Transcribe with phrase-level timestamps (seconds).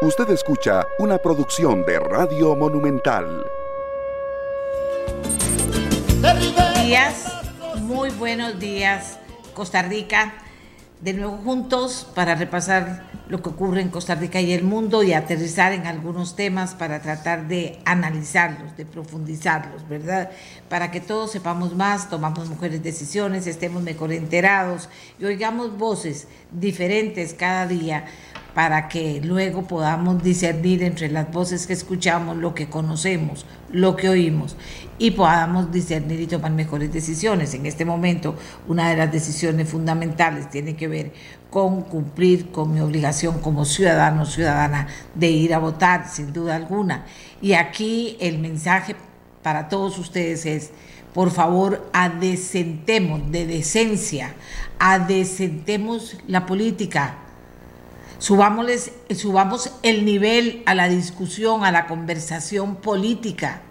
[0.00, 3.44] Usted escucha una producción de Radio Monumental.
[6.84, 7.26] Días,
[7.80, 9.18] muy buenos días,
[9.54, 10.34] Costa Rica.
[11.00, 15.14] De nuevo juntos para repasar lo que ocurre en Costa Rica y el mundo y
[15.14, 20.30] aterrizar en algunos temas para tratar de analizarlos, de profundizarlos, ¿verdad?
[20.68, 24.88] Para que todos sepamos más, tomamos mejores decisiones, estemos mejor enterados
[25.18, 28.06] y oigamos voces diferentes cada día
[28.58, 34.08] para que luego podamos discernir entre las voces que escuchamos, lo que conocemos, lo que
[34.08, 34.56] oímos
[34.98, 37.54] y podamos discernir y tomar mejores decisiones.
[37.54, 38.34] En este momento,
[38.66, 41.12] una de las decisiones fundamentales tiene que ver
[41.50, 46.56] con cumplir con mi obligación como ciudadano o ciudadana de ir a votar, sin duda
[46.56, 47.06] alguna.
[47.40, 48.96] Y aquí el mensaje
[49.40, 50.72] para todos ustedes es,
[51.14, 54.34] por favor, adecentemos de decencia,
[54.80, 57.18] adecentemos la política
[58.18, 63.62] Subámosles, subamos el nivel a la discusión, a la conversación política.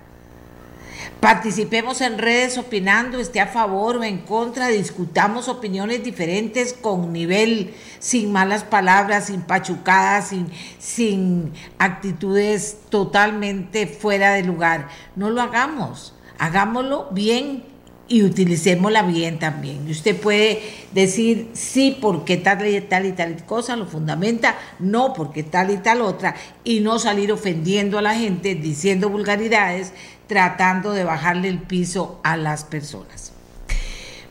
[1.20, 7.74] Participemos en redes opinando, esté a favor o en contra, discutamos opiniones diferentes con nivel,
[8.00, 10.50] sin malas palabras, sin pachucadas, sin,
[10.80, 14.88] sin actitudes totalmente fuera de lugar.
[15.16, 17.64] No lo hagamos, hagámoslo bien
[18.08, 19.88] y utilicémosla bien también.
[19.88, 20.62] Y usted puede
[20.94, 25.78] decir sí porque tal y tal y tal cosa lo fundamenta, no porque tal y
[25.78, 29.94] tal otra, y no salir ofendiendo a la gente, diciendo vulgaridades,
[30.28, 33.34] tratando de bajarle el piso a las personas.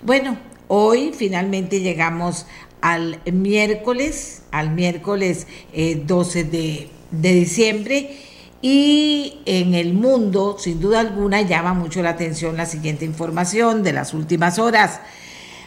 [0.03, 2.47] Bueno, hoy finalmente llegamos
[2.81, 8.17] al miércoles, al miércoles 12 eh, de, de diciembre
[8.63, 13.93] y en el mundo, sin duda alguna, llama mucho la atención la siguiente información de
[13.93, 15.01] las últimas horas.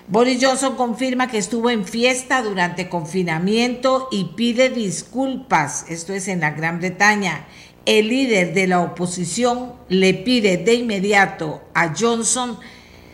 [0.08, 5.86] Boris Johnson confirma que estuvo en fiesta durante confinamiento y pide disculpas.
[5.88, 7.46] Esto es en la Gran Bretaña.
[7.86, 12.58] El líder de la oposición le pide de inmediato a Johnson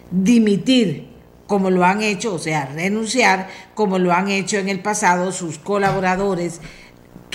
[0.09, 1.09] dimitir,
[1.47, 5.59] como lo han hecho, o sea, renunciar, como lo han hecho en el pasado sus
[5.59, 6.61] colaboradores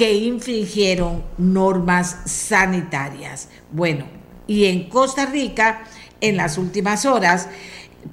[0.01, 3.51] que infringieron normas sanitarias.
[3.71, 4.07] Bueno,
[4.47, 5.83] y en Costa Rica,
[6.23, 7.49] en las últimas horas,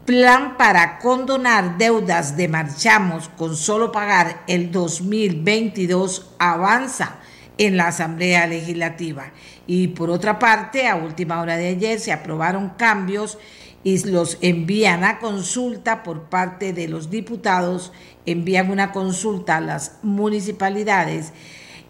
[0.04, 7.20] plan para condonar deudas de marchamos con solo pagar el 2022 avanza
[7.58, 9.32] en la Asamblea Legislativa.
[9.66, 13.38] Y por otra parte, a última hora de ayer se aprobaron cambios
[13.86, 17.94] y los envían a consulta por parte de los diputados,
[18.26, 21.32] envían una consulta a las municipalidades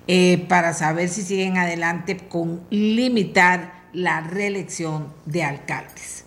[0.08, 6.24] eh, para saber si siguen adelante con limitar la reelección de alcaldes.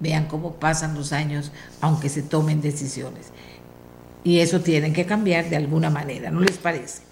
[0.00, 3.28] Vean cómo pasan los años, aunque se tomen decisiones.
[4.24, 7.02] Y eso tienen que cambiar de alguna manera, ¿no les parece?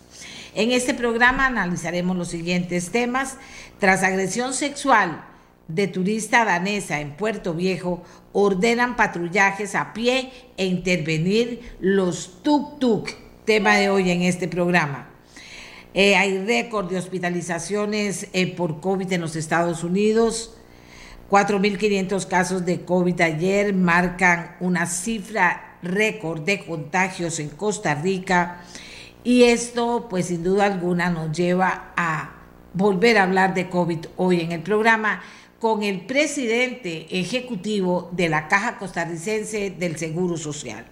[0.54, 3.36] En este programa analizaremos los siguientes temas.
[3.78, 5.22] Tras agresión sexual,
[5.68, 8.02] de turista danesa en Puerto Viejo
[8.32, 13.10] ordenan patrullajes a pie e intervenir los tuk-tuk,
[13.44, 15.10] tema de hoy en este programa.
[15.94, 20.54] Eh, hay récord de hospitalizaciones eh, por COVID en los Estados Unidos.
[21.30, 28.62] 4.500 casos de COVID ayer marcan una cifra récord de contagios en Costa Rica
[29.22, 32.32] y esto pues sin duda alguna nos lleva a
[32.72, 35.20] volver a hablar de COVID hoy en el programa
[35.58, 40.84] con el presidente ejecutivo de la Caja Costarricense del Seguro Social.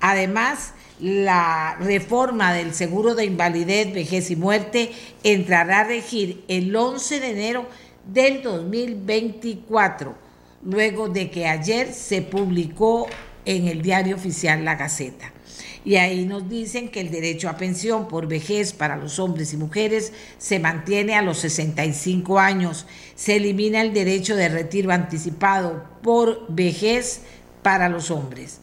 [0.00, 4.90] Además, la reforma del seguro de invalidez, vejez y muerte
[5.22, 7.66] entrará a regir el 11 de enero
[8.12, 10.16] del 2024,
[10.64, 13.06] luego de que ayer se publicó
[13.44, 15.32] en el diario oficial La Gaceta.
[15.84, 19.56] Y ahí nos dicen que el derecho a pensión por vejez para los hombres y
[19.56, 22.86] mujeres se mantiene a los 65 años.
[23.18, 27.22] Se elimina el derecho de retiro anticipado por vejez
[27.64, 28.60] para los hombres.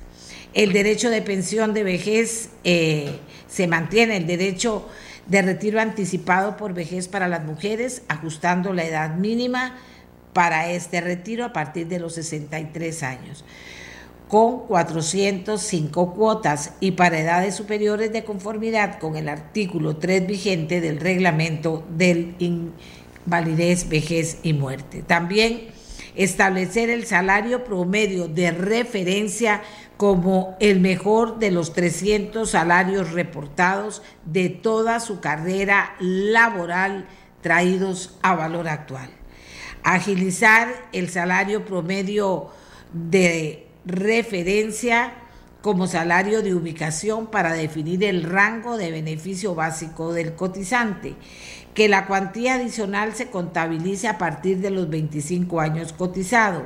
[0.53, 3.19] El derecho de pensión de vejez eh,
[3.49, 4.87] se mantiene, el derecho
[5.27, 9.75] de retiro anticipado por vejez para las mujeres, ajustando la edad mínima
[10.31, 13.43] para este retiro a partir de los 63 años.
[14.29, 20.99] con 405 cuotas y para edades superiores de conformidad con el artículo 3 vigente del
[21.01, 22.35] reglamento del
[23.25, 25.01] invalidez, vejez y muerte.
[25.01, 25.67] También
[26.15, 29.61] establecer el salario promedio de referencia
[29.97, 37.07] como el mejor de los 300 salarios reportados de toda su carrera laboral
[37.41, 39.09] traídos a valor actual.
[39.83, 42.49] Agilizar el salario promedio
[42.91, 45.13] de referencia
[45.61, 51.15] como salario de ubicación para definir el rango de beneficio básico del cotizante,
[51.75, 56.65] que la cuantía adicional se contabilice a partir de los 25 años cotizado.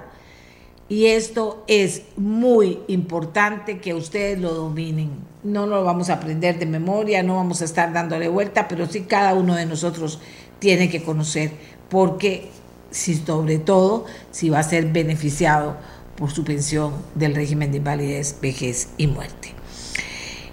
[0.88, 5.12] Y esto es muy importante que ustedes lo dominen.
[5.44, 9.02] No lo vamos a aprender de memoria, no vamos a estar dándole vuelta, pero sí
[9.02, 10.22] cada uno de nosotros
[10.60, 11.52] tiene que conocer,
[11.90, 12.50] porque
[12.92, 15.78] si sobre todo si va a ser beneficiado
[16.16, 19.54] por su pensión del régimen de invalidez, vejez y muerte.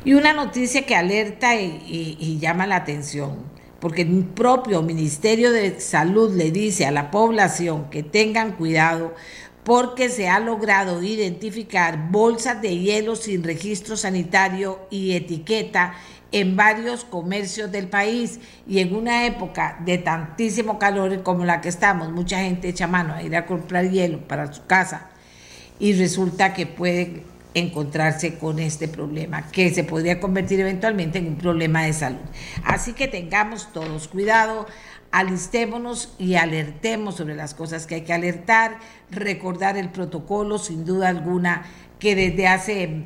[0.04, 3.38] Y una noticia que alerta y, llama la atención,
[3.86, 9.14] porque el propio Ministerio de Salud le dice a la población que tengan cuidado
[9.62, 15.94] porque se ha logrado identificar bolsas de hielo sin registro sanitario y etiqueta
[16.32, 18.40] en varios comercios del país.
[18.66, 23.14] Y en una época de tantísimo calor como la que estamos, mucha gente echa mano
[23.14, 25.10] a ir a comprar hielo para su casa
[25.78, 27.22] y resulta que puede
[27.56, 32.20] encontrarse con este problema, que se podría convertir eventualmente en un problema de salud.
[32.64, 34.66] Así que tengamos todos cuidado,
[35.10, 38.78] alistémonos y alertemos sobre las cosas que hay que alertar,
[39.10, 41.64] recordar el protocolo, sin duda alguna,
[41.98, 43.04] que desde hace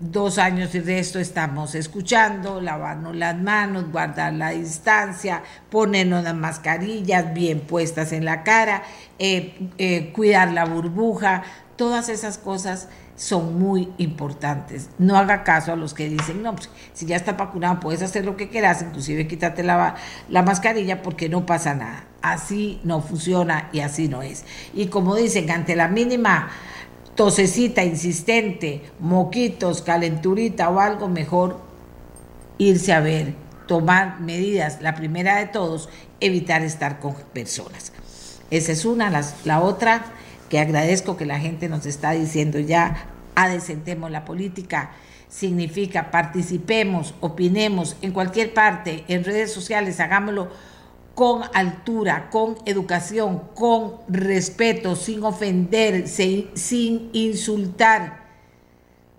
[0.00, 7.32] dos años y resto estamos escuchando, lavarnos las manos, guardar la distancia, ponernos las mascarillas
[7.32, 8.82] bien puestas en la cara,
[9.20, 11.44] eh, eh, cuidar la burbuja,
[11.76, 14.88] Todas esas cosas son muy importantes.
[14.98, 18.24] No haga caso a los que dicen, no, pues, si ya está vacunado puedes hacer
[18.24, 19.96] lo que quieras, inclusive quítate la,
[20.28, 22.04] la mascarilla porque no pasa nada.
[22.22, 24.44] Así no funciona y así no es.
[24.74, 26.50] Y como dicen, ante la mínima
[27.14, 31.60] tosecita insistente, moquitos, calenturita o algo mejor,
[32.58, 33.34] irse a ver,
[33.66, 34.80] tomar medidas.
[34.80, 35.88] La primera de todos,
[36.20, 37.92] evitar estar con personas.
[38.50, 39.10] Esa es una.
[39.44, 40.04] la otra
[40.52, 44.90] que agradezco que la gente nos está diciendo ya, adecentemos la política,
[45.26, 50.50] significa participemos, opinemos en cualquier parte, en redes sociales, hagámoslo
[51.14, 58.26] con altura, con educación, con respeto, sin ofender, sin insultar,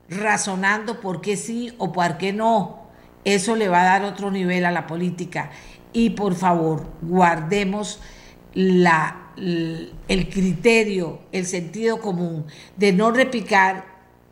[0.07, 2.83] razonando por qué sí o por qué no.
[3.25, 5.49] Eso le va a dar otro nivel a la política.
[5.93, 7.99] Y por favor, guardemos
[8.53, 12.45] la el criterio, el sentido común
[12.77, 13.85] de no repicar,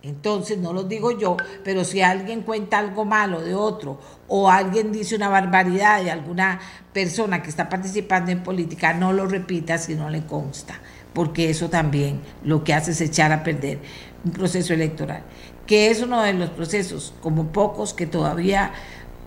[0.04, 4.92] entonces no lo digo yo, pero si alguien cuenta algo malo de otro o alguien
[4.92, 6.60] dice una barbaridad de alguna
[6.94, 10.80] persona que está participando en política, no lo repita si no le consta,
[11.14, 13.80] porque eso también lo que hace es echar a perder
[14.24, 15.24] un proceso electoral,
[15.66, 18.72] que es uno de los procesos, como pocos, que todavía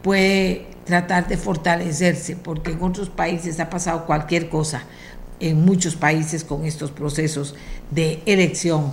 [0.02, 4.84] puede tratar de fortalecerse, porque en otros países ha pasado cualquier cosa
[5.40, 7.54] en muchos países con estos procesos
[7.90, 8.92] de elección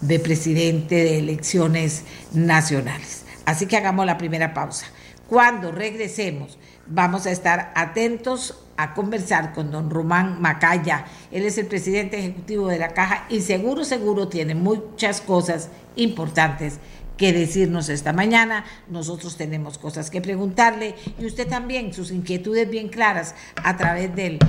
[0.00, 3.24] de presidente, de elecciones nacionales.
[3.46, 4.86] Así que hagamos la primera pausa.
[5.28, 11.06] Cuando regresemos, vamos a estar atentos a conversar con don Román Macaya.
[11.30, 16.78] Él es el presidente ejecutivo de la Caja y seguro, seguro tiene muchas cosas importantes
[17.22, 18.64] que decirnos esta mañana.
[18.88, 24.40] Nosotros tenemos cosas que preguntarle y usted también, sus inquietudes bien claras a través del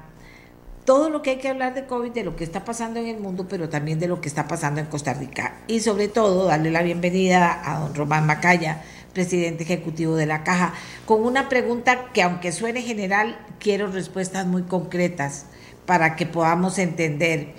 [0.84, 3.20] Todo lo que hay que hablar de COVID, de lo que está pasando en el
[3.20, 5.58] mundo, pero también de lo que está pasando en Costa Rica.
[5.68, 10.74] Y sobre todo, darle la bienvenida a don Román Macaya, presidente ejecutivo de la Caja,
[11.06, 15.46] con una pregunta que aunque suene general, quiero respuestas muy concretas
[15.86, 17.54] para que podamos entender.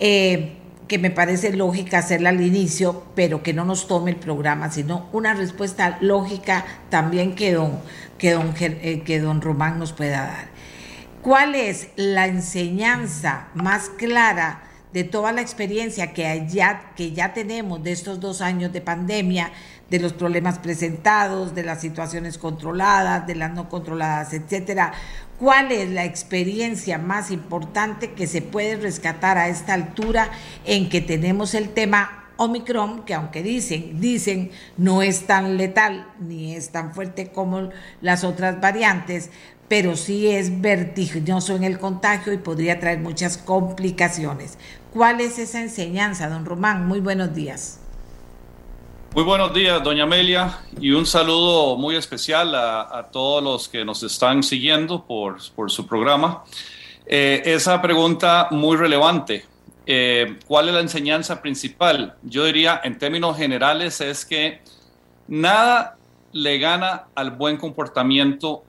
[0.00, 0.56] Eh,
[0.88, 5.08] que me parece lógica hacerla al inicio, pero que no nos tome el programa, sino
[5.12, 7.78] una respuesta lógica también que don,
[8.18, 10.51] que don, eh, que don Román nos pueda dar.
[11.22, 17.80] ¿Cuál es la enseñanza más clara de toda la experiencia que ya, que ya tenemos
[17.84, 19.52] de estos dos años de pandemia,
[19.88, 24.94] de los problemas presentados, de las situaciones controladas, de las no controladas, etcétera?
[25.38, 30.28] ¿Cuál es la experiencia más importante que se puede rescatar a esta altura
[30.64, 36.56] en que tenemos el tema Omicron, que aunque dicen, dicen, no es tan letal ni
[36.56, 39.30] es tan fuerte como las otras variantes,
[39.68, 44.58] pero sí es vertiginoso en el contagio y podría traer muchas complicaciones.
[44.92, 46.86] ¿Cuál es esa enseñanza, don Román?
[46.86, 47.78] Muy buenos días.
[49.14, 54.02] Muy buenos días, doña Amelia, y un saludo muy especial a, todos los que nos
[54.02, 56.44] están siguiendo por, su programa.
[57.04, 59.44] Eh, esa pregunta muy relevante.
[59.84, 62.14] Eh, ¿Cuál es la enseñanza principal?
[62.22, 64.62] Yo diría, en términos generales, es que
[65.28, 65.96] nada
[66.32, 68.64] le gana al buen comportamiento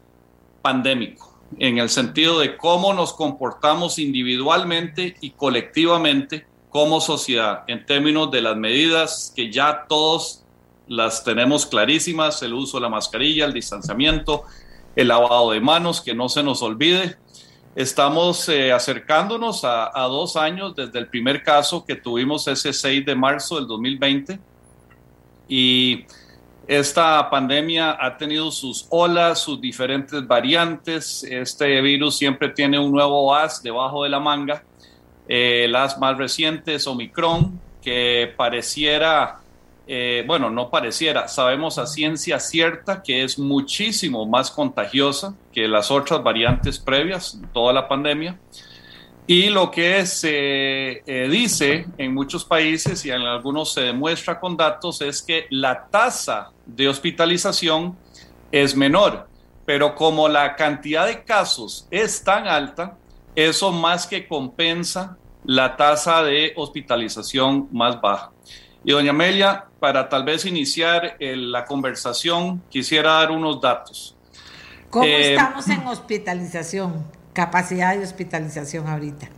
[0.64, 8.32] pandémico, en el sentido de cómo nos comportamos individualmente y colectivamente como sociedad en términos
[8.32, 10.44] de las medidas que ya todos
[10.88, 14.44] las tenemos clarísimas, el uso de la mascarilla, el distanciamiento,
[14.96, 17.18] el lavado de manos, que no se nos olvide.
[17.76, 23.06] Estamos eh, acercándonos a, a, dos años desde el primer caso que tuvimos ese 6
[23.06, 24.40] de marzo del 2020
[25.48, 26.06] y
[26.68, 31.24] esta pandemia ha tenido sus olas, sus diferentes variantes.
[31.24, 34.64] Este virus siempre tiene un nuevo as debajo de la manga
[35.28, 39.40] eh, las más recientes, Omicron, que pareciera,
[39.88, 45.92] eh, bueno, no pareciera, sabemos a ciencia cierta que es muchísimo más contagiosa que las
[45.92, 48.38] otras variantes previas, toda la pandemia.
[49.26, 54.58] Y lo que se eh, dice en muchos países y en algunos se demuestra con
[54.58, 57.98] datos es que la tasa de hospitalización
[58.52, 59.30] es menor,
[59.66, 62.98] pero como la cantidad de casos es tan alta,
[63.34, 68.32] eso más que compensa la tasa de hospitalización más baja.
[68.84, 74.18] Y doña Amelia, para tal vez iniciar la conversación, quisiera dar unos datos.
[74.90, 77.23] ¿Cómo eh, estamos en hospitalización?
[77.34, 79.30] Capacidad de hospitalización ahorita.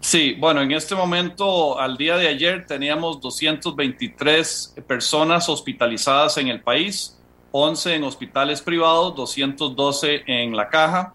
[0.00, 6.60] Sí, bueno, en este momento, al día de ayer, teníamos 223 personas hospitalizadas en el
[6.60, 7.18] país,
[7.50, 11.14] 11 en hospitales privados, 212 en la caja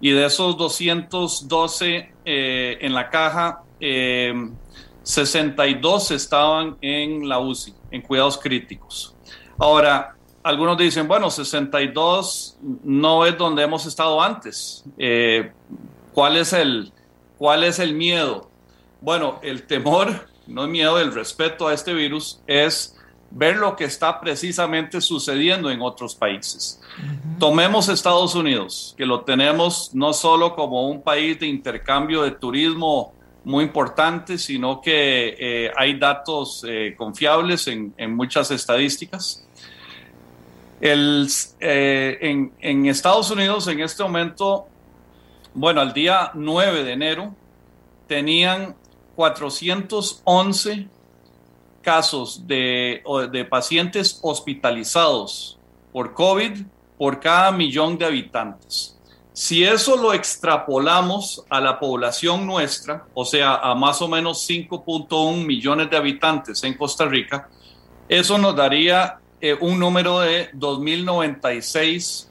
[0.00, 8.02] y de esos 212 eh, en la caja, 62 eh, estaban en la UCI, en
[8.02, 9.16] cuidados críticos.
[9.58, 14.84] Ahora, algunos dicen, bueno, 62 no es donde hemos estado antes.
[14.96, 15.52] Eh,
[16.12, 16.92] ¿cuál, es el,
[17.36, 18.50] ¿Cuál es el miedo?
[19.00, 22.94] Bueno, el temor, no es miedo, el respeto a este virus es
[23.30, 26.80] ver lo que está precisamente sucediendo en otros países.
[27.38, 33.12] Tomemos Estados Unidos, que lo tenemos no solo como un país de intercambio de turismo
[33.44, 39.47] muy importante, sino que eh, hay datos eh, confiables en, muchas estadísticas.
[40.80, 44.66] Eh, en, Estados Unidos en este momento,
[45.54, 47.34] bueno, al día 9 de enero,
[48.06, 48.76] tenían
[49.16, 50.88] 411
[51.82, 55.58] casos de pacientes hospitalizados
[55.92, 56.62] por COVID
[56.96, 58.98] por cada millón de habitantes.
[59.38, 65.46] Si eso lo extrapolamos a la población nuestra, o sea, a más o menos 5.1
[65.46, 67.48] millones de habitantes en Costa Rica,
[68.08, 72.26] eso nos daría eh, un número de 2.096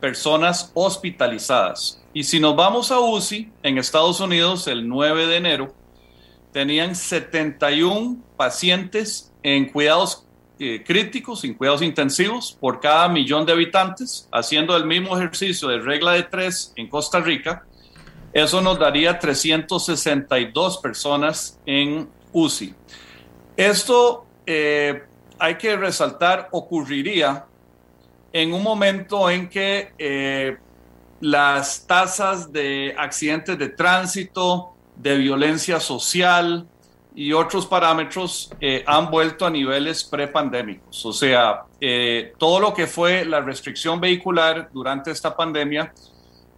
[0.00, 2.02] personas hospitalizadas.
[2.14, 5.74] Y si nos vamos a UCI, en Estados Unidos, el 9 de enero,
[6.52, 10.26] tenían 71 pacientes en cuidados
[10.58, 15.78] eh, críticos, en cuidados intensivos, por cada millón de habitantes, haciendo el mismo ejercicio de
[15.78, 17.64] regla de tres en Costa Rica.
[18.32, 22.74] Eso nos daría 362 personas en UCI.
[23.56, 25.02] Esto eh,
[25.42, 27.46] hay que resaltar, ocurriría
[28.32, 30.56] en un momento en que eh,
[31.20, 36.64] las tasas de accidentes de tránsito, de violencia social
[37.12, 41.04] y otros parámetros eh, han vuelto a niveles prepandémicos.
[41.04, 45.92] O sea, eh, todo lo que fue la restricción vehicular durante esta pandemia,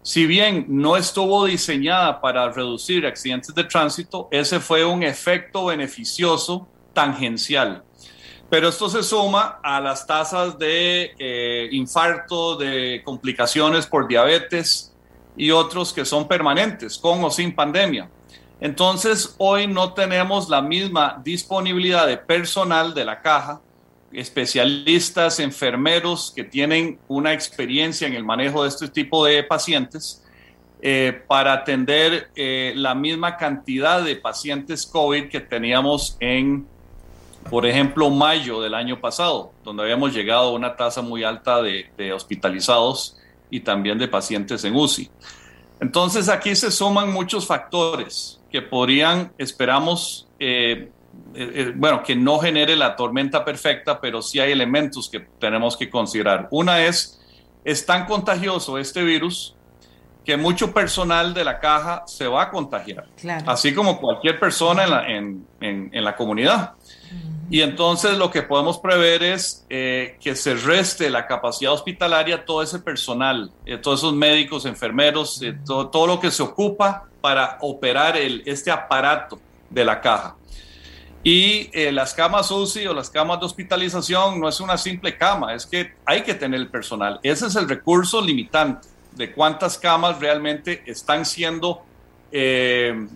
[0.02, 6.68] si bien no estuvo diseñada para reducir accidentes de tránsito, ese fue un efecto beneficioso
[6.92, 7.82] tangencial.
[8.54, 14.94] Pero esto se suma a las tasas de eh, infarto, de complicaciones por diabetes
[15.36, 18.08] y otros que son permanentes, con o sin pandemia.
[18.60, 23.60] Entonces, hoy no tenemos la misma disponibilidad de personal de la caja,
[24.12, 30.22] especialistas, enfermeros que tienen una experiencia en el manejo de este tipo de pacientes
[30.80, 36.68] eh, para atender eh, la misma cantidad de pacientes COVID que teníamos en,
[37.50, 41.90] por ejemplo, mayo del año pasado, donde habíamos llegado a una tasa muy alta de,
[41.96, 43.16] de hospitalizados
[43.50, 45.10] y también de pacientes en UCI.
[45.80, 50.88] Entonces aquí se suman muchos factores que podrían, esperamos, eh,
[51.34, 55.76] eh, eh, bueno, que no genere la tormenta perfecta, pero sí hay elementos que tenemos
[55.76, 56.48] que considerar.
[56.50, 57.20] Una es,
[57.64, 59.56] es tan contagioso este virus
[60.24, 63.06] que mucho personal de la caja se va a contagiar,
[63.46, 66.74] así como cualquier persona en la, en, en, la comunidad.
[67.50, 72.78] Y entonces lo que podemos prever es que se reste la capacidad hospitalaria todo ese
[72.78, 73.52] personal,
[73.82, 79.38] todos esos médicos, enfermeros, todo, todo, lo que se ocupa para operar el, este aparato
[79.70, 80.36] de la caja.
[81.24, 85.54] Y eh, las camas UCI o las camas de hospitalización no es una simple cama,
[85.54, 87.18] es que hay que tener el personal.
[87.22, 91.82] Ese es el recurso limitante de cuántas camas realmente están siendo
[92.30, 93.08] eh,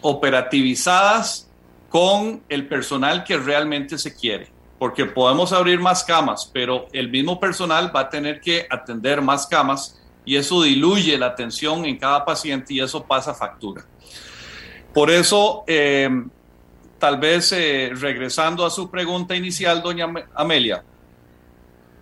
[0.00, 1.48] operativizadas
[1.92, 4.48] con el personal que realmente se quiere.
[4.78, 9.46] Porque podemos abrir más camas, pero el mismo personal va a tener que atender más
[9.46, 13.84] camas y eso diluye la atención en cada paciente y eso pasa factura.
[14.94, 16.08] Por eso, eh,
[16.98, 20.82] tal vez eh, regresando a su pregunta inicial, doña Amelia,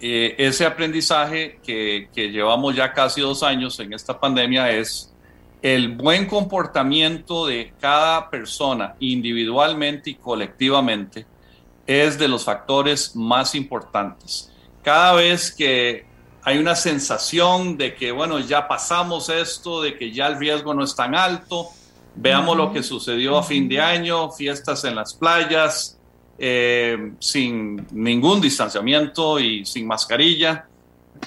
[0.01, 5.10] eh, ese aprendizaje que, que, llevamos ya casi dos años en esta pandemia es
[5.63, 11.27] el buen comportamiento de cada persona individualmente y colectivamente
[11.87, 14.51] es de los factores más importantes.
[14.83, 16.07] Cada vez que
[16.43, 20.85] hay una sensación de que, bueno, ya pasamos esto, de que ya el riesgo no
[20.85, 21.69] es tan alto.
[22.15, 25.99] Veamos lo que sucedió a fin de año, fiestas en las playas,
[26.39, 30.67] eh, sin ningún distanciamiento y sin mascarilla.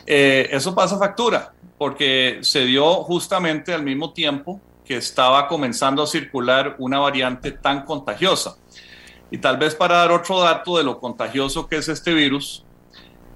[0.05, 6.07] Eh, eso pasa factura, porque se dio justamente al mismo tiempo que estaba comenzando a
[6.07, 8.55] circular una variante tan contagiosa.
[9.29, 12.63] Y tal vez para dar otro dato de lo contagioso que es este virus,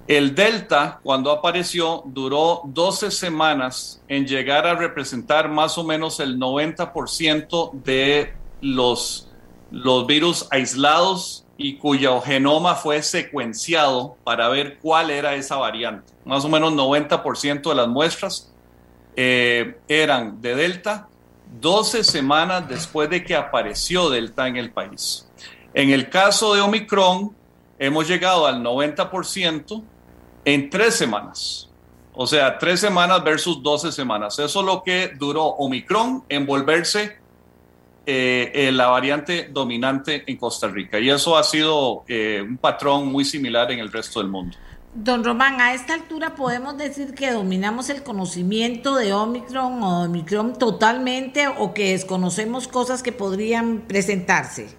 [0.06, 6.38] el Delta, cuando apareció, duró 12 semanas en llegar a representar más o menos el
[6.38, 8.32] 90% de
[8.62, 9.28] los,
[9.70, 16.12] los virus aislados y cuyo genoma fue secuenciado para ver cuál era esa variante.
[16.24, 18.52] Más o menos 90% de las muestras
[19.16, 21.08] eh, eran de Delta
[21.60, 25.28] 12 semanas después de que apareció Delta en el país.
[25.74, 27.34] En el caso de Omicron,
[27.78, 29.82] hemos llegado al 90%
[30.44, 31.68] en tres semanas.
[32.14, 34.38] O sea, tres semanas versus doce semanas.
[34.38, 37.18] Eso es lo que duró Omicron en volverse
[38.10, 40.98] eh, la variante dominante en Costa Rica.
[40.98, 44.56] Y eso ha sido eh, un patrón muy similar en el resto del mundo.
[44.94, 50.58] Don Román, a esta altura podemos decir que dominamos el conocimiento de Omicron o Omicron
[50.58, 54.74] totalmente o que desconocemos cosas que podrían presentarse.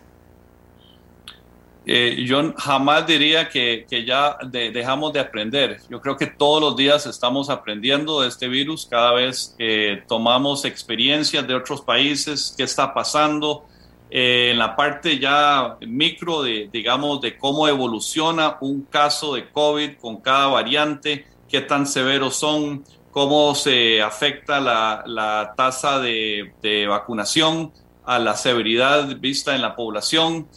[1.91, 5.81] Eh, yo jamás diría que, ya dejamos de aprender.
[5.89, 10.65] Yo creo que todos los días estamos aprendiendo de este virus, cada vez eh, tomamos
[10.65, 13.65] experiencias de otros países, qué está pasando
[14.11, 19.97] eh, en la parte ya micro de, digamos, de cómo evoluciona un caso de COVID
[19.99, 27.73] con cada variante, qué tan severos son, cómo se afecta la, tasa de, de vacunación
[28.05, 30.47] a la severidad vista en la población.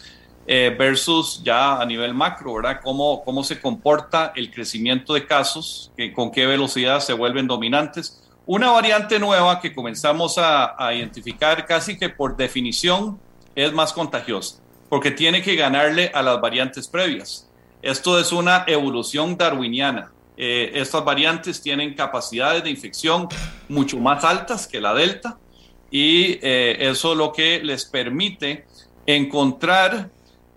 [0.45, 2.81] Eh, versus ya a nivel macro, ¿verdad?
[2.83, 8.21] Cómo, cómo se comporta el crecimiento de casos, que, con qué velocidad se vuelven dominantes.
[8.45, 13.17] Una variante nueva que comenzamos a, identificar casi que por definición
[13.55, 14.57] es más contagiosa,
[14.89, 17.49] porque tiene que ganarle a las variantes previas.
[17.81, 20.11] Esto es una evolución darwiniana.
[20.35, 23.29] Eh, estas variantes tienen capacidades de infección
[23.69, 25.37] mucho más altas que la delta
[25.89, 28.65] y eh, eso lo que les permite
[29.05, 30.09] encontrar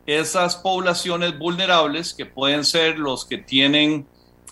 [0.07, 4.07] esas poblaciones vulnerables que pueden ser los que tienen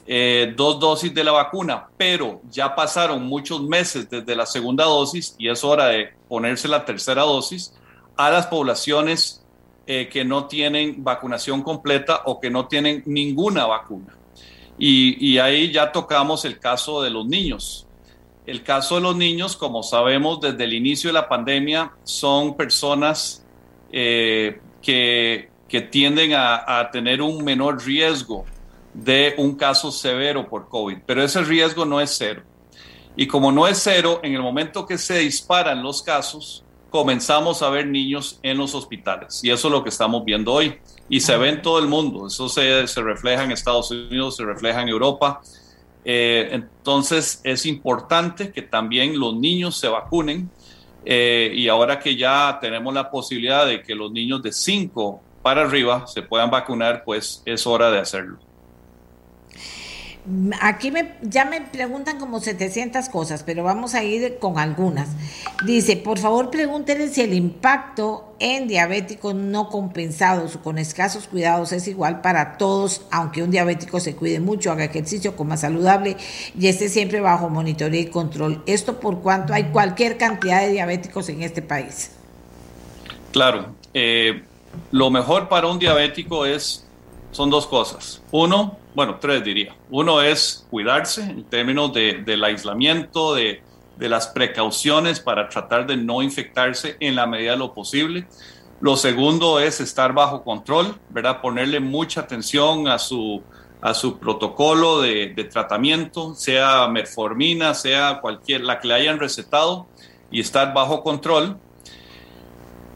[0.06, 5.34] eh, dos dosis de la vacuna, pero ya pasaron muchos meses desde la segunda dosis
[5.38, 7.72] y es hora de ponerse la tercera dosis,
[8.16, 9.42] a las poblaciones
[9.86, 14.16] eh, que no tienen vacunación completa o que no tienen ninguna vacuna.
[14.76, 17.86] Y, ahí ya tocamos el caso de los niños.
[18.44, 23.44] El caso de los niños, como sabemos desde el inicio de la pandemia, son personas
[23.92, 25.48] eh, que,
[25.90, 28.44] tienden a, tener un menor riesgo
[28.92, 32.42] de un caso severo por COVID, pero ese riesgo no es cero.
[33.16, 37.70] Y como no es cero, en el momento que se disparan los casos, comenzamos a
[37.70, 39.42] ver niños en los hospitales.
[39.42, 40.78] Y eso es lo que estamos viendo hoy.
[41.08, 42.28] Y se ve en todo el mundo.
[42.28, 45.40] Eso se, refleja en Estados Unidos, se refleja en Europa.
[46.04, 50.48] Eh, entonces es importante que también los niños se vacunen.
[51.04, 55.62] Eh, y ahora que ya tenemos la posibilidad de que los niños de 5 para
[55.62, 58.38] arriba se puedan vacunar, pues es hora de hacerlo.
[60.62, 65.10] Aquí me, ya me preguntan como 700 cosas, pero vamos a ir con algunas.
[65.66, 71.72] Dice, por favor pregúntenle si el impacto en diabéticos no compensados o con escasos cuidados
[71.72, 76.16] es igual para todos, aunque un diabético se cuide mucho, haga ejercicio, coma saludable
[76.58, 78.62] y esté siempre bajo monitoreo y control.
[78.64, 82.12] Esto por cuanto hay cualquier cantidad de diabéticos en este país.
[83.32, 84.42] Claro, eh,
[84.90, 86.83] lo mejor para un diabético es,
[87.34, 88.22] son dos cosas.
[88.30, 89.74] Uno, bueno, tres diría.
[89.90, 93.62] Uno es cuidarse en términos de, del aislamiento, de,
[93.96, 98.26] de, las precauciones para tratar de no infectarse en la medida de lo posible.
[98.80, 101.40] Lo segundo es estar bajo control, ¿verdad?
[101.40, 103.42] Ponerle mucha atención a su,
[103.80, 109.86] a su protocolo de, tratamiento, sea metformina, sea cualquier, la que le hayan recetado,
[110.30, 111.58] y estar bajo control.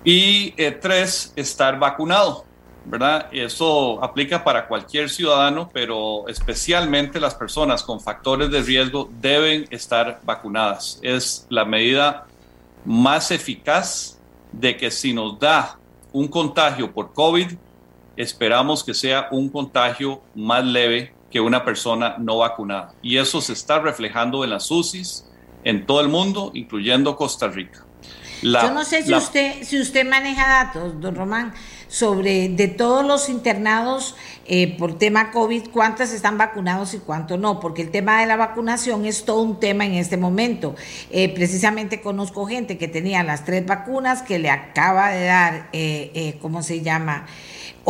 [0.05, 2.48] Y eh, tres, estar vacunado.
[2.89, 3.29] ¿Verdad?
[3.33, 10.21] Eso aplica para cualquier ciudadano, pero especialmente las personas con factores de riesgo deben estar
[10.25, 10.99] vacunadas.
[11.03, 12.27] Es la medida
[12.85, 14.19] más eficaz
[14.53, 15.79] de que si nos da
[16.13, 17.53] un contagio por COVID,
[18.17, 22.95] esperamos que sea un contagio más leve que una persona no vacunada.
[23.03, 25.27] Y eso se está reflejando en las UCIs
[25.65, 27.85] en todo el mundo, incluyendo Costa Rica.
[28.43, 31.53] Yo no sé si, usted, si usted maneja datos, don Román,
[31.89, 34.15] sobre de todos los internados
[34.47, 38.37] eh, por tema COVID, cuántas están vacunados y cuántos no, porque el tema de la
[38.37, 40.77] vacunación es todo un tema en este momento.
[41.11, 46.39] Eh, precisamente conozco gente que tenía las tres vacunas, que le acaba de dar, eh,
[46.41, 47.27] ¿cómo se llama?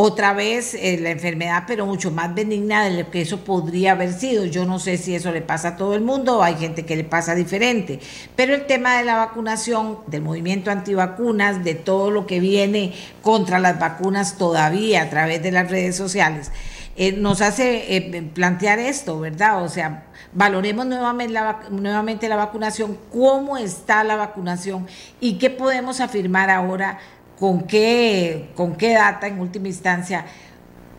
[0.01, 4.13] Otra vez eh, la enfermedad, pero mucho más benigna de lo que eso podría haber
[4.13, 4.45] sido.
[4.45, 6.95] Yo no sé si eso le pasa a todo el mundo o hay gente que
[6.95, 7.99] le pasa diferente,
[8.37, 13.59] pero el tema de la vacunación, del movimiento antivacunas, de todo lo que viene contra
[13.59, 16.53] las vacunas todavía a través de las redes sociales,
[16.97, 19.65] eh, nos hace eh, plantear esto, ¿verdad?
[19.65, 24.87] O sea, valoremos nuevamente la, nuevamente la vacunación, cómo está la vacunación
[25.21, 27.01] y qué podemos afirmar ahora
[27.39, 30.27] con qué, con qué data en última instancia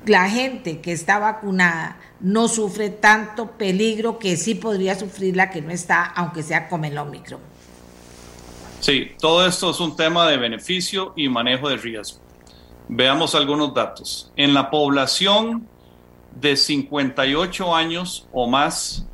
[0.06, 5.62] la gente que está vacunada no sufre tanto peligro que sí podría sufrir la que
[5.62, 7.40] no está, aunque sea con el Omicron.
[8.80, 12.20] Sí, todo esto es un tema de beneficio y manejo de riesgo.
[12.88, 14.32] Veamos algunos datos.
[14.36, 15.68] En la población
[16.40, 19.06] de 58 años o más,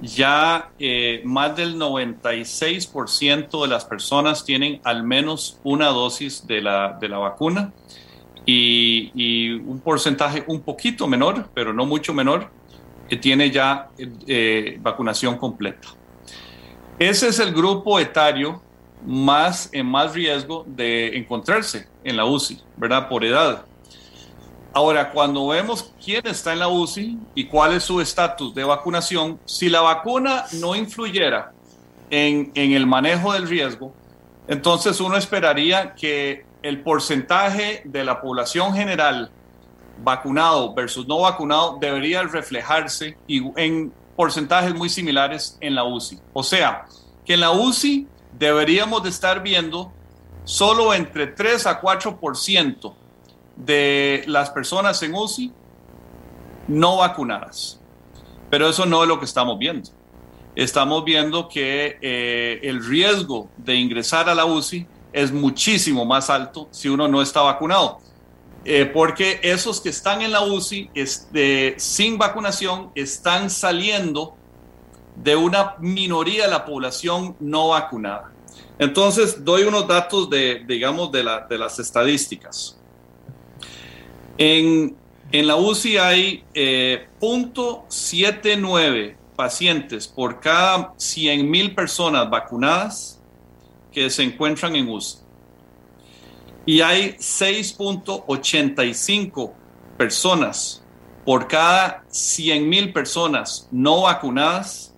[0.00, 6.96] ya eh, más del 96% de las personas tienen al menos una dosis de la,
[7.00, 7.72] de la vacuna
[8.46, 12.50] y, un porcentaje un poquito menor, pero no mucho menor,
[13.08, 13.88] que tiene ya
[14.26, 15.88] eh, vacunación completa.
[16.98, 18.62] Ese es el grupo etario
[19.06, 23.08] más en más riesgo de encontrarse en la UCI, ¿verdad?
[23.08, 23.64] Por edad.
[24.76, 29.38] Ahora, cuando vemos quién está en la UCI y cuál es su estatus de vacunación,
[29.44, 31.52] si la vacuna no influyera
[32.10, 33.94] en, el manejo del riesgo,
[34.48, 39.30] entonces uno esperaría que el porcentaje de la población general
[40.02, 46.18] vacunado versus no vacunado debería reflejarse en porcentajes muy similares en la UCI.
[46.32, 46.86] O sea,
[47.24, 49.92] que en la UCI deberíamos de estar viendo
[50.42, 52.94] solo entre 3 a 4%
[53.56, 55.52] de las personas en UCI
[56.68, 57.80] no vacunadas.
[58.50, 59.90] Pero eso no es lo que estamos viendo.
[60.54, 66.68] Estamos viendo que eh, el riesgo de ingresar a la UCI es muchísimo más alto
[66.70, 67.98] si uno no está vacunado.
[68.64, 74.36] Eh, porque esos que están en la UCI este, sin vacunación están saliendo
[75.16, 78.32] de una minoría de la población no vacunada.
[78.78, 82.76] Entonces, doy unos datos de, digamos, de, la, de las estadísticas.
[84.38, 84.96] En,
[85.32, 93.20] la UCI hay eh, 0.79 pacientes por cada 100 mil personas vacunadas
[93.92, 95.18] que se encuentran en UCI.
[96.66, 99.52] Y hay 6.85
[99.96, 100.82] personas
[101.24, 104.92] por cada 100 mil personas no vacunadas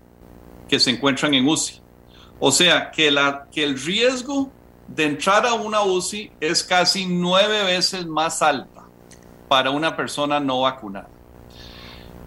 [0.68, 1.80] que se encuentran en UCI.
[2.38, 4.50] O sea, que, la, que el riesgo
[4.88, 8.75] de entrar a una UCI es casi nueve veces más alto
[9.48, 11.08] para una persona no vacunada.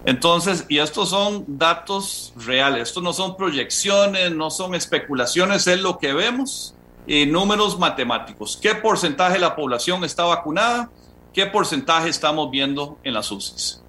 [0.04, 5.98] Entonces, y estos son datos reales, estos no son proyecciones, no son especulaciones, es lo
[5.98, 6.74] que vemos
[7.06, 8.58] eh, números matemáticos.
[8.60, 10.90] ¿Qué porcentaje de la población está vacunada?
[11.34, 13.82] ¿Qué porcentaje estamos viendo en las UCIs?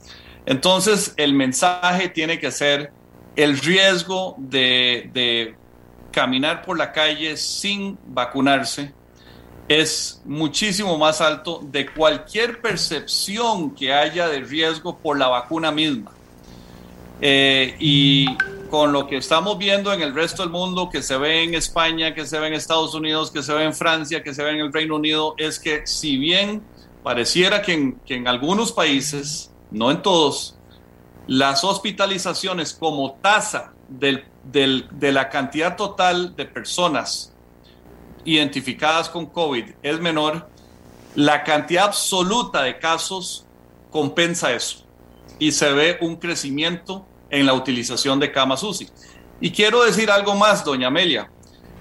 [0.46, 2.92] Entonces, el mensaje tiene que ser
[3.38, 5.56] el riesgo de, de
[6.12, 8.94] caminar por la calle sin vacunarse
[9.68, 16.12] es muchísimo más alto de cualquier percepción que haya de riesgo por la vacuna misma.
[17.22, 18.26] Eh, y
[18.70, 22.16] con lo que estamos viendo en el resto del mundo, que se ve en España,
[22.16, 24.60] que se ve en Estados Unidos, que se ve en Francia, que se ve en
[24.62, 26.64] el Reino Unido, es que si bien
[27.04, 30.58] pareciera que en, que en algunos países, no en todos,
[31.28, 37.32] las hospitalizaciones como tasa del, del, de la cantidad total de personas
[38.26, 40.50] identificadas con COVID es menor,
[41.16, 43.46] la cantidad absoluta de casos
[43.90, 44.86] compensa eso
[45.40, 48.90] y se ve un crecimiento en la utilización de camas UCI.
[49.40, 51.32] Y quiero decir algo más, doña Amelia.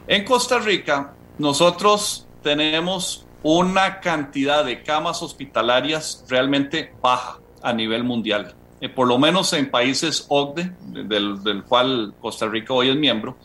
[0.07, 8.55] En Costa Rica, nosotros tenemos una cantidad de camas hospitalarias realmente baja a nivel mundial.
[8.81, 13.37] Eh, por lo menos en países OCDE, del, del cual Costa Rica hoy es miembro,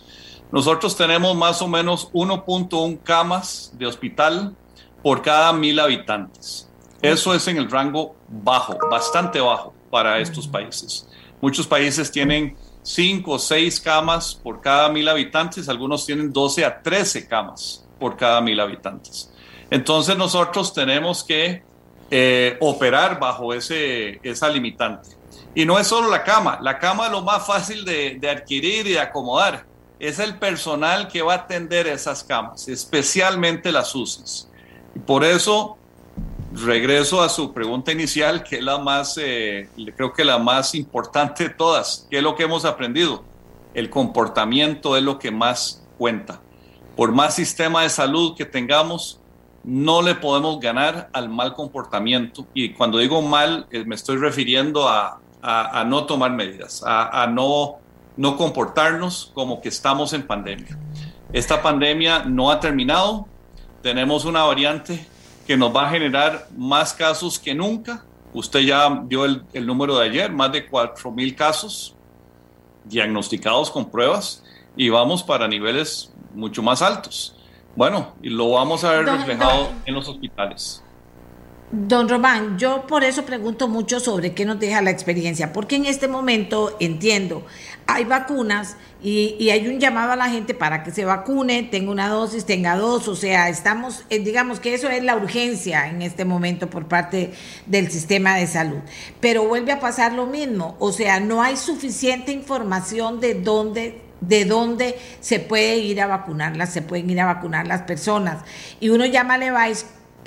[0.51, 4.55] nosotros tenemos más o menos 1.1 camas de hospital
[5.01, 6.69] por cada mil habitantes.
[7.01, 11.07] Eso es en el rango bajo, bastante bajo para estos países.
[11.41, 16.81] Muchos países tienen 5 o 6 camas por cada mil habitantes, algunos tienen 12 a
[16.81, 19.31] 13 camas por cada mil habitantes.
[19.69, 21.63] Entonces nosotros tenemos que
[22.11, 25.09] eh, operar bajo ese, esa limitante.
[25.53, 28.87] Y no es solo la cama, la cama es lo más fácil de, de adquirir
[28.87, 29.65] y de acomodar
[29.99, 34.47] es el personal que va a atender esas camas, especialmente las UCIs.
[34.95, 35.77] Y por eso
[36.53, 41.45] regreso a su pregunta inicial, que es la más, eh, creo que la más importante
[41.45, 42.07] de todas.
[42.09, 43.23] ¿Qué es lo que hemos aprendido?
[43.73, 46.41] El comportamiento es lo que más cuenta.
[46.95, 49.19] Por más sistema de salud que tengamos,
[49.63, 52.45] no le podemos ganar al mal comportamiento.
[52.53, 55.19] Y cuando digo mal, eh, me estoy refiriendo a,
[55.85, 57.77] no tomar medidas, a no
[58.17, 60.77] no comportarnos como que estamos en pandemia.
[61.33, 63.27] Esta pandemia no ha terminado,
[63.81, 65.05] tenemos una variante
[65.45, 68.05] que nos va a generar más casos que nunca.
[68.33, 71.95] Usted ya vio el, número de ayer, más de 4.000 casos
[72.83, 74.43] diagnosticados con pruebas
[74.77, 77.35] y vamos para niveles mucho más altos.
[77.75, 80.84] Bueno, y lo vamos a ver reflejado en los hospitales.
[81.71, 85.87] Don Román, yo por eso pregunto mucho sobre qué nos deja la experiencia, porque en
[85.87, 87.43] este momento entiendo,
[87.87, 92.07] hay vacunas y, hay un llamado a la gente para que se vacune, tenga una
[92.07, 96.23] dosis, tenga dos, o sea, estamos, eh, digamos que eso es la urgencia en este
[96.23, 97.33] momento por parte
[97.65, 98.79] del sistema de salud.
[99.19, 104.45] Pero vuelve a pasar lo mismo, o sea, no hay suficiente información de dónde de
[104.45, 108.43] dónde se puede ir a vacunarlas, se pueden ir a vacunar las personas.
[108.79, 109.37] Y uno llama a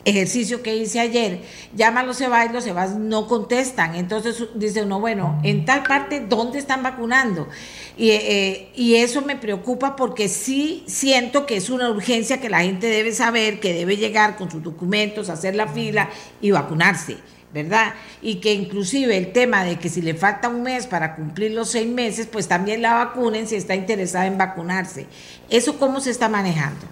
[0.08, 1.40] ejercicio que hice ayer,
[1.74, 3.94] llama a los CEBAS, los CEBAS no contestan.
[3.94, 7.48] Entonces dice uno, bueno, en tal parte, ¿dónde están vacunando?
[7.96, 12.60] Y, eh, y, eso me preocupa porque sí siento que es una urgencia que la
[12.60, 16.08] gente debe saber, que debe llegar con sus documentos, hacer la fila
[16.40, 17.16] y vacunarse.
[17.52, 17.94] ¿verdad?
[18.20, 21.70] Y que inclusive el tema de que si le falta un mes para cumplir los
[21.70, 25.06] seis meses, pues también la vacunen si está interesada en vacunarse.
[25.48, 26.84] ¿Eso cómo se está manejando?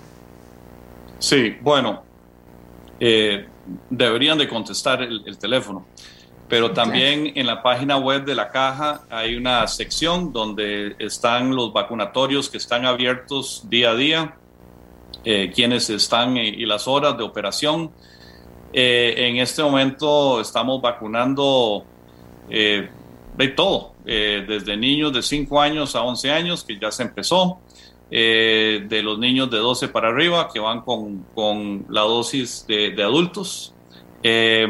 [1.18, 2.02] Sí, bueno,
[3.00, 3.46] eh,
[3.90, 5.86] deberían de contestar el, teléfono.
[6.48, 11.72] Pero también en la página web de la caja hay una sección donde están los
[11.72, 14.36] vacunatorios que están abiertos día a día,
[15.24, 17.90] eh, quienes están y las horas de operación.
[18.72, 21.84] Eh, en este momento estamos vacunando
[22.48, 27.58] de todo, desde niños de 5 años a 11 años, que ya se empezó,
[28.10, 32.94] eh, de los niños de 12 para arriba que van con, con la dosis de,
[33.02, 33.74] adultos,
[34.22, 34.66] eh,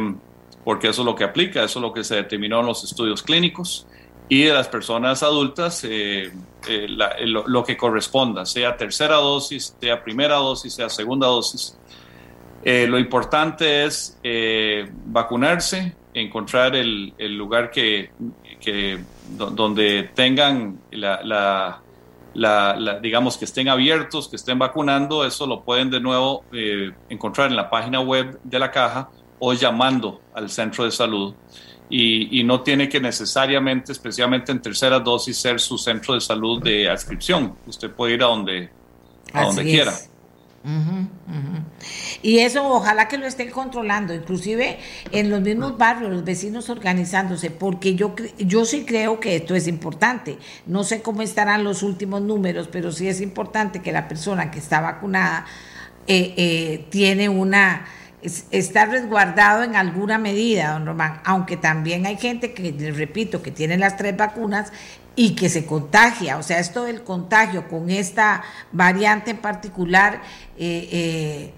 [0.64, 3.22] porque eso es lo que aplica, eso es lo que se determinó en los estudios
[3.22, 3.86] clínicos,
[4.28, 6.32] y de las personas adultas eh,
[7.26, 11.78] lo, que corresponda, sea tercera dosis, sea primera dosis, sea segunda dosis.
[12.64, 14.18] lo importante es
[15.04, 18.10] vacunarse, encontrar el, el lugar que,
[18.60, 18.98] que,
[19.36, 21.80] donde tengan la,
[23.02, 27.56] digamos, que estén abiertos, que estén vacunando, eso lo pueden de nuevo eh, encontrar en
[27.56, 31.34] la página web de la caja o llamando al centro de salud.
[31.88, 36.90] Y, no tiene que necesariamente, especialmente en tercera dosis, ser su centro de salud de
[36.90, 37.56] adscripción.
[37.64, 38.70] Usted puede ir a donde,
[39.32, 39.92] a donde quiera.
[42.22, 44.78] Y eso ojalá que lo estén controlando, inclusive
[45.12, 49.68] en los mismos barrios, los vecinos organizándose, porque yo, yo sí creo que esto es
[49.68, 50.38] importante.
[50.66, 54.58] No sé cómo estarán los últimos números, pero sí es importante que la persona que
[54.58, 55.46] está vacunada
[56.06, 57.86] eh, eh, tiene una
[58.50, 63.52] está resguardado en alguna medida, don Román, aunque también hay gente que, les repito, que
[63.52, 64.72] tiene las tres vacunas
[65.16, 66.36] y que se contagia.
[66.36, 70.22] O sea, esto del contagio con esta variante en particular,
[70.58, 71.52] eh, eh,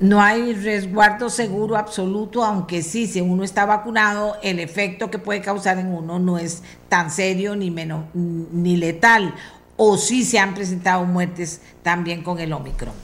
[0.00, 5.42] no hay resguardo seguro absoluto, aunque sí, si uno está vacunado, el efecto que puede
[5.42, 9.34] causar en uno no es tan serio ni, menos, ni letal.
[9.76, 12.94] O sí se han presentado muertes también con el Omicron.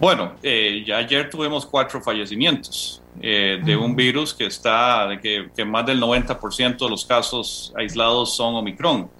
[0.00, 5.20] Bueno, eh, ya ayer tuvimos cuatro fallecimientos eh, de un virus que está, de
[5.54, 9.10] que, más del 90% de los casos aislados son Omicron.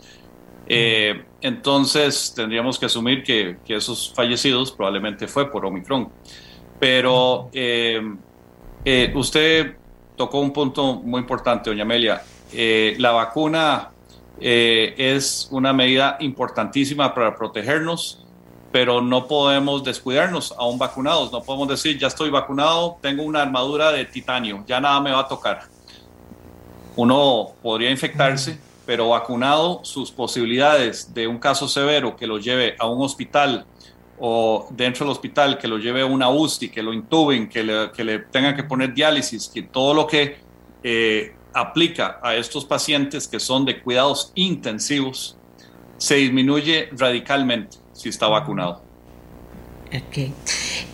[0.66, 6.08] Eh, entonces tendríamos que asumir que, esos fallecidos probablemente fue por Omicron.
[6.80, 7.50] Pero
[9.14, 9.76] usted
[10.16, 12.22] tocó un punto muy importante, doña Amelia.
[12.98, 13.90] la vacuna
[14.40, 18.23] es una medida importantísima para protegernos
[18.74, 21.30] pero no podemos descuidarnos aún vacunados.
[21.30, 25.20] No podemos decir, ya estoy vacunado, tengo una armadura de titanio, ya nada me va
[25.20, 25.60] a tocar.
[26.96, 32.88] Uno podría infectarse, pero vacunado, sus posibilidades de un caso severo que lo lleve a
[32.88, 33.64] un hospital
[34.18, 37.92] o dentro del hospital, que lo lleve a una UCI, que lo intuben, que le,
[37.92, 40.38] que le tengan que poner diálisis, que todo lo que
[40.82, 45.36] eh, aplica a estos pacientes que son de cuidados intensivos,
[45.96, 48.82] se disminuye radicalmente si está vacunado.
[49.88, 50.32] Ok.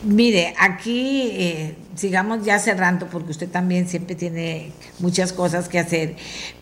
[0.03, 6.17] Mire, aquí eh, sigamos ya cerrando porque usted también siempre tiene muchas cosas que hacer.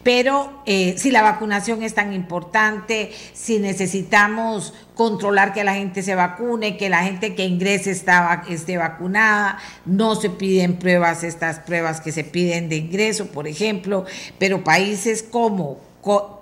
[0.05, 6.15] Pero eh, si la vacunación es tan importante, si necesitamos controlar que la gente se
[6.15, 12.01] vacune, que la gente que ingrese está, esté vacunada, no se piden pruebas, estas pruebas
[12.01, 14.05] que se piden de ingreso, por ejemplo,
[14.39, 15.89] pero países como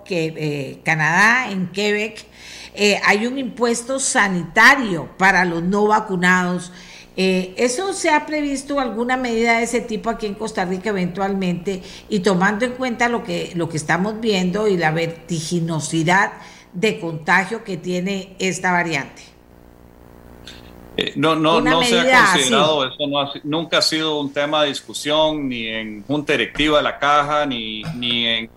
[0.04, 2.24] que, eh, Canadá, en Quebec,
[2.74, 6.72] eh, hay un impuesto sanitario para los no vacunados.
[7.16, 11.82] Eh, ¿Eso se ha previsto alguna medida de ese tipo aquí en Costa Rica eventualmente?
[12.10, 16.32] Y tomando en cuenta lo que, lo que estamos viendo y la vertiginosidad
[16.74, 19.22] de contagio que tiene esta variante.
[20.98, 25.48] Eh, no, no, no se ha considerado, eso nunca ha sido un tema de discusión
[25.48, 28.50] ni en junta directiva de la caja, ni, ni en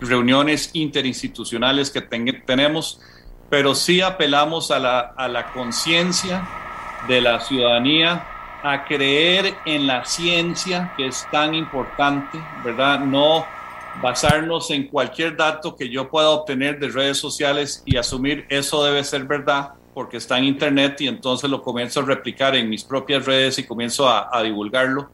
[0.00, 3.00] reuniones interinstitucionales que tenemos
[3.52, 6.42] pero sí apelamos a la, a la conciencia
[7.06, 8.26] de la ciudadanía,
[8.62, 13.00] a creer en la ciencia, que es tan importante, ¿verdad?
[13.00, 13.44] No
[14.00, 19.04] basarnos en cualquier dato que yo pueda obtener de redes sociales y asumir eso debe
[19.04, 23.26] ser verdad porque está en internet y entonces lo comienzo a replicar en mis propias
[23.26, 25.10] redes y comienzo a, divulgarlo.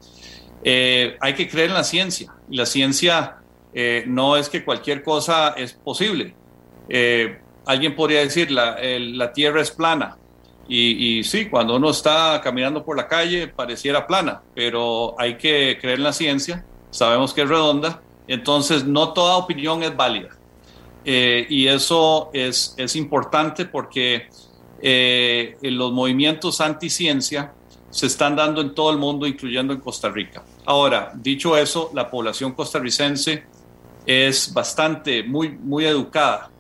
[0.62, 2.32] Eh, hay que creer en la ciencia.
[2.50, 3.38] La ciencia
[3.74, 6.36] eh, no es que cualquier cosa es posible.
[6.88, 10.16] Eh, alguien podría decir la, la tierra es plana.
[10.66, 15.76] Y, y, sí, cuando uno está caminando por la calle pareciera plana, pero hay que
[15.78, 20.30] creer en la ciencia, sabemos que es redonda, entonces no toda opinión es válida.
[21.04, 24.28] Eh, y eso es, es importante porque
[24.80, 27.52] eh, los movimientos anti-ciencia
[27.90, 30.42] se están dando en todo el mundo, incluyendo en Costa Rica.
[30.64, 33.44] Ahora, dicho eso, la población costarricense
[34.06, 36.50] es bastante, muy, muy educada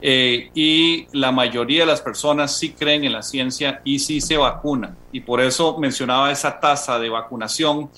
[0.00, 4.36] eh, y la mayoría de las personas sí creen en la ciencia y sí se
[4.36, 4.96] vacunan.
[5.12, 7.90] Y por eso mencionaba esa tasa de vacunación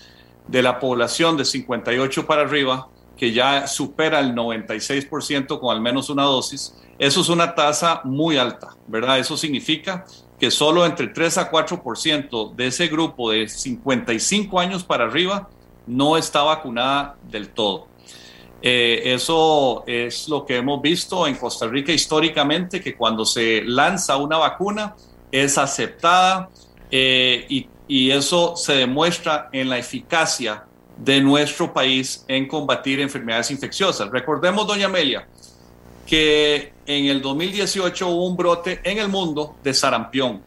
[0.46, 6.08] de la población de 58 para arriba, que ya supera el 96% con al menos
[6.08, 6.74] una dosis.
[6.98, 9.18] Eso es una tasa muy alta, ¿verdad?
[9.18, 10.04] Eso significa
[10.38, 15.50] que solo entre 3 a 4% de ese grupo de 55 años para arriba
[15.86, 17.89] no está vacunada del todo.
[18.62, 24.16] Eh, eso es lo que hemos visto en Costa Rica históricamente, que cuando se lanza
[24.16, 24.94] una vacuna
[25.32, 26.50] es aceptada
[26.90, 30.64] eh, y, y, eso se demuestra en la eficacia
[30.98, 34.10] de nuestro país en combatir enfermedades infecciosas.
[34.10, 35.26] Recordemos, doña Amelia,
[36.06, 40.42] que en el 2018 hubo un brote en el mundo de sarampión.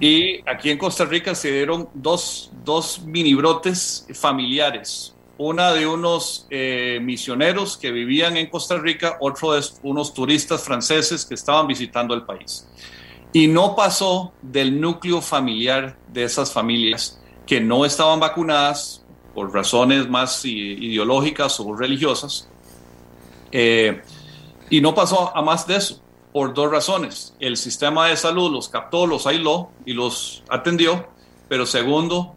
[0.00, 6.46] Y aquí en Costa Rica se dieron dos, dos mini brotes familiares una de unos
[6.50, 12.12] eh, misioneros que vivían en Costa Rica, otro de unos turistas franceses que estaban visitando
[12.12, 12.68] el país.
[13.32, 19.02] Y no pasó del núcleo familiar de esas familias que no estaban vacunadas
[19.34, 22.50] por razones más ideológicas o religiosas.
[23.50, 24.02] Eh,
[24.68, 26.02] y no pasó a más de eso,
[26.34, 27.34] por dos razones.
[27.40, 31.08] El sistema de salud los captó, los aisló y los atendió,
[31.48, 32.36] pero segundo,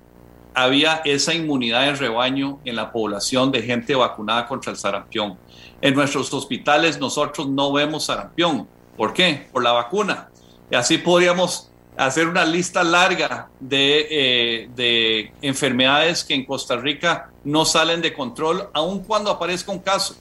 [0.53, 5.37] había esa inmunidad de rebaño en la población de gente vacunada contra el sarampión.
[5.81, 8.67] En nuestros hospitales nosotros no vemos sarampión.
[8.95, 9.47] ¿Por qué?
[9.51, 10.29] Por la vacuna.
[10.69, 17.29] Y así podríamos hacer una lista larga de, eh, de, enfermedades que en Costa Rica
[17.43, 20.15] no salen de control, aun cuando aparezca un caso.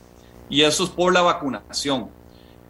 [0.49, 2.11] Y eso es por la vacunación.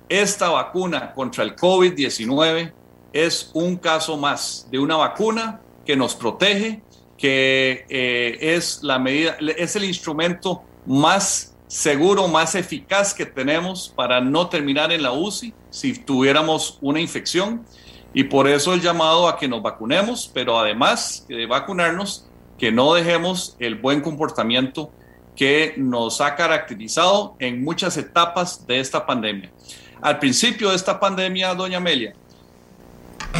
[0.08, 2.72] Esta vacuna contra el COVID-19
[3.12, 6.82] es un caso más de una vacuna que nos protege,
[7.22, 14.20] que eh, es la medida, es el instrumento más seguro, más eficaz que tenemos para
[14.20, 17.64] no terminar en la UCI si tuviéramos una infección
[18.12, 22.92] y por eso el llamado a que nos vacunemos, pero además de vacunarnos, que no
[22.92, 24.90] dejemos el buen comportamiento
[25.36, 29.52] que nos ha caracterizado en muchas etapas de esta pandemia.
[30.00, 32.14] Al principio de esta pandemia, doña Amelia,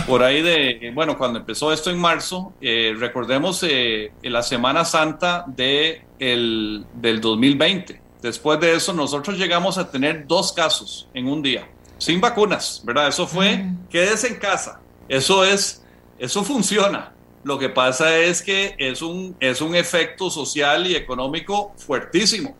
[0.06, 5.44] por ahí de, bueno, cuando empezó esto en marzo, eh, recordemos eh, la Semana Santa
[5.46, 8.00] de el, del 2020.
[8.20, 11.66] Después de eso, nosotros llegamos a tener dos casos en un día
[12.02, 13.08] sin vacunas, ¿verdad?
[13.08, 14.80] Eso fue, quédese en casa.
[15.08, 15.84] Eso es,
[16.18, 17.12] eso funciona.
[17.44, 22.56] Lo que pasa es que es un, es un efecto social y económico fuertísimo.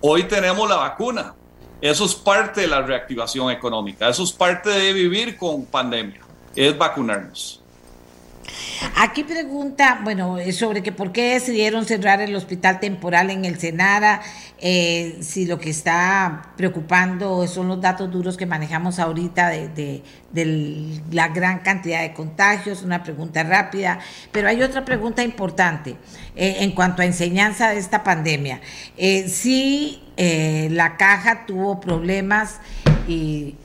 [0.00, 1.34] Hoy tenemos la vacuna.
[1.80, 4.08] Eso es parte de la reactivación económica.
[4.08, 6.21] Eso es parte de vivir con pandemia.
[6.54, 7.62] Es vacunarnos.
[8.96, 14.20] Aquí pregunta, bueno, sobre que por qué decidieron cerrar el hospital temporal en el Senara,
[14.58, 20.02] eh, si lo que está preocupando son los datos duros que manejamos ahorita de,
[21.10, 24.00] la gran cantidad de contagios, una pregunta rápida,
[24.32, 25.96] pero hay otra pregunta importante
[26.34, 28.60] eh, en cuanto a enseñanza de esta pandemia.
[28.96, 32.60] Eh, si la caja tuvo problemas
[33.08, 33.56] y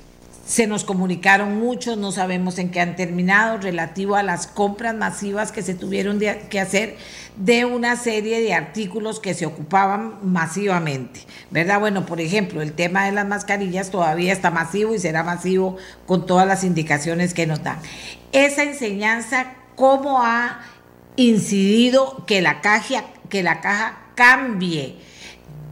[0.47, 5.51] se nos comunicaron muchos, no sabemos en qué han terminado, relativo a las compras masivas
[5.51, 6.95] que se tuvieron que hacer
[7.35, 11.19] de una serie de artículos que se ocupaban masivamente,
[11.51, 11.81] ¿verdad?
[11.81, 15.75] Bueno, por ejemplo, el tema de las mascarillas todavía está masivo y será masivo
[16.05, 17.79] con todas las indicaciones que nos dan.
[18.31, 20.61] Esa enseñanza, ¿cómo ha
[21.17, 24.95] incidido que la caja, que la caja cambie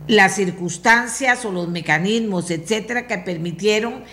[0.08, 4.04] las circunstancias o los mecanismos, etcétera, que permitieron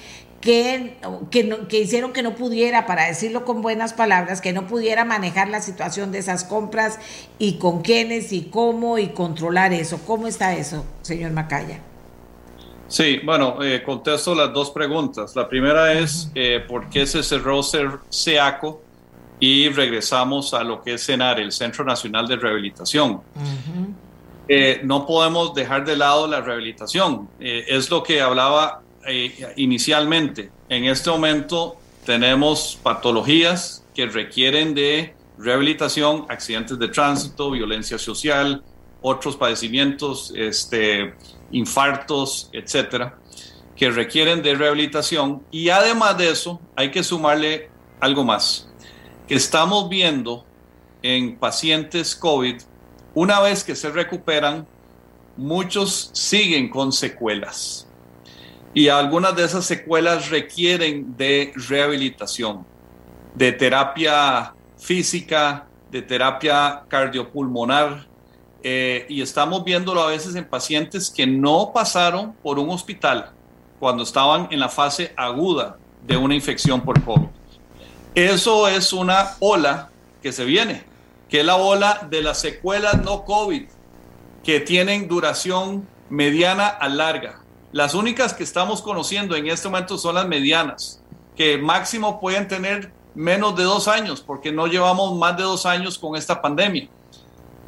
[0.42, 0.98] que,
[1.30, 5.62] que, hicieron que no pudiera, para decirlo con buenas palabras, que no pudiera manejar la
[5.62, 6.98] situación de esas compras
[7.38, 10.00] y con quiénes y cómo y controlar eso.
[10.04, 11.80] ¿Cómo está eso, señor Macaya?
[12.88, 15.34] Sí, bueno, eh, contesto las dos preguntas.
[15.36, 18.82] La primera es eh, por qué se cerró SEACO
[19.38, 23.20] y regresamos a lo que es CENAR, el Centro Nacional de Rehabilitación.
[24.48, 27.28] Eh, no podemos dejar de lado la rehabilitación.
[27.38, 30.50] es lo que hablaba eh, inicialmente.
[30.68, 38.62] En este momento tenemos patologías que requieren de rehabilitación, accidentes de tránsito, violencia social,
[39.00, 41.14] otros padecimientos, este,
[41.50, 43.18] infartos, etcétera,
[43.76, 45.42] que requieren de rehabilitación.
[45.50, 48.68] Y además de eso, hay que sumarle algo más,
[49.26, 50.44] que estamos viendo
[51.02, 52.62] en pacientes COVID,
[53.14, 54.66] una vez que se recuperan,
[55.36, 57.88] muchos siguen con secuelas
[58.74, 62.64] y algunas de esas secuelas requieren de rehabilitación,
[63.34, 68.06] de terapia física, de terapia cardiopulmonar,
[68.62, 73.32] eh, y estamos viéndolo a veces en pacientes que no pasaron por un hospital
[73.78, 77.26] cuando estaban en la fase aguda de una infección por COVID.
[78.14, 79.90] Eso es una ola
[80.22, 80.84] que se viene,
[81.28, 83.64] que es la ola de las secuelas no COVID,
[84.44, 87.41] que tienen duración mediana a larga
[87.72, 91.02] las únicas que estamos conociendo en este momento son las medianas,
[91.34, 95.98] que máximo pueden tener menos de dos años, porque no llevamos más de dos años
[95.98, 96.88] con esta pandemia.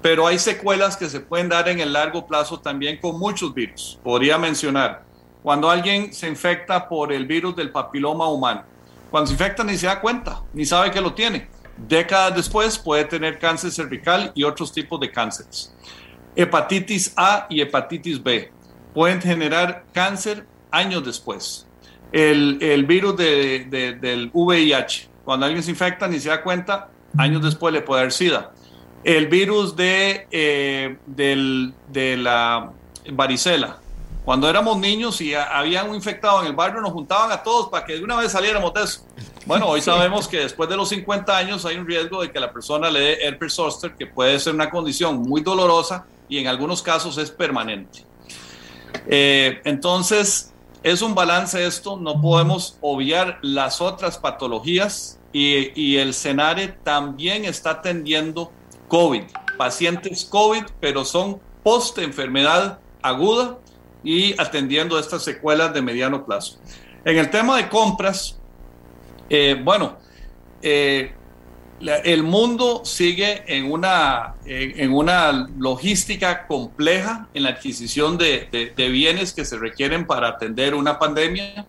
[0.02, 3.98] Pero hay secuelas que se pueden dar en el largo plazo también con muchos virus.
[4.04, 5.04] Podría mencionar,
[5.42, 8.64] cuando alguien se infecta por el virus del papiloma humano,
[9.10, 11.48] cuando se infecta ni se da cuenta, ni sabe que lo tiene.
[11.78, 15.74] Décadas después puede tener cáncer cervical y otros tipos de cánceres.
[16.36, 18.52] Hepatitis A y hepatitis B
[18.94, 21.66] pueden generar cáncer años después.
[22.12, 26.88] El, virus del VIH, cuando alguien se infecta ni se da cuenta,
[27.18, 28.52] años después le puede dar SIDA.
[29.02, 32.70] El virus de, eh, de la
[33.10, 33.80] varicela,
[34.24, 37.84] cuando éramos niños y había un infectado en el barrio, nos juntaban a todos para
[37.84, 39.04] que de una vez saliéramos de eso.
[39.44, 42.50] Bueno, hoy sabemos que después de los 50 años hay un riesgo de que la
[42.50, 46.80] persona le dé herpes zoster, que puede ser una condición muy dolorosa y en algunos
[46.80, 48.06] casos es permanente.
[49.06, 56.68] Eh, entonces, es un balance esto, no podemos obviar las otras patologías y, el CENARE
[56.84, 58.52] también está atendiendo
[58.88, 59.22] COVID,
[59.58, 63.58] pacientes COVID, pero son post enfermedad aguda
[64.04, 66.60] y atendiendo estas secuelas de mediano plazo.
[67.04, 68.38] En el tema de compras,
[69.28, 69.96] eh, bueno,
[70.62, 71.14] eh,
[71.80, 74.34] el mundo sigue en una,
[74.90, 81.66] una logística compleja en la adquisición de, bienes que se requieren para atender una pandemia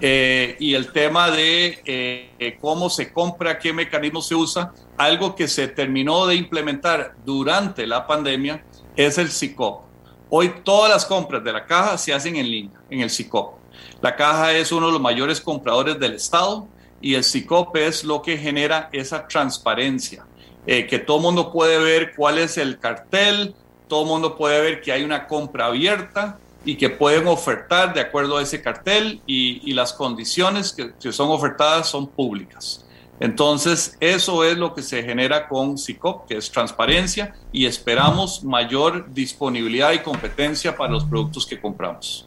[0.00, 4.72] eh, y el tema de eh, cómo se compra, qué mecanismo se usa.
[4.96, 8.64] Algo que se terminó de implementar durante la pandemia
[8.96, 9.82] es el SICOP.
[10.30, 13.54] Hoy todas las compras de la caja se hacen en línea, en el SICOP.
[14.02, 16.68] La caja es uno de los mayores compradores del Estado
[17.04, 20.24] y el SICOP es lo que genera esa transparencia,
[20.66, 23.54] eh, que todo mundo puede ver cuál es el cartel,
[23.88, 28.38] todo mundo puede ver que hay una compra abierta y que pueden ofertar de acuerdo
[28.38, 32.86] a ese cartel y, las condiciones que, que, son ofertadas son públicas.
[33.20, 39.12] Entonces, eso es lo que se genera con SICOP, que es transparencia y esperamos mayor
[39.12, 42.26] disponibilidad y competencia para los productos que compramos.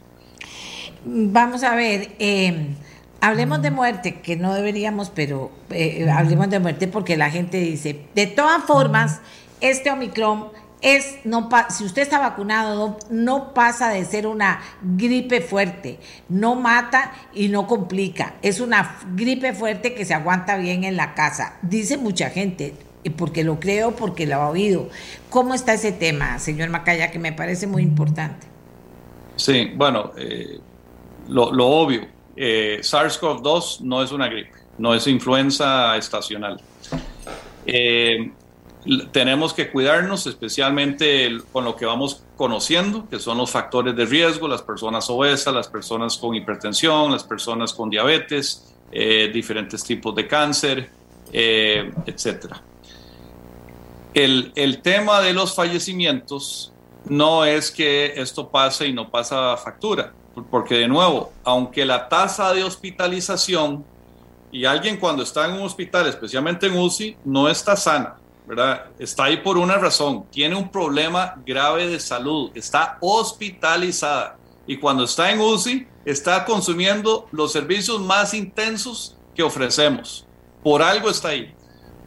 [1.04, 2.76] Vamos a ver, eh,
[3.20, 8.02] Hablemos de muerte, que no deberíamos, pero eh, hablemos de muerte porque la gente dice,
[8.14, 9.22] de todas formas,
[9.60, 10.50] este Omicron
[10.82, 16.00] es, no si usted está vacunado, no, pasa de ser una gripe fuerte,
[16.30, 21.16] no mata y no complica, es una gripe fuerte que se aguanta bien en la
[21.16, 22.76] casa, dice mucha gente,
[23.16, 24.90] porque lo creo, porque lo ha oído.
[25.30, 28.48] ¿Cómo está ese tema, señor Macaya, que me parece muy importante?
[29.38, 30.60] Sí, bueno, eh,
[31.28, 32.02] lo, lo obvio,
[32.38, 36.62] eh, SARS-CoV-2 no es una gripe, no es influenza estacional.
[37.66, 38.32] Eh,
[39.12, 44.48] tenemos que cuidarnos, especialmente con lo que vamos conociendo, que son los factores de riesgo,
[44.48, 50.28] las personas obesas, las personas con hipertensión, las personas con diabetes, eh, diferentes tipos de
[50.28, 50.90] cáncer,
[51.34, 52.54] etc.
[54.14, 56.72] El, el tema de los fallecimientos
[57.10, 60.14] no es que esto pase y no pasa factura
[60.46, 63.86] porque de nuevo, aunque la tasa de hospitalización
[64.52, 68.16] y alguien cuando está en un hospital, especialmente en UCI, no está sana,
[68.46, 68.86] ¿verdad?
[69.00, 75.04] Está ahí por una razón, tiene un problema grave de salud, está hospitalizada y cuando
[75.04, 80.26] está en UCI está consumiendo los servicios más intensos que ofrecemos.
[80.64, 81.54] Por algo está ahí.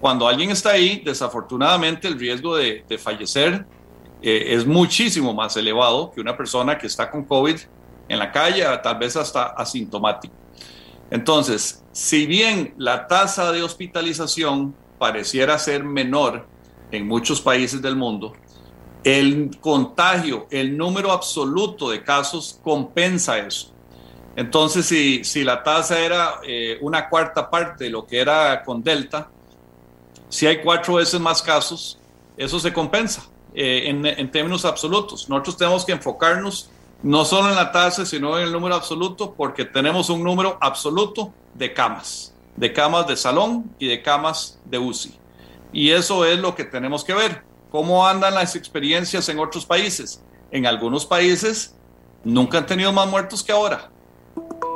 [0.00, 3.66] Cuando alguien está ahí, desafortunadamente el riesgo de, fallecer
[4.22, 7.56] eh, es muchísimo más elevado que una persona que está con COVID
[8.10, 10.34] en la calle, tal vez hasta asintomático.
[11.12, 16.44] Entonces, si bien la tasa de hospitalización pareciera ser menor
[16.90, 18.32] en muchos países del mundo,
[19.04, 23.72] el contagio, el número absoluto de casos compensa eso.
[24.34, 28.82] Entonces, si, si la tasa era eh, una cuarta parte de lo que era con
[28.82, 29.30] Delta,
[30.28, 31.96] si hay cuatro veces más casos,
[32.36, 33.22] eso se compensa
[33.54, 35.28] eh, en, en términos absolutos.
[35.28, 36.70] Nosotros tenemos que enfocarnos
[37.02, 41.32] no solo en la tasa, sino en el número absoluto, porque tenemos un número absoluto
[41.54, 45.18] de camas, de camas de salón y de camas de UCI.
[45.72, 47.42] Y eso es lo que tenemos que ver.
[47.70, 50.22] ¿Cómo andan las experiencias en otros países?
[50.50, 51.74] En algunos países
[52.24, 53.90] nunca han tenido más muertos que ahora.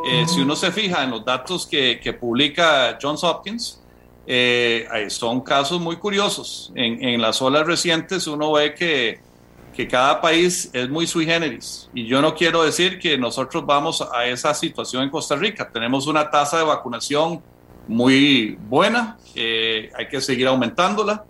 [0.07, 3.83] Eh, si uno se fija en los datos que, publica Johns Hopkins,
[4.27, 6.73] eh, son casos muy curiosos.
[6.75, 9.21] En, en las olas recientes uno ve que
[9.75, 11.91] que cada país es muy sui generis.
[11.93, 15.69] Y yo no quiero decir que nosotros vamos a esa situación en Costa Rica.
[15.71, 17.43] Tenemos una tasa de vacunación
[17.87, 21.25] muy buena, eh, hay que seguir aumentándola.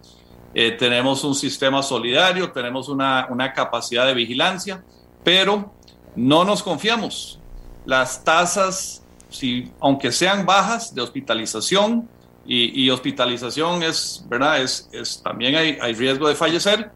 [0.55, 4.84] Eh, tenemos un sistema solidario, tenemos una, una, capacidad de vigilancia,
[5.24, 5.74] pero
[6.14, 7.40] no nos confiamos.
[7.84, 12.09] Las tasas, si, aunque sean bajas de hospitalización,
[12.47, 14.61] y, y hospitalización es, ¿verdad?
[14.61, 16.90] Es, es también hay, hay riesgo de fallecer,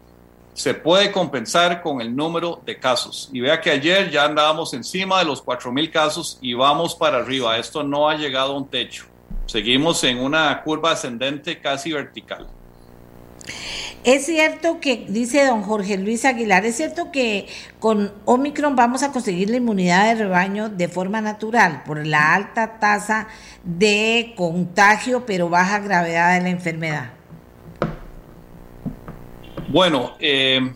[0.59, 3.29] se puede compensar con el número de casos.
[3.31, 7.57] Y vea que ayer ya andábamos encima de los 4.000 casos y vamos para arriba.
[7.57, 9.05] Esto no ha llegado a un techo.
[9.45, 12.49] Seguimos en una curva ascendente casi vertical.
[14.03, 17.47] Es cierto que, dice don Jorge Luis Aguilar, es cierto que
[17.79, 22.79] con Omicron vamos a conseguir la inmunidad de rebaño de forma natural por la alta
[22.79, 23.29] tasa
[23.63, 27.18] de contagio pero baja gravedad de la enfermedad.
[29.71, 30.73] Bueno, eh,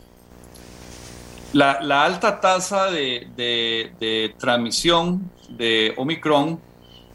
[1.53, 6.59] la, alta tasa de, transmisión de Omicron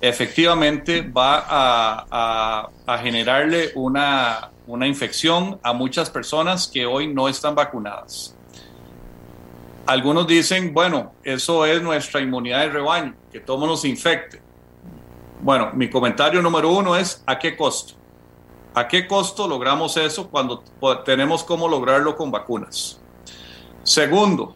[0.00, 4.50] efectivamente va a, generarle una,
[4.86, 8.34] infección a muchas personas que hoy no están vacunadas.
[9.86, 14.42] Algunos dicen, bueno, eso es nuestra inmunidad de rebaño, que todo nos infecte.
[15.40, 17.97] Bueno, mi comentario número uno es, ¿a qué costo?
[18.78, 20.62] ¿A qué costo logramos eso cuando
[21.04, 23.00] tenemos cómo lograrlo con vacunas?
[23.82, 24.54] Segundo,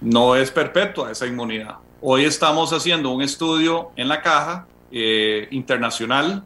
[0.00, 1.76] no es perpetua esa inmunidad.
[2.00, 6.42] Hoy estamos haciendo un estudio en la caja eh, internacional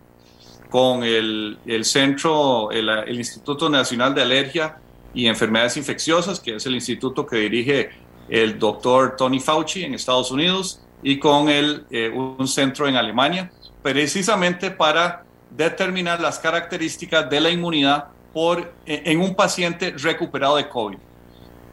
[0.68, 4.76] con el, el centro, el, el, Instituto Nacional de Alergia
[5.14, 7.92] y Enfermedades Infecciosas, que es el instituto que dirige
[8.28, 13.50] el doctor Tony Fauci en Estados Unidos, y con el, eh, un centro en Alemania,
[13.82, 20.98] precisamente para determinar las características de la inmunidad por, en un paciente recuperado de COVID.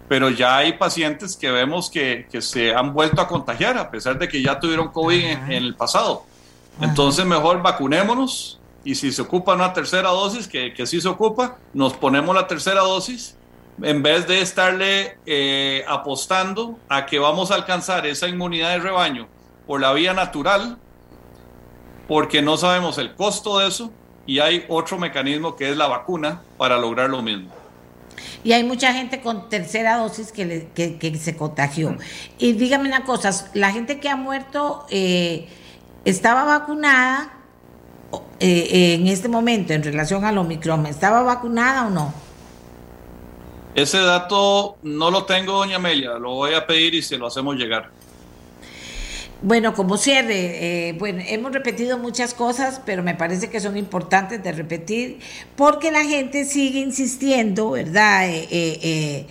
[0.08, 4.20] Pero ya hay pacientes que vemos que, que se han vuelto a contagiar a pesar
[4.20, 6.24] de que ya tuvieron COVID en, en el pasado.
[6.80, 11.58] Entonces mejor vacunémonos y si se ocupa una tercera dosis, que, que sí se ocupa,
[11.74, 13.36] nos ponemos la tercera dosis
[13.82, 19.28] en vez de estarle eh, apostando a que vamos a alcanzar esa inmunidad de rebaño
[19.68, 20.78] por la vía natural,
[22.08, 23.92] porque no sabemos el costo de eso
[24.26, 27.50] y hay otro mecanismo que es la vacuna para lograr lo mismo.
[28.44, 31.98] Y hay mucha gente con tercera dosis que, que, se contagió.
[32.38, 35.48] Y dígame una cosa, la gente que ha muerto eh,
[36.06, 37.34] estaba vacunada
[38.40, 42.14] eh, en este momento en relación al Omicron, ¿estaba vacunada o no?
[43.74, 47.56] Ese dato no lo tengo, doña Amelia, lo voy a pedir y se lo hacemos
[47.56, 47.90] llegar.
[49.42, 54.42] Bueno, como cierre, eh, bueno, hemos repetido muchas cosas, pero me parece que son importantes
[54.42, 55.20] de repetir
[55.58, 58.30] porque la gente sigue insistiendo, ¿verdad?
[58.30, 59.28] Eh, eh,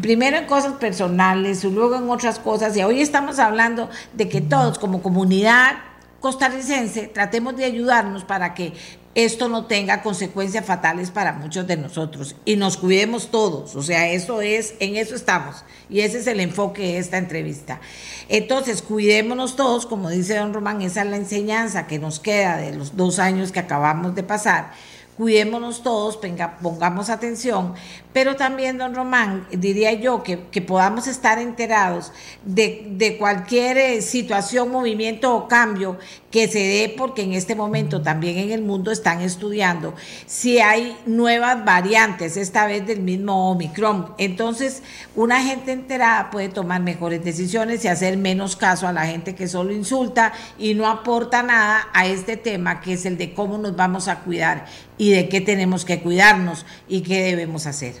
[0.00, 4.78] primero en cosas personales, luego en otras cosas, y hoy estamos hablando de que todos
[4.80, 5.76] como comunidad
[6.20, 8.72] costarricense tratemos de ayudarnos para que
[9.14, 14.08] esto no tenga consecuencias fatales para muchos de nosotros y nos cuidemos todos, o sea,
[14.10, 17.80] eso es, en eso estamos y ese es el enfoque de esta entrevista.
[18.28, 22.76] Entonces, cuidémonos todos, como dice don Román, esa es la enseñanza que nos queda de
[22.76, 24.72] los dos años que acabamos de pasar
[25.20, 26.18] cuidémonos todos,
[26.62, 27.74] pongamos atención,
[28.14, 32.10] pero también, don Román, diría yo que, podamos estar enterados
[32.42, 35.98] de, cualquier eh, situación, movimiento o cambio
[36.30, 39.94] que se dé, porque en este momento también en el mundo están estudiando
[40.26, 44.14] si hay nuevas variantes, esta vez del mismo Omicron.
[44.16, 44.82] Entonces,
[45.14, 49.48] una gente enterada puede tomar mejores decisiones y hacer menos caso a la gente que
[49.48, 53.76] solo insulta y no aporta nada a este tema que es el de cómo nos
[53.76, 54.66] vamos a cuidar
[55.00, 57.94] y de qué tenemos que cuidarnos y qué debemos hacer.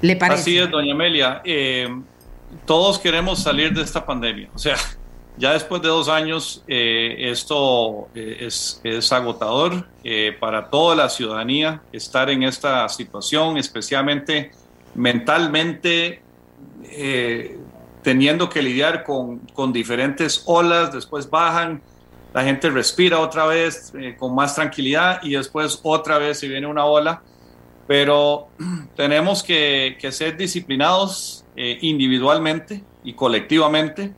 [0.00, 0.40] ¿Le parece?
[0.40, 1.40] Así es, doña Amelia.
[1.44, 1.86] Eh,
[2.66, 4.50] todos queremos salir de esta pandemia.
[4.52, 4.74] O sea,
[5.36, 9.86] ya después de dos años, eh, esto eh, es, agotador
[10.40, 14.50] para toda la ciudadanía estar en esta situación, especialmente
[14.96, 16.22] mentalmente,
[18.02, 21.80] teniendo que lidiar con, con diferentes olas, después bajan
[22.34, 26.66] la gente respira otra vez eh, con más tranquilidad y después otra vez se viene
[26.66, 27.22] una ola.
[27.86, 28.48] Pero
[28.96, 34.12] tenemos que, ser disciplinados eh, individualmente y colectivamente.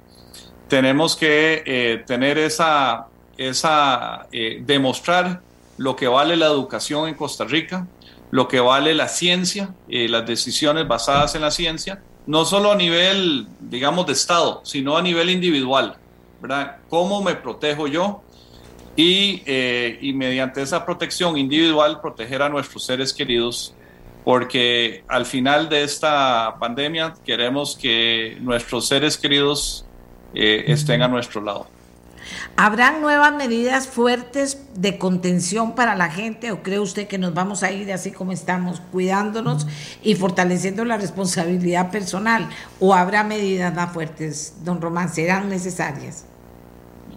[0.66, 3.06] Tenemos que eh, tener esa,
[3.36, 4.26] esa
[4.60, 5.42] demostrar
[5.76, 7.86] lo que vale la educación en Costa Rica,
[8.30, 13.46] lo que vale la ciencia, las decisiones basadas en la ciencia, no solo a nivel,
[13.60, 15.98] digamos, de Estado, sino a nivel individual
[16.46, 16.76] ¿verdad?
[16.88, 18.22] ¿Cómo me protejo yo?
[18.94, 23.74] Y, eh, y mediante esa protección individual proteger a nuestros seres queridos,
[24.24, 29.84] porque al final de esta pandemia queremos que nuestros seres queridos
[30.34, 31.66] eh, estén a nuestro lado.
[32.56, 37.62] ¿Habrán nuevas medidas fuertes de contención para la gente o cree usted que nos vamos
[37.62, 39.66] a ir así como estamos, cuidándonos
[40.02, 42.48] y fortaleciendo la responsabilidad personal?
[42.80, 45.12] ¿O habrá medidas más fuertes, don Román?
[45.12, 46.24] ¿Serán necesarias?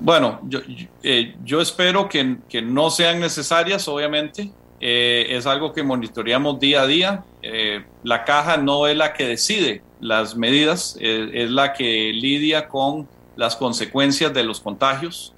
[0.01, 0.59] Bueno, yo,
[1.03, 4.51] eh, espero que, no sean necesarias, obviamente.
[4.81, 7.23] Eh, es algo que monitoreamos día a día.
[7.41, 13.07] Eh, la caja no es la que decide las medidas, es la que lidia con
[13.35, 15.33] las consecuencias de los contagios,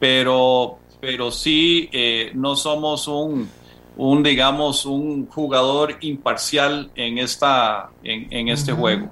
[0.00, 3.50] pero, pero sí eh, no somos un,
[3.98, 9.10] un, digamos, un jugador imparcial en, esta, en, este juego.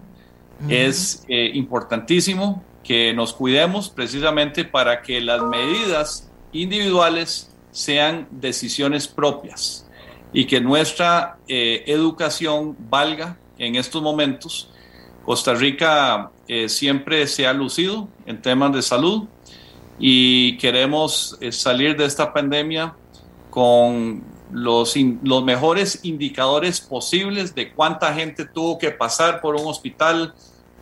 [0.70, 9.89] Es importantísimo que nos cuidemos precisamente para que las medidas individuales sean decisiones propias
[10.32, 14.70] y que nuestra eh, educación valga en estos momentos.
[15.24, 19.24] Costa Rica eh, siempre se ha lucido en temas de salud
[19.99, 22.95] y queremos eh, salir de esta pandemia
[23.51, 24.22] con
[24.53, 30.34] los, los mejores indicadores posibles de cuánta gente tuvo que pasar por un hospital,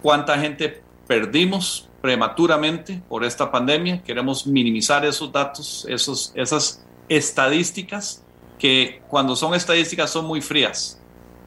[0.02, 4.02] cuánta gente perdimos prematuramente por esta pandemia.
[4.02, 8.22] Queremos minimizar esos datos, esos, esas estadísticas
[8.58, 11.00] que cuando son estadísticas son muy frías,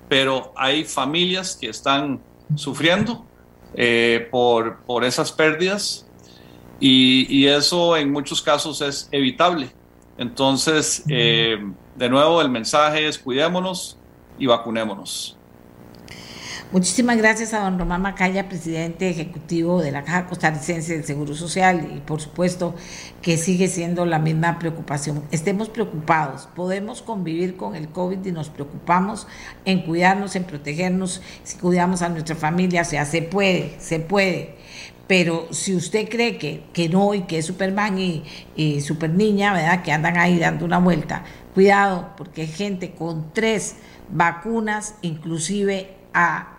[0.09, 2.19] pero hay familias que están
[2.55, 3.23] sufriendo
[3.75, 6.07] eh, por, por, esas pérdidas
[6.79, 9.69] y, y, eso en muchos casos es evitable.
[10.17, 11.59] Entonces, eh,
[11.95, 13.99] de nuevo, el mensaje es cuidémonos
[14.39, 15.36] y vacunémonos.
[16.69, 21.93] Muchísimas gracias a don Román Macaya, presidente ejecutivo de la Caja Costarricense del Seguro Social
[21.95, 22.75] y por supuesto
[23.21, 25.23] que sigue siendo la misma preocupación.
[25.31, 29.27] Estemos preocupados, podemos convivir con el COVID y nos preocupamos
[29.63, 34.57] en cuidarnos, en protegernos, si cuidamos a nuestra familia, o sea, se puede, se puede.
[35.07, 38.25] Pero si usted cree que, que no y que es Superman y,
[38.57, 39.83] y Super Niña, ¿verdad?
[39.83, 43.77] Que andan ahí dando una vuelta, cuidado, porque hay gente con tres
[44.09, 46.56] vacunas, inclusive a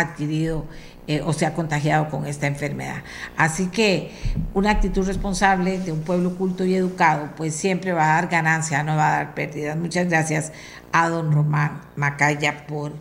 [0.00, 0.64] adquirido
[1.06, 3.02] eh, o se ha contagiado con esta enfermedad.
[3.36, 4.12] Así que
[4.54, 8.82] una actitud responsable de un pueblo culto y educado, pues siempre va a dar ganancia,
[8.82, 9.76] no va a dar pérdidas.
[9.76, 10.52] Muchas gracias
[10.92, 12.92] a don Román Macaya por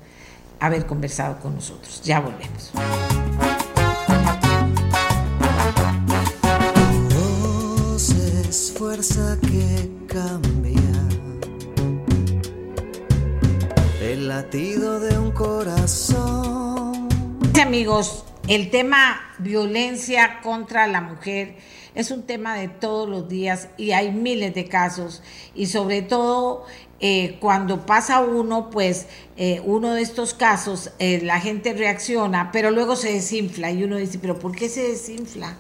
[0.60, 2.02] haber conversado con nosotros.
[2.04, 2.72] Ya volvemos.
[8.78, 10.72] fuerza que cambia
[14.02, 16.27] el latido de un corazón
[17.62, 21.56] amigos, el tema violencia contra la mujer
[21.96, 25.24] es un tema de todos los días y hay miles de casos
[25.56, 26.66] y sobre todo
[27.00, 32.70] eh, cuando pasa uno, pues eh, uno de estos casos, eh, la gente reacciona, pero
[32.70, 35.56] luego se desinfla y uno dice, pero ¿por qué se desinfla?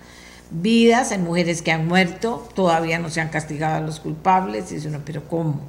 [0.51, 4.75] Vidas, hay mujeres que han muerto, todavía no se han castigado a los culpables, y
[4.75, 5.61] dice uno, pero ¿cómo?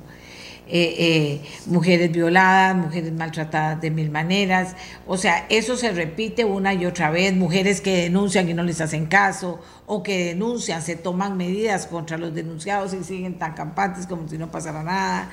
[0.70, 4.76] Eh, eh, mujeres violadas, mujeres maltratadas de mil maneras.
[5.06, 8.82] O sea, eso se repite una y otra vez, mujeres que denuncian y no les
[8.82, 14.06] hacen caso, o que denuncian, se toman medidas contra los denunciados y siguen tan campantes
[14.06, 15.30] como si no pasara nada.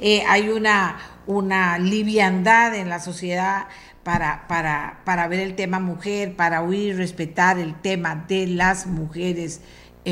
[0.00, 3.66] Eh, hay una, una liviandad en la sociedad
[4.04, 8.86] para, para, para ver el tema mujer, para oír y respetar el tema de las
[8.86, 9.60] mujeres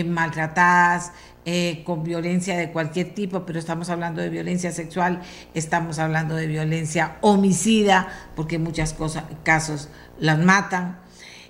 [0.04, 1.12] maltratadas,
[1.48, 5.22] eh, con violencia de cualquier tipo, pero estamos hablando de violencia sexual,
[5.54, 8.96] estamos hablando de violencia homicida, porque en muchos
[9.44, 9.88] casos
[10.18, 10.98] las matan.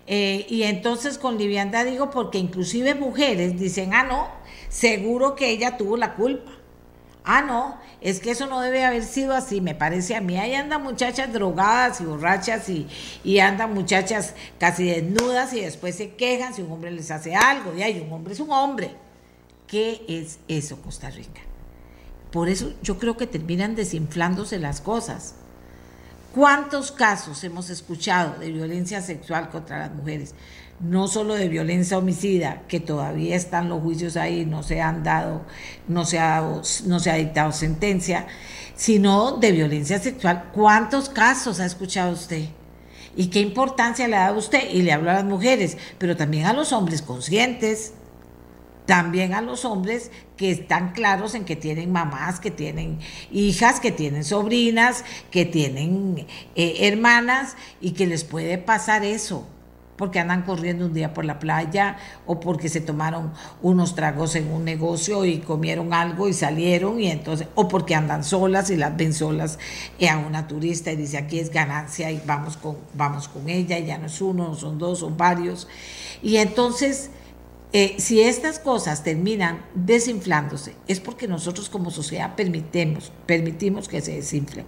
[0.07, 4.28] Eh, y entonces con liviandad digo, porque inclusive mujeres dicen, ah, no,
[4.68, 6.53] seguro que ella tuvo la culpa.
[7.24, 10.36] Ah, no, es que eso no debe haber sido así, me parece a mí.
[10.36, 12.86] Ahí andan muchachas drogadas y borrachas y,
[13.24, 17.74] y andan muchachas casi desnudas y después se quejan si un hombre les hace algo.
[17.74, 19.05] Y hay un hombre es un hombre.
[19.67, 21.41] ¿Qué es eso, Costa Rica?
[22.31, 25.35] Por eso yo creo que terminan desinflándose las cosas.
[26.35, 30.35] ¿Cuántos casos hemos escuchado de violencia sexual contra las mujeres?
[30.79, 35.47] No solo de violencia homicida, que todavía están los juicios ahí, no se han dado,
[35.89, 36.43] no se ha,
[36.85, 38.27] no se ha dictado sentencia,
[38.77, 40.51] sino de violencia sexual.
[40.53, 42.51] ¿Cuántos casos ha escuchado usted?
[43.17, 44.71] ¿Y qué importancia le ha dado usted?
[44.71, 47.95] Y le hablo a las mujeres, pero también a los hombres conscientes
[48.87, 52.99] también a los hombres que están claros en que tienen mamás, que tienen
[53.30, 59.47] hijas, que tienen sobrinas, que tienen eh, hermanas y que les puede pasar eso
[59.97, 63.32] porque andan corriendo un día por la playa o porque se tomaron
[63.62, 68.22] unos tragos en un negocio y comieron algo y salieron y entonces o porque andan
[68.22, 69.59] solas y las ven solas
[69.99, 73.78] eh, a una turista y dice aquí es ganancia y vamos con vamos con ella
[73.78, 75.66] y ya no es uno, no son dos, son varios
[76.22, 77.11] y entonces
[77.73, 84.12] eh, si estas cosas terminan desinflándose, es porque nosotros como sociedad permitimos, permitimos que se
[84.12, 84.67] desinflen.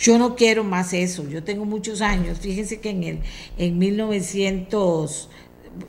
[0.00, 3.20] Yo no quiero más eso, yo tengo muchos años, fíjense que en, el,
[3.58, 5.28] en 1900,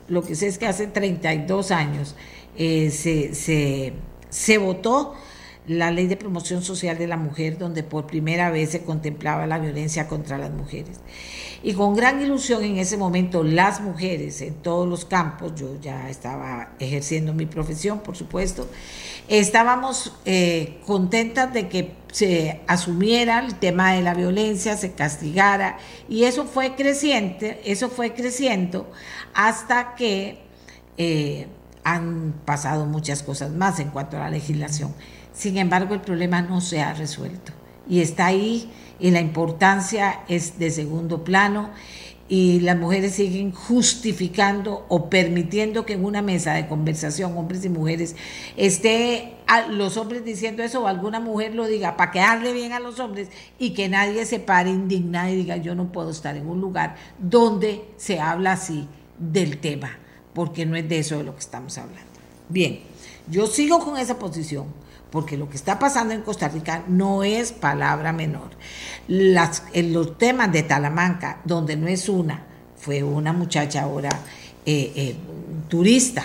[0.08, 2.14] lo que sé es que hace 32 años
[2.56, 3.94] eh, se, se,
[4.28, 5.14] se votó
[5.66, 9.58] la ley de promoción social de la mujer, donde por primera vez se contemplaba la
[9.58, 11.00] violencia contra las mujeres.
[11.62, 16.10] Y con gran ilusión en ese momento las mujeres en todos los campos, yo ya
[16.10, 18.68] estaba ejerciendo mi profesión, por supuesto,
[19.28, 26.24] estábamos eh, contentas de que se asumiera el tema de la violencia, se castigara, y
[26.24, 28.90] eso fue creciente, eso fue creciendo
[29.32, 30.42] hasta que
[30.98, 31.46] eh,
[31.84, 34.94] han pasado muchas cosas más en cuanto a la legislación.
[35.32, 37.52] Sin embargo, el problema no se ha resuelto
[37.88, 38.70] y está ahí
[39.00, 41.70] y la importancia es de segundo plano
[42.28, 47.68] y las mujeres siguen justificando o permitiendo que en una mesa de conversación, hombres y
[47.68, 48.16] mujeres,
[48.56, 49.34] esté
[49.68, 53.28] los hombres diciendo eso o alguna mujer lo diga para quedarle bien a los hombres
[53.58, 56.96] y que nadie se pare indignada y diga yo no puedo estar en un lugar
[57.18, 59.98] donde se habla así del tema,
[60.32, 62.12] porque no es de eso de lo que estamos hablando.
[62.48, 62.80] Bien,
[63.28, 64.66] yo sigo con esa posición
[65.12, 68.50] porque lo que está pasando en Costa Rica no es palabra menor.
[69.06, 72.42] Los temas de Talamanca, donde no es una,
[72.78, 74.08] fue una muchacha ahora
[74.64, 75.16] eh, eh,
[75.68, 76.24] turista,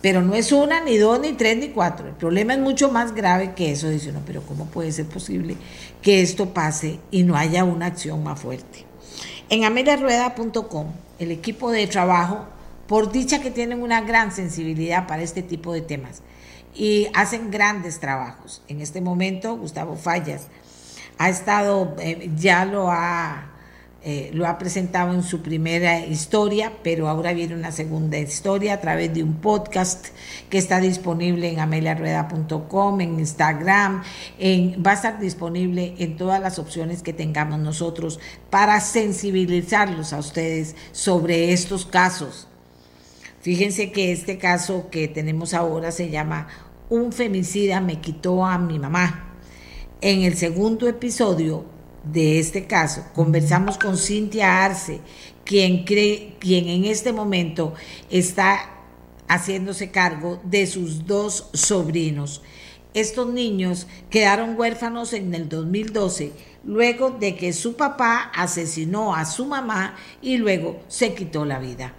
[0.00, 2.06] Pero no es una, ni dos, ni tres, ni cuatro.
[2.08, 3.88] El problema es mucho más grave que eso.
[3.88, 5.56] Dice uno, pero ¿cómo puede ser posible
[6.02, 8.84] que esto pase y no haya una acción más fuerte?
[9.48, 10.86] En ameliarueda.com,
[11.18, 12.46] el equipo de trabajo,
[12.86, 16.22] por dicha que tienen una gran sensibilidad para este tipo de temas
[16.78, 18.62] y hacen grandes trabajos.
[18.68, 20.46] En este momento, Gustavo Fallas
[21.18, 23.48] ha estado, eh, ya lo ha
[24.00, 28.80] eh, lo ha presentado en su primera historia, pero ahora viene una segunda historia a
[28.80, 30.10] través de un podcast
[30.48, 34.04] que está disponible en ameliarueda.com, en Instagram,
[34.38, 38.20] en, va a estar disponible en todas las opciones que tengamos nosotros
[38.50, 42.46] para sensibilizarlos a ustedes sobre estos casos.
[43.40, 46.46] Fíjense que este caso que tenemos ahora se llama
[46.90, 49.34] Un femicida me quitó a mi mamá.
[50.00, 51.66] En el segundo episodio
[52.02, 55.00] de este caso, conversamos con Cintia Arce,
[55.44, 57.74] quien, cree, quien en este momento
[58.08, 58.70] está
[59.28, 62.40] haciéndose cargo de sus dos sobrinos.
[62.94, 66.32] Estos niños quedaron huérfanos en el 2012,
[66.64, 71.94] luego de que su papá asesinó a su mamá y luego se quitó la vida.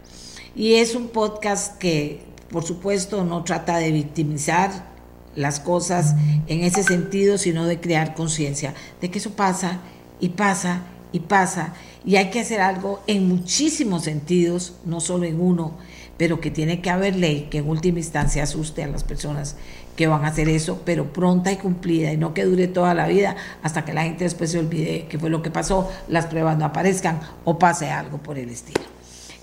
[0.56, 4.90] Y es un podcast que, por supuesto, no trata de victimizar
[5.36, 6.16] las cosas
[6.48, 9.80] en ese sentido, sino de crear conciencia de que eso pasa
[10.20, 10.82] y pasa
[11.12, 11.74] y pasa
[12.06, 15.74] y hay que hacer algo en muchísimos sentidos, no solo en uno,
[16.18, 19.56] pero que tiene que haber ley que en última instancia asuste a las personas
[19.96, 23.08] que van a hacer eso, pero pronta y cumplida y no que dure toda la
[23.08, 26.58] vida hasta que la gente después se olvide qué fue lo que pasó, las pruebas
[26.58, 28.99] no aparezcan o pase algo por el estilo.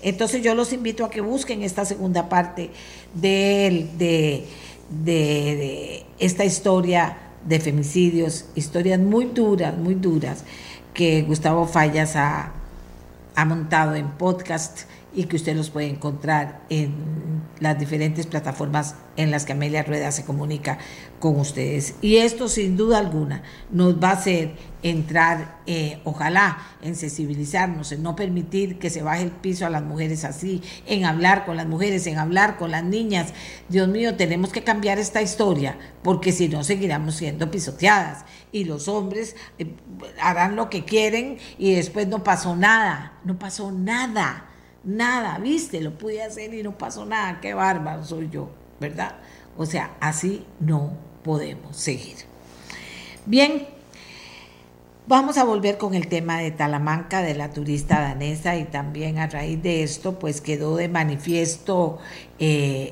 [0.07, 2.69] Entonces yo los invito a que busquen esta segunda parte
[3.13, 4.47] de, de,
[4.89, 10.45] de esta historia de femicidios, historias muy duras, muy duras,
[10.93, 12.53] que Gustavo Fallas ha,
[13.35, 14.83] ha montado en podcast
[15.17, 16.93] y que usted los puede encontrar en
[17.59, 20.77] las diferentes plataformas en las que Amelia Rueda se comunica
[21.19, 21.95] con ustedes.
[22.01, 23.41] Y esto sin duda alguna
[23.71, 24.51] nos va a hacer
[24.83, 29.81] entrar, eh, ojalá, en sensibilizarnos, en no permitir que se baje el piso a las
[29.81, 33.33] mujeres así, en hablar con las mujeres, en hablar con las niñas.
[33.69, 38.87] Dios mío, tenemos que cambiar esta historia, porque si no seguiremos siendo pisoteadas y los
[38.87, 39.73] hombres eh,
[40.21, 44.46] harán lo que quieren y después no pasó nada, no pasó nada
[44.87, 49.17] nada, viste, lo pude hacer y no pasó nada, qué bárbaro soy yo, ¿verdad?
[49.57, 52.15] O sea, así no podemos seguir.
[53.25, 53.67] Bien,
[55.05, 59.27] vamos a volver con el tema de Talamanca, de la turista danesa, y también a
[59.27, 61.99] raíz de esto, pues quedó de manifiesto
[62.39, 62.91] eh,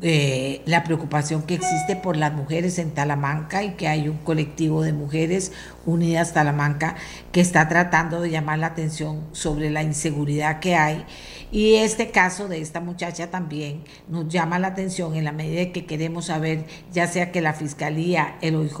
[0.00, 4.82] eh, la preocupación que existe por las mujeres en Talamanca y que hay un colectivo
[4.82, 5.50] de mujeres
[5.84, 6.94] unidas Talamanca
[7.36, 11.04] que está tratando de llamar la atención sobre la inseguridad que hay.
[11.52, 15.84] Y este caso de esta muchacha también nos llama la atención en la medida que
[15.84, 16.64] queremos saber,
[16.94, 18.78] ya sea que la Fiscalía, el OIJ,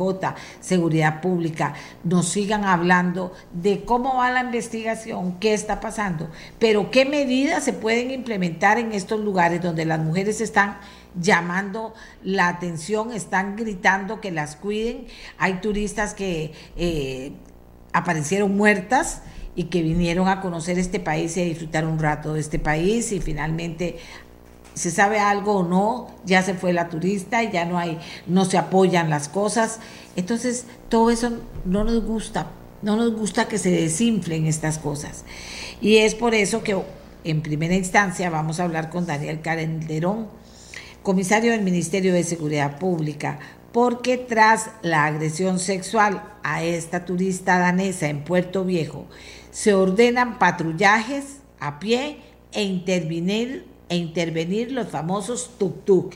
[0.60, 7.04] Seguridad Pública, nos sigan hablando de cómo va la investigación, qué está pasando, pero qué
[7.04, 10.78] medidas se pueden implementar en estos lugares donde las mujeres están
[11.14, 11.92] llamando
[12.22, 15.08] la atención, están gritando que las cuiden.
[15.36, 17.32] Hay turistas que eh,
[17.96, 19.22] aparecieron muertas
[19.54, 23.10] y que vinieron a conocer este país y a disfrutar un rato de este país
[23.12, 23.96] y finalmente
[24.74, 28.44] se sabe algo o no, ya se fue la turista y ya no hay, no
[28.44, 29.80] se apoyan las cosas.
[30.14, 31.30] Entonces, todo eso
[31.64, 32.48] no nos gusta,
[32.82, 35.24] no nos gusta que se desinflen estas cosas.
[35.80, 36.78] Y es por eso que
[37.24, 40.28] en primera instancia vamos a hablar con Daniel Carenderón
[41.02, 43.38] comisario del Ministerio de Seguridad Pública,
[43.76, 49.04] porque tras la agresión sexual a esta turista danesa en Puerto Viejo,
[49.50, 52.16] se ordenan patrullajes a pie
[52.52, 56.14] e intervenir, e intervenir los famosos tuk-tuk.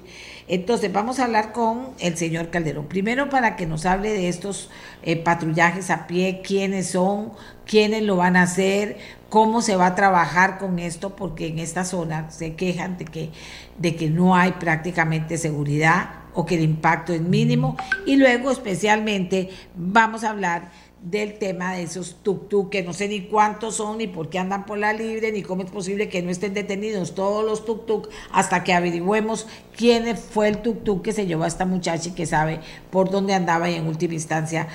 [0.49, 2.87] Entonces vamos a hablar con el señor Calderón.
[2.87, 4.71] Primero para que nos hable de estos
[5.03, 7.33] eh, patrullajes a pie, quiénes son,
[7.67, 8.97] quiénes lo van a hacer,
[9.29, 13.31] cómo se va a trabajar con esto, porque en esta zona se quejan de que,
[13.77, 17.77] de que no hay prácticamente seguridad o que el impacto es mínimo.
[18.07, 20.71] Y luego especialmente vamos a hablar
[21.03, 24.67] del tema de esos tuk-tuk, que no sé ni cuántos son, ni por qué andan
[24.67, 28.65] por la libre, ni cómo es posible que no estén detenidos todos los tuk-tuk, hasta
[28.65, 32.61] que averigüemos quién fue el tuk-tuk que se llevó a esta muchacha y que sabe
[32.91, 34.69] por dónde andaba y en última instancia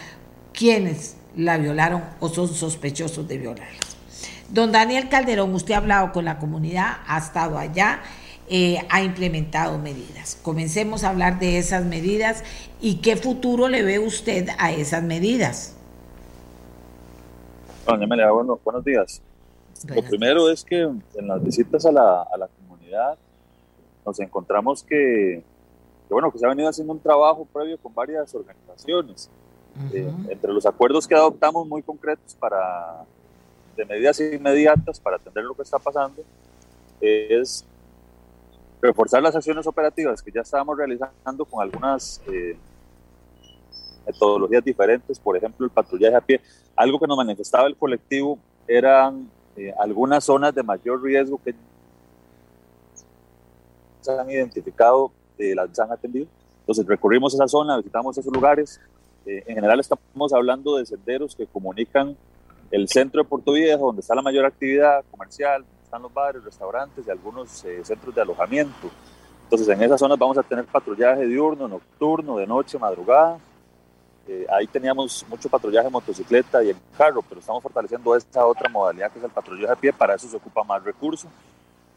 [0.52, 3.80] quiénes la violaron o son sospechosos de violarla.
[4.50, 8.02] Don Daniel Calderón, usted ha hablado con la comunidad, ha estado allá,
[8.50, 10.38] eh, ha implementado medidas.
[10.42, 12.44] Comencemos a hablar de esas medidas
[12.82, 15.76] y qué futuro le ve usted a esas medidas.
[17.86, 19.22] Doña Amelia, bueno, buenos días.
[19.88, 23.18] Lo primero es que en las visitas a la, a la comunidad
[24.06, 25.44] nos encontramos que,
[26.10, 29.30] bueno, que se ha venido haciendo un trabajo previo con varias organizaciones.
[29.94, 33.04] Eh, entre los acuerdos que adoptamos muy concretos para
[33.76, 36.24] de medidas inmediatas para atender lo que está pasando
[37.02, 37.66] es
[38.86, 42.58] reforzar las acciones operativas que ya estábamos realizando con algunas eh,
[44.06, 46.42] metodologías diferentes, por ejemplo el patrullaje a pie.
[46.76, 51.56] Algo que nos manifestaba el colectivo eran eh, algunas zonas de mayor riesgo que
[54.02, 56.28] se han identificado, eh, las han atendido.
[56.60, 58.80] Entonces recurrimos a esa zona, visitamos esos lugares.
[59.26, 62.16] Eh, en general estamos hablando de senderos que comunican
[62.72, 65.64] el centro de Puerto Viejo, donde está la mayor actividad comercial,
[65.96, 68.90] están los bares, restaurantes y algunos eh, centros de alojamiento.
[69.44, 73.40] Entonces en esas zonas vamos a tener patrullaje diurno, nocturno, de noche, madrugada.
[74.52, 79.12] ahí teníamos mucho patrullaje en motocicleta y en carro, pero estamos fortaleciendo esta otra modalidad
[79.12, 81.30] que es el patrullaje a pie, para eso se ocupa más recursos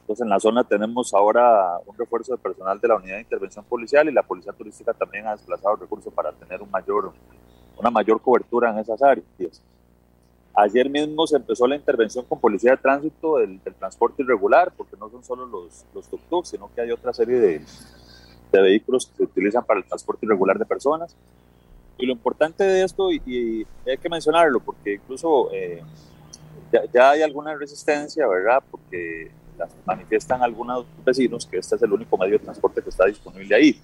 [0.08, 3.62] entonces en la zona tenemos ahora un refuerzo de personal de la unidad de intervención
[3.66, 7.12] policial y la policía turística también ha desplazado recursos para tener un mayor,
[7.76, 9.26] una mayor cobertura en esas áreas.
[10.60, 15.08] Ayer mismo se empezó la intervención con policía de tránsito del, transporte irregular, porque no
[15.08, 17.60] son solo los, los tuk sino que hay otra serie de,
[18.50, 21.14] de, vehículos que se utilizan para el transporte irregular de personas.
[21.96, 25.80] Y lo importante de esto, y, hay que mencionarlo, porque incluso eh,
[26.72, 28.60] ya, ya, hay alguna resistencia, ¿verdad?
[28.68, 29.30] Porque
[29.86, 33.80] manifiestan algunos vecinos que este es el único medio de transporte que está disponible ahí.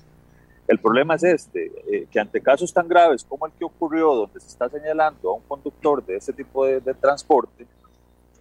[0.66, 4.40] El problema es este, eh, que ante casos tan graves como el que ocurrió, donde
[4.40, 7.66] se está señalando a un conductor de este tipo de, transporte,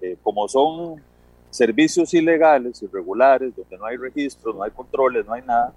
[0.02, 1.02] eh, como son
[1.50, 5.74] servicios ilegales, irregulares, donde no hay registros, no hay controles, no hay nada,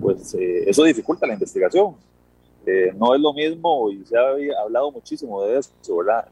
[0.00, 1.96] pues eh, eso dificulta la investigación.
[2.96, 6.28] no es lo mismo, y se ha hablado muchísimo de eso, ¿verdad?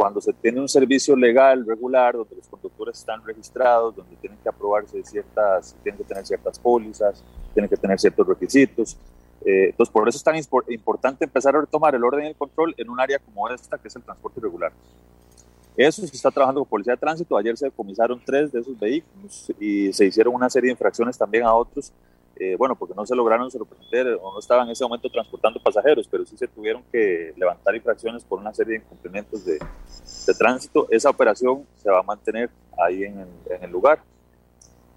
[0.00, 4.48] Cuando se tiene un servicio legal, regular, donde los conductores están registrados, donde tienen que
[4.48, 7.22] aprobarse ciertas, tienen que tener ciertas pólizas,
[7.52, 8.96] tienen que tener ciertos requisitos.
[9.44, 10.36] Eh, entonces, por eso es tan
[10.72, 13.88] importante empezar a retomar el orden y el control en un área como esta, que
[13.88, 14.72] es el transporte irregular.
[15.76, 17.36] Eso se está trabajando con Policía de Tránsito.
[17.36, 21.44] Ayer se decomisaron tres de esos vehículos y se hicieron una serie de infracciones también
[21.44, 21.92] a otros
[22.42, 26.08] eh, bueno, porque no se lograron sorprender o no estaban en ese momento transportando pasajeros,
[26.10, 29.58] pero sí se tuvieron que levantar infracciones por una serie de incumplimientos de,
[30.38, 30.86] tránsito.
[30.90, 32.48] Esa operación se va a mantener
[32.82, 33.26] ahí en
[33.60, 34.02] el, lugar.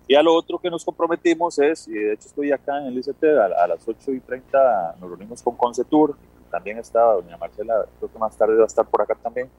[0.08, 2.98] Y a lo otro que nos comprometimos es, y de hecho estoy acá en el
[2.98, 6.16] ICT, a, las 8 y 30 nos reunimos con Concetur,
[6.50, 9.50] también está doña Marcela, creo que más tarde va a estar por acá también,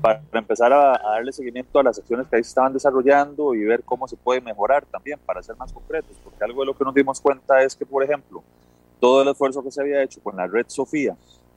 [0.00, 3.82] para empezar a, darle seguimiento a las acciones que ahí se estaban desarrollando y ver
[3.82, 6.94] cómo se puede mejorar también para ser más concretos, porque algo de lo que nos
[6.94, 8.42] dimos cuenta es que, por ejemplo,
[9.00, 11.16] todo el esfuerzo que se había hecho con la red Sofía,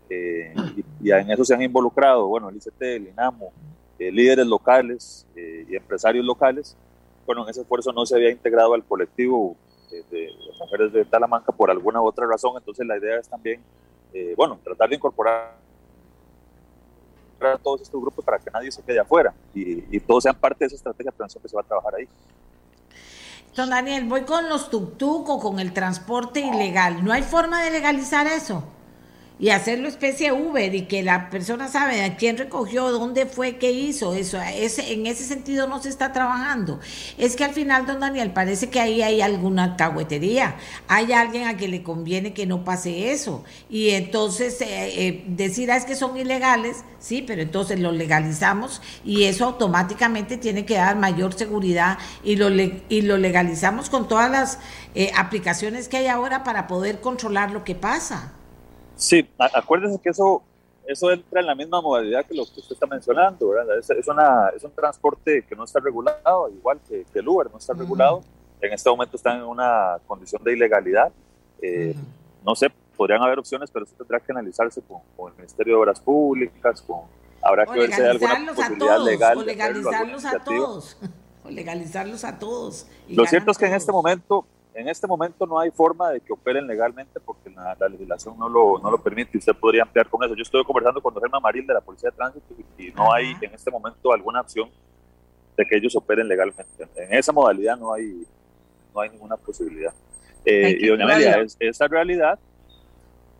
[0.10, 0.54] eh,
[1.02, 3.52] y, en eso se han involucrado, bueno, el ICT, el INAMO,
[4.00, 6.78] eh, líderes locales eh, y empresarios locales,
[7.26, 9.58] bueno, en ese esfuerzo no se había integrado al colectivo
[9.92, 13.62] de, de, mujeres de Talamanca por alguna u otra razón, entonces la idea es también,
[14.36, 15.67] bueno, tratar de incorporar
[17.46, 20.68] a todos estos grupos para que nadie se quede afuera y, todos sean parte de
[20.68, 22.08] esa estrategia de prevención que se va a trabajar ahí.
[23.56, 27.04] Don Daniel, voy con los tuk-tuk o con el transporte ilegal.
[27.04, 28.64] ¿No hay forma de legalizar eso?
[29.40, 33.72] Y hacerlo especie Uber y que la persona sabe a quién recogió, dónde fue, qué
[33.72, 36.80] hizo, eso, ese, en ese sentido no se está trabajando.
[37.18, 40.56] Es que al final, don Daniel, parece que ahí hay alguna cahuetería,
[40.88, 45.72] hay alguien a quien le conviene que no pase eso, y entonces eh, eh, decir,
[45.72, 50.76] ah, es que son ilegales, sí, pero entonces lo legalizamos y eso automáticamente tiene que
[50.76, 54.60] dar mayor seguridad y lo, y lo legalizamos con todas las
[54.96, 58.34] eh, aplicaciones que hay ahora para poder controlar lo que pasa.
[58.98, 60.42] Sí, acuérdense que eso,
[60.86, 63.78] eso entra en la misma modalidad que lo que usted está mencionando, ¿verdad?
[63.78, 67.60] Es, es, una, es un transporte que no está regulado, igual que, el Uber no
[67.60, 68.24] está regulado.
[68.60, 71.12] En este momento está en una condición de ilegalidad.
[71.62, 71.96] Eh,
[72.44, 75.80] no sé, podrían haber opciones, pero eso tendrá que analizarse con, con el Ministerio de
[75.80, 77.02] Obras Públicas, con,
[77.44, 79.38] habrá que ver si hay alguna posibilidad legal.
[79.38, 80.98] O legalizarlos a todos.
[81.46, 82.88] O legalizarlos a todos.
[83.08, 84.46] Lo cierto es que en este momento
[84.78, 88.78] en este momento no hay forma de que operen legalmente porque la, legislación no lo,
[88.78, 90.36] no lo permite usted podría ampliar con eso.
[90.36, 92.46] Yo estuve conversando con Germán Maril de la Policía de Tránsito
[92.78, 94.70] y, no hay en este momento alguna opción
[95.58, 96.88] de que ellos operen legalmente.
[96.96, 98.24] En esa modalidad no hay,
[98.94, 99.94] no hay ninguna posibilidad.
[100.46, 102.38] Eh, y doña Amelia, esa realidad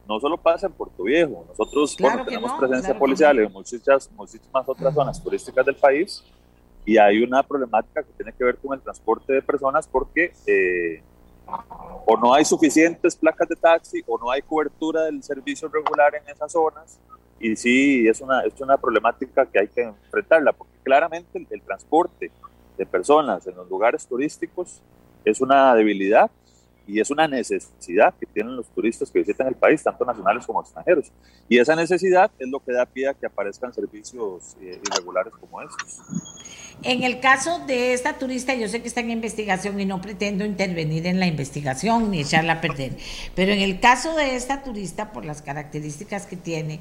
[0.08, 5.24] no solo pasa en Puerto Viejo, nosotros tenemos presencia policial en muchísimas, muchísimas otras zonas
[5.24, 6.24] turísticas del país
[6.84, 11.04] y hay una problemática que tiene que ver con el transporte de personas porque eh,
[12.06, 16.28] o no hay suficientes placas de taxi o no hay cobertura del servicio regular en
[16.30, 17.00] esas zonas
[17.40, 22.32] y sí es una, es una problemática que hay que enfrentarla porque claramente el, transporte
[22.78, 24.82] de personas en los lugares turísticos
[25.26, 26.32] es una debilidad
[26.88, 30.62] y es una necesidad que tienen los turistas que visitan el país, tanto nacionales como
[30.62, 31.12] extranjeros.
[31.50, 35.62] Y esa necesidad es lo que da pie a que aparezcan servicios eh, irregulares como
[35.62, 36.02] estos.
[36.84, 40.46] En el caso de esta turista, yo sé que está en investigación y no pretendo
[40.46, 42.98] intervenir en la investigación ni echarla a perder,
[43.36, 46.76] pero en el caso de esta turista, por las características que tiene,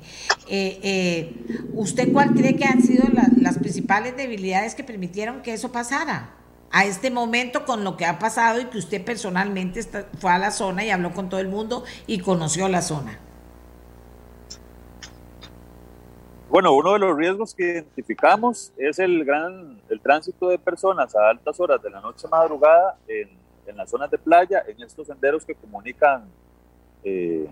[0.48, 1.34] eh, eh,
[1.72, 3.04] ¿usted cuál cree que han sido
[3.40, 6.45] las principales debilidades que permitieron que eso pasara?
[6.70, 9.80] A este momento con lo que ha pasado y que usted personalmente
[10.18, 13.18] fue a la zona y habló con todo el mundo y conoció la zona.
[16.48, 21.30] Bueno, uno de los riesgos que identificamos es el gran el tránsito de personas a
[21.30, 23.30] altas horas de la noche madrugada en,
[23.66, 26.24] en las zonas de playa, en estos senderos que comunican
[27.04, 27.46] eh,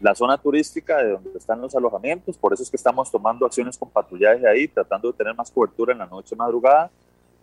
[0.00, 2.36] la zona turística de donde están los alojamientos.
[2.36, 5.92] Por eso es que estamos tomando acciones con patrullaje ahí, tratando de tener más cobertura
[5.92, 6.90] en la noche madrugada,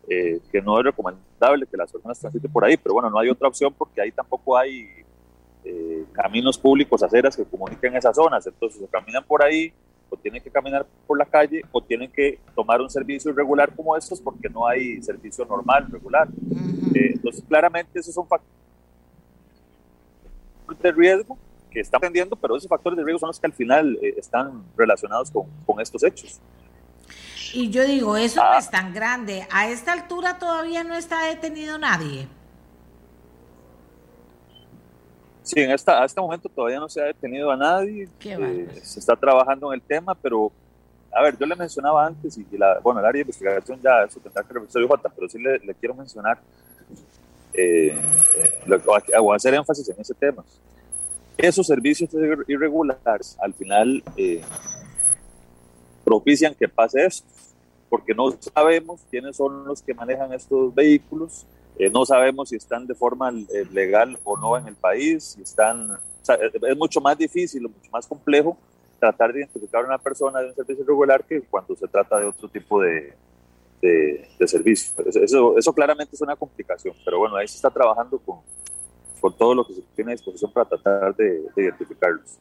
[0.08, 3.30] eh, que no es recomendable que las personas transiten por ahí, pero bueno, no hay
[3.30, 4.88] otra opción porque ahí tampoco hay
[5.64, 8.45] eh, caminos públicos, aceras que comuniquen esas zonas.
[8.47, 9.74] Entonces, se caminan por ahí,
[10.12, 13.95] o tienen que caminar por la calle o tienen que tomar un servicio irregular como
[13.95, 16.28] estos porque no hay servicio normal, regular.
[16.93, 18.52] Eh, entonces, claramente esos son factores
[20.82, 21.38] de riesgo
[21.72, 24.64] que están atendiendo, pero esos factores de riesgo son los que al final eh, están
[24.76, 26.41] relacionados con, con, estos hechos.
[27.54, 28.58] Y yo digo, eso no ah.
[28.58, 29.47] es tan grande.
[29.52, 32.28] A esta altura todavía no está detenido nadie.
[35.43, 38.08] Sí, en esta, a este momento todavía no se ha detenido a nadie.
[38.24, 40.52] Eh, se está trabajando en el tema, pero
[41.14, 44.20] a ver, yo le mencionaba antes, y la, bueno, el área de investigación ya eso
[44.20, 46.39] tendrá que revisar J, pero sí le, quiero mencionar,
[47.54, 47.99] eh,
[48.38, 50.43] eh o hacer énfasis en ese tema.
[51.38, 52.10] Esos servicios
[52.47, 54.41] irregulares al final eh,
[56.12, 57.24] propician que pase eso,
[57.89, 61.47] porque no sabemos quiénes son los que manejan estos vehículos,
[61.78, 65.41] eh, no sabemos si están de forma eh, legal o no en el país, si
[65.41, 65.97] están,
[66.28, 68.57] es mucho más difícil, mucho más complejo
[68.99, 72.26] tratar de identificar a una persona de un servicio irregular que cuando se trata de
[72.26, 73.14] otro tipo de,
[73.82, 74.93] de, servicio.
[75.24, 78.39] Eso, eso claramente es una complicación, pero bueno, ahí se está trabajando con,
[79.22, 82.38] con todo lo que se tiene a disposición para tratar de, de identificarlos.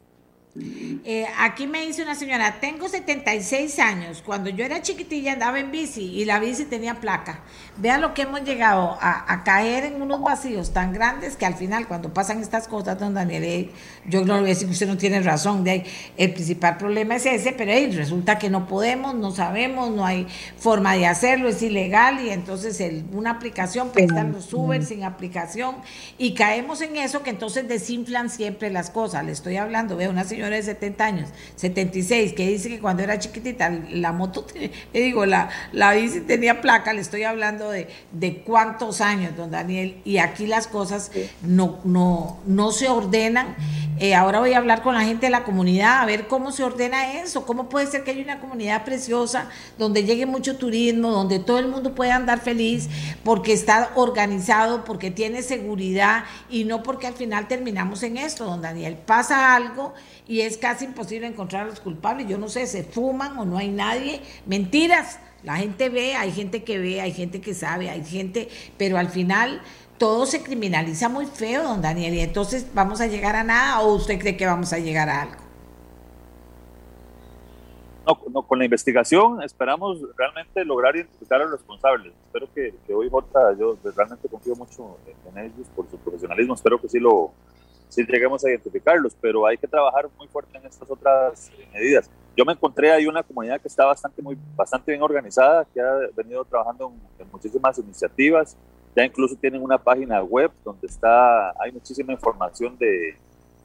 [0.57, 5.71] Eh, aquí me dice una señora, tengo 76 años, cuando yo era chiquitilla andaba en
[5.71, 7.41] bici y la bici tenía placa.
[7.77, 11.87] Vean lo que hemos llegado a, caer en unos vacíos tan grandes que al final
[11.87, 13.71] cuando pasan estas cosas, don Daniel, eh,
[14.07, 15.85] yo no le voy a decir que usted no tiene razón, de
[16.17, 20.27] el principal problema es ese, pero resulta que no podemos, no sabemos, no hay
[20.59, 22.83] forma de hacerlo, es ilegal y entonces
[23.13, 25.77] una aplicación, prestan los Uber sin aplicación
[26.19, 29.25] y caemos en eso que entonces desinflan siempre las cosas.
[29.25, 33.19] Le estoy hablando, veo una señora de 70 años, 76, que dice que cuando era
[33.19, 38.43] chiquitita la moto, le digo, la, la bici tenía placa, le estoy hablando de, de
[38.43, 41.11] cuántos años, don Daniel, y aquí las cosas
[41.43, 43.57] no, no, no se ordenan.
[43.99, 46.65] Eh, ahora voy a hablar con la gente de la comunidad a ver cómo se
[46.65, 51.39] ordena eso, cómo puede ser que haya una comunidad preciosa donde llegue mucho turismo, donde
[51.39, 52.89] todo el mundo pueda andar feliz
[53.25, 58.63] porque está organizado, porque tiene seguridad y no porque al final terminamos en esto, don
[58.63, 58.97] Daniel.
[58.97, 59.93] Pasa algo
[60.31, 62.29] y es casi imposible encontrar a los culpables.
[62.29, 64.21] Yo no sé, se fuman o no hay nadie.
[64.47, 65.19] Mentiras.
[65.43, 69.09] La gente ve, hay gente que ve, hay gente que sabe, hay gente, pero al
[69.09, 69.61] final
[69.99, 73.95] todo se criminaliza muy feo, don Daniel, y entonces vamos a llegar a nada o
[73.95, 75.43] usted cree que vamos a llegar a algo.
[78.33, 82.13] No, con la investigación esperamos realmente lograr identificar a los responsables.
[82.27, 84.97] Espero que, hoy Jota, yo realmente confío mucho
[85.33, 87.33] en ellos por su profesionalismo, espero que sí lo,
[87.91, 92.09] si lleguemos a identificarlos, pero hay que trabajar muy fuerte en estas otras medidas.
[92.37, 95.99] Yo me encontré ahí una comunidad que está bastante, muy, bastante bien organizada, que ha
[96.17, 98.57] venido trabajando en, muchísimas iniciativas,
[98.95, 103.17] ya incluso tienen una página web donde está, hay muchísima información de,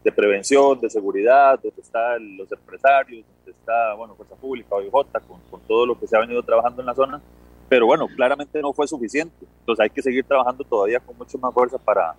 [0.03, 4.91] de prevención, de seguridad, donde están los empresarios, donde está, bueno, Fuerza Pública, OIJ,
[5.27, 7.21] con, con todo lo que se ha venido trabajando en la zona,
[7.69, 11.53] pero bueno, claramente no fue suficiente, entonces hay que seguir trabajando todavía con mucho más
[11.53, 12.15] fuerza para,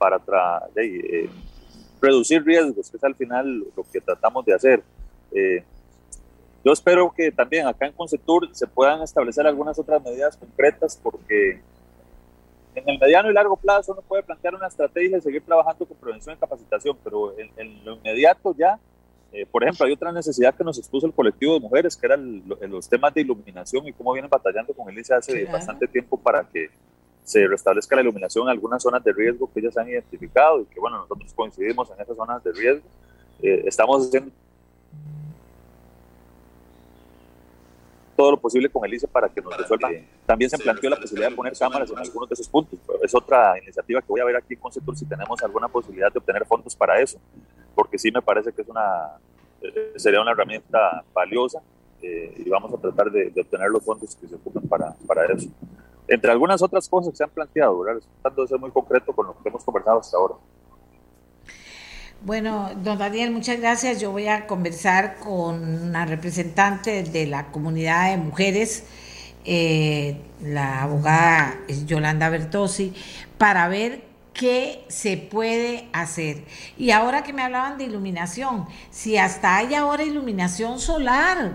[0.00, 1.28] para eh,
[2.00, 4.82] reducir riesgos, que es al final lo que tratamos de hacer.
[5.30, 5.62] Eh,
[6.64, 11.60] yo espero que también acá en Concetur se puedan establecer algunas otras medidas concretas porque
[12.74, 15.96] en el mediano y largo plazo uno puede plantear una estrategia de seguir trabajando con
[15.98, 18.78] prevención y capacitación, pero en, lo inmediato ya,
[19.32, 22.42] eh, por ejemplo, hay otra necesidad que nos expuso el colectivo de mujeres, que eran
[22.46, 26.44] los temas de iluminación y cómo vienen batallando con el ICE hace bastante tiempo para
[26.44, 26.70] que
[27.30, 30.80] se restablezca la iluminación en algunas zonas de riesgo que ellas han identificado y que,
[30.80, 32.88] bueno, nosotros coincidimos en esas zonas de riesgo.
[33.40, 34.32] Eh, estamos haciendo
[38.16, 39.90] todo lo posible con el ICE para que nos resuelva.
[40.26, 42.80] También se planteó la posibilidad de poner cámaras en algunos de esos puntos.
[43.00, 46.18] Es otra iniciativa que voy a ver aquí con Setur si tenemos alguna posibilidad de
[46.18, 47.20] obtener fondos para eso,
[47.76, 49.16] porque sí me parece que es una,
[49.62, 51.62] eh, sería una herramienta valiosa
[52.02, 55.48] eh, y vamos a tratar de, obtener los fondos que se ocupen para, para eso.
[56.10, 58.02] Entre algunas otras cosas que se han planteado, ¿verdad?
[58.20, 60.34] tratando de ser muy concreto con lo que hemos conversado hasta ahora.
[62.22, 64.00] Bueno, don Daniel, muchas gracias.
[64.00, 68.84] Yo voy a conversar con una representante de la comunidad de mujeres,
[69.44, 72.92] eh, la abogada Yolanda Bertosi,
[73.38, 74.02] para ver
[74.34, 76.44] qué se puede hacer.
[76.76, 81.54] Y ahora que me hablaban de iluminación, si hasta hay ahora iluminación solar,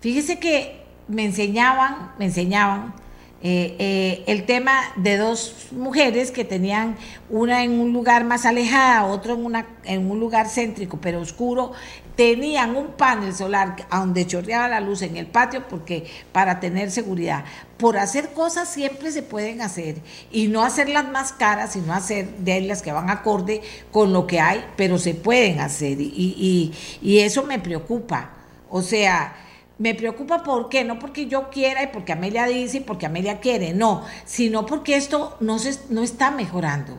[0.00, 3.03] fíjese que me enseñaban, me enseñaban
[3.46, 6.96] eh, eh, el tema de dos mujeres que tenían
[7.28, 11.72] una en un lugar más alejada, otro en, una, en un lugar céntrico pero oscuro,
[12.16, 17.44] tenían un panel solar donde chorreaba la luz en el patio porque para tener seguridad.
[17.76, 19.96] Por hacer cosas siempre se pueden hacer
[20.32, 23.60] y no hacerlas más caras, sino hacer de las que van acorde
[23.92, 26.72] con lo que hay, pero se pueden hacer y, y,
[27.02, 28.30] y eso me preocupa.
[28.70, 29.36] O sea,
[29.78, 33.40] me preocupa por qué, no porque yo quiera y porque Amelia dice y porque Amelia
[33.40, 36.96] quiere, no, sino porque esto no, se, no está mejorando,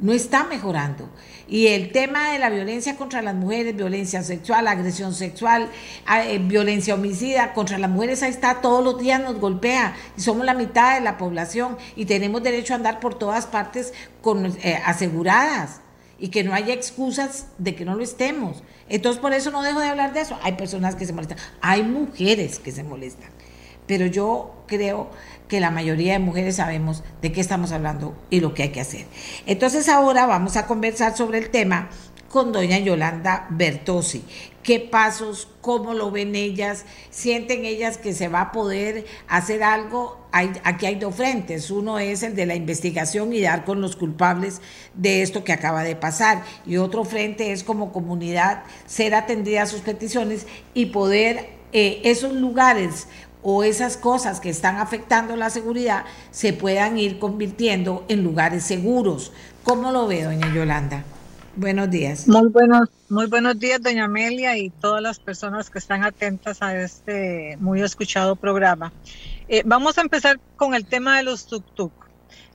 [0.00, 1.08] no está mejorando.
[1.50, 5.70] Y el tema de la violencia contra las mujeres, violencia sexual, agresión sexual,
[6.24, 10.44] eh, violencia homicida contra las mujeres, ahí está, todos los días nos golpea y somos
[10.44, 14.78] la mitad de la población y tenemos derecho a andar por todas partes con, eh,
[14.84, 15.80] aseguradas
[16.18, 18.62] y que no haya excusas de que no lo estemos.
[18.88, 20.38] Entonces por eso no dejo de hablar de eso.
[20.42, 23.30] Hay personas que se molestan, hay mujeres que se molestan,
[23.86, 25.10] pero yo creo
[25.48, 28.80] que la mayoría de mujeres sabemos de qué estamos hablando y lo que hay que
[28.80, 29.06] hacer.
[29.46, 31.88] Entonces ahora vamos a conversar sobre el tema
[32.28, 34.22] con doña Yolanda Bertosi.
[34.68, 35.48] ¿Qué pasos?
[35.62, 36.84] ¿Cómo lo ven ellas?
[37.08, 40.18] ¿Sienten ellas que se va a poder hacer algo?
[40.30, 41.70] Hay, aquí hay dos frentes.
[41.70, 44.60] Uno es el de la investigación y dar con los culpables
[44.92, 46.42] de esto que acaba de pasar.
[46.66, 52.34] Y otro frente es como comunidad ser atendida a sus peticiones y poder eh, esos
[52.34, 53.06] lugares
[53.42, 59.32] o esas cosas que están afectando la seguridad se puedan ir convirtiendo en lugares seguros.
[59.62, 61.04] ¿Cómo lo ve, doña Yolanda?
[61.58, 62.28] Buenos días.
[62.28, 66.80] Muy buenos, muy buenos días, doña Amelia, y todas las personas que están atentas a
[66.80, 68.92] este muy escuchado programa.
[69.48, 71.90] Eh, vamos a empezar con el tema de los tuk-tuk.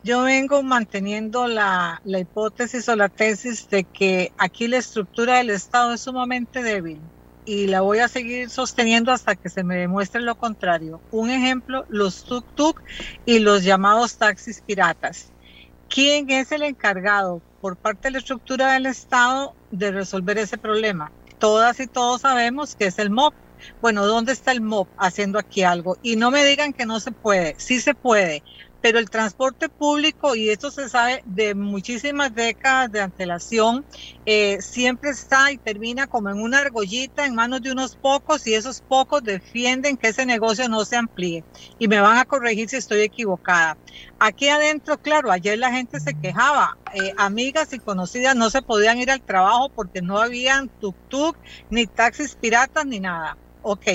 [0.05, 5.49] Yo vengo manteniendo la, la hipótesis o la tesis de que aquí la estructura del
[5.49, 7.01] Estado es sumamente débil
[7.45, 11.01] y la voy a seguir sosteniendo hasta que se me demuestre lo contrario.
[11.11, 12.79] Un ejemplo, los tuk-tuk
[13.25, 15.29] y los llamados taxis piratas.
[15.89, 21.13] ¿Quién es el encargado por parte de la estructura del Estado de resolver ese problema.
[21.37, 23.33] Todas y todos sabemos que es el MOP.
[23.79, 25.95] Bueno, ¿dónde está el MOP haciendo aquí algo?
[26.01, 28.43] Y no me digan que no se puede, sí se puede
[28.83, 33.85] pero el transporte público, y esto se sabe de muchísimas décadas de antelación,
[34.25, 38.55] eh, siempre está y termina como en una argollita en manos de unos pocos y
[38.55, 41.45] esos pocos defienden que ese negocio no se amplíe.
[41.77, 43.77] Y me van a corregir si estoy equivocada.
[44.19, 48.97] Aquí adentro, claro, ayer la gente se quejaba, eh, amigas y conocidas no se podían
[48.99, 51.35] ir al trabajo porque no habían tuk-tuk,
[51.69, 53.39] ni taxis piratas, ni nada.
[53.65, 53.85] Ok,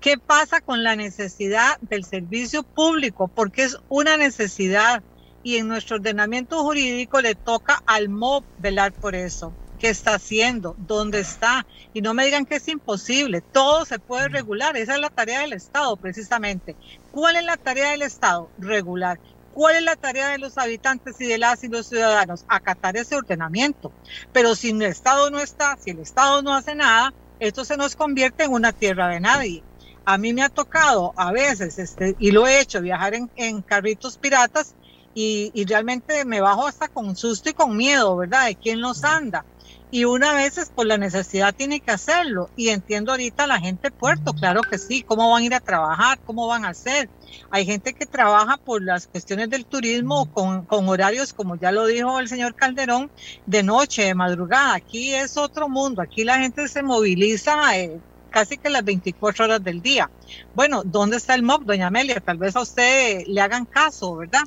[0.00, 3.28] ¿Qué pasa con la necesidad del servicio público?
[3.28, 5.02] Porque es una necesidad
[5.42, 9.58] y en nuestro ordenamiento jurídico le toca al MOB velar por eso.
[9.76, 10.74] ¿Qué está haciendo?
[10.78, 11.66] ¿Dónde está?
[11.92, 13.42] Y no me digan que es imposible.
[13.42, 14.76] Todo se puede regular.
[14.76, 16.76] Esa es la tarea del Estado, precisamente.
[17.10, 18.52] ¿Cuál es la tarea del Estado?
[18.56, 19.20] Regular.
[19.50, 22.44] ¿Cuál es la tarea de los habitantes y de las y los ciudadanos?
[22.48, 23.94] Acatar ese ordenamiento.
[24.32, 27.96] Pero si el Estado no está, si el Estado no hace nada, esto se nos
[27.96, 29.64] convierte en una tierra de nadie
[30.08, 34.16] a mí me ha tocado a veces, este, y lo he hecho, viajar en, carritos
[34.16, 34.74] piratas
[35.12, 38.46] y, realmente me bajo hasta con susto y con miedo, ¿verdad?
[38.46, 39.44] De quién los anda.
[39.90, 42.48] Y una vez por pues, la necesidad tiene que hacerlo.
[42.56, 45.60] Y entiendo ahorita la gente de puerto, claro que sí, cómo van a ir a
[45.60, 47.10] trabajar, cómo van a hacer.
[47.50, 51.84] Hay gente que trabaja por las cuestiones del turismo con, con horarios, como ya lo
[51.84, 53.10] dijo el señor Calderón,
[53.44, 54.74] de noche, de madrugada.
[54.74, 58.00] Aquí es otro mundo, aquí la gente se moviliza eh,
[58.38, 60.08] casi que las 24 horas del día.
[60.54, 62.20] Bueno, ¿dónde está el MOB, doña Amelia?
[62.20, 64.42] Tal vez a usted le hagan caso, ¿verdad?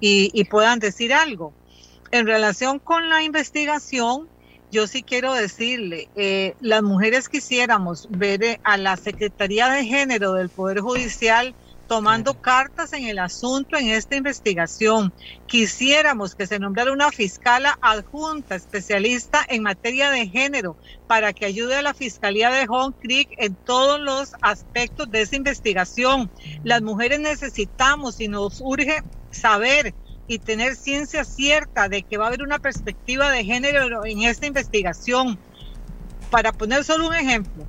[0.00, 1.52] Y, puedan decir algo.
[2.10, 4.28] En relación con la investigación,
[4.72, 10.32] yo sí quiero decirle, eh, las mujeres quisiéramos ver eh, a la Secretaría de Género
[10.32, 11.54] del Poder Judicial
[11.86, 15.12] tomando cartas en el asunto en esta investigación.
[15.46, 20.76] Quisiéramos que se nombrara una fiscala adjunta especialista en materia de género
[21.06, 25.36] para que ayude a la Fiscalía de Hong Creek en todos los aspectos de esa
[25.36, 26.30] investigación.
[26.64, 29.94] Las mujeres necesitamos y nos urge saber
[30.28, 34.46] y tener ciencia cierta de que va a haber una perspectiva de género en esta
[34.46, 35.38] investigación.
[36.30, 37.64] Para poner solo un ejemplo,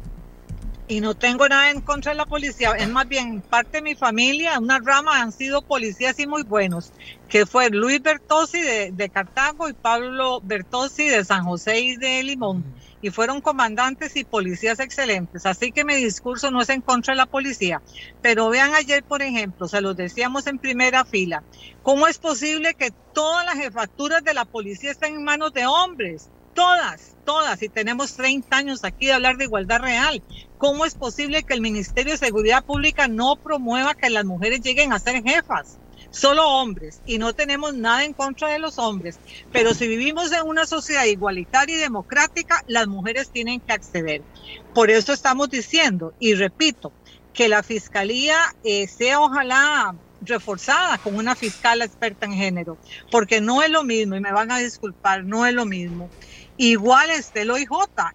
[0.87, 3.95] y no tengo nada en contra de la policía, es más bien parte de mi
[3.95, 6.93] familia, una rama han sido policías y muy buenos,
[7.27, 12.23] que fue Luis Bertossi de, de Cartago y Pablo Bertossi de San José y de
[12.23, 12.65] Limón
[13.01, 15.45] y fueron comandantes y policías excelentes.
[15.45, 17.83] Así que mi discurso no es en contra de la policía.
[18.21, 21.45] Pero vean ayer, por ejemplo, se los decíamos en primera fila,
[21.81, 26.31] ¿cómo es posible que todas las jefaturas de la policía estén en manos de hombres?
[26.53, 30.23] Todas, todas, y tenemos 30 años aquí de hablar de igualdad real.
[30.57, 34.93] ¿Cómo es posible que el Ministerio de Seguridad Pública no promueva que las mujeres lleguen
[34.93, 35.79] a ser jefas?
[36.09, 39.19] solo hombres y no tenemos nada en contra de los hombres,
[39.51, 44.25] pero si vivimos en una sociedad igualitaria y democrática, las mujeres tienen que acceder.
[44.73, 46.93] Por eso estamos diciendo, y repito,
[47.33, 52.79] que la fiscalía eh, sea ojalá reforzada con una fiscal experta en género,
[53.11, 56.11] porque no es lo mismo, y me van a disculpar, no es lo mismo.
[56.59, 57.67] Igual este, el OIJ,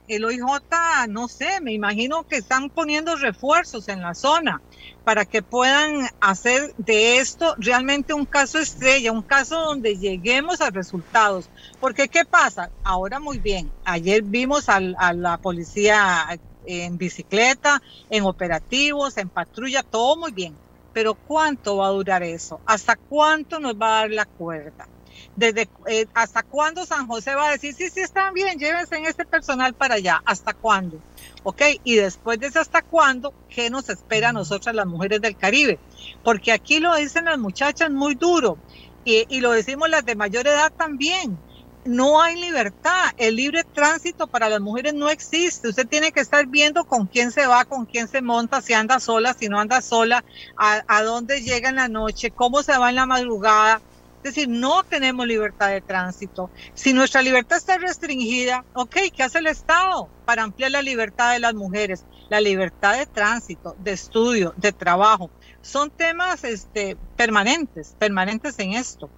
[0.09, 4.65] el OIJ, no sé, me imagino que están poniendo refuerzos en la zona
[5.05, 10.71] para que puedan hacer de esto realmente un caso estrella, un caso donde lleguemos a
[10.71, 11.51] resultados.
[11.79, 12.73] Porque ¿qué pasa?
[12.83, 14.81] Ahora muy bien, ayer vimos a
[15.15, 16.27] la policía
[16.65, 20.61] en bicicleta, en operativos, en patrulla, todo muy bien.
[20.93, 22.61] Pero ¿cuánto va a durar eso?
[22.67, 24.92] ¿Hasta cuánto nos va a dar la cuerda?
[25.35, 29.07] Desde, eh, ¿Hasta cuándo San José va a decir, sí, sí, están bien, llévense en
[29.07, 30.21] este personal para allá?
[30.27, 31.03] ¿Hasta cuándo?
[31.43, 31.63] ¿ok?
[31.83, 33.35] Y después de eso, ¿hasta cuándo?
[33.49, 35.81] ¿Qué nos espera a nosotras las mujeres del Caribe?
[36.23, 38.61] Porque aquí lo dicen las muchachas muy duro
[39.05, 41.43] y, y lo decimos las de mayor edad también.
[41.85, 45.69] No hay libertad, el libre tránsito para las mujeres no existe.
[45.69, 49.01] Usted tiene que estar viendo con quién se va, con quién se monta, si anda
[49.01, 50.25] sola, si no anda sola,
[50.57, 53.83] a, a dónde llega en la noche, cómo se va en la madrugada
[54.23, 56.49] es decir, no tenemos libertad de tránsito.
[56.75, 61.41] Si nuestra libertad está restringida, ok, ¿qué hace el Estado para ampliar la libertad de
[61.41, 62.05] las mujeres?
[62.29, 65.29] La libertad de tránsito, de estudio, de trabajo.
[65.61, 69.11] Son temas este, permanentes, permanentes en esto.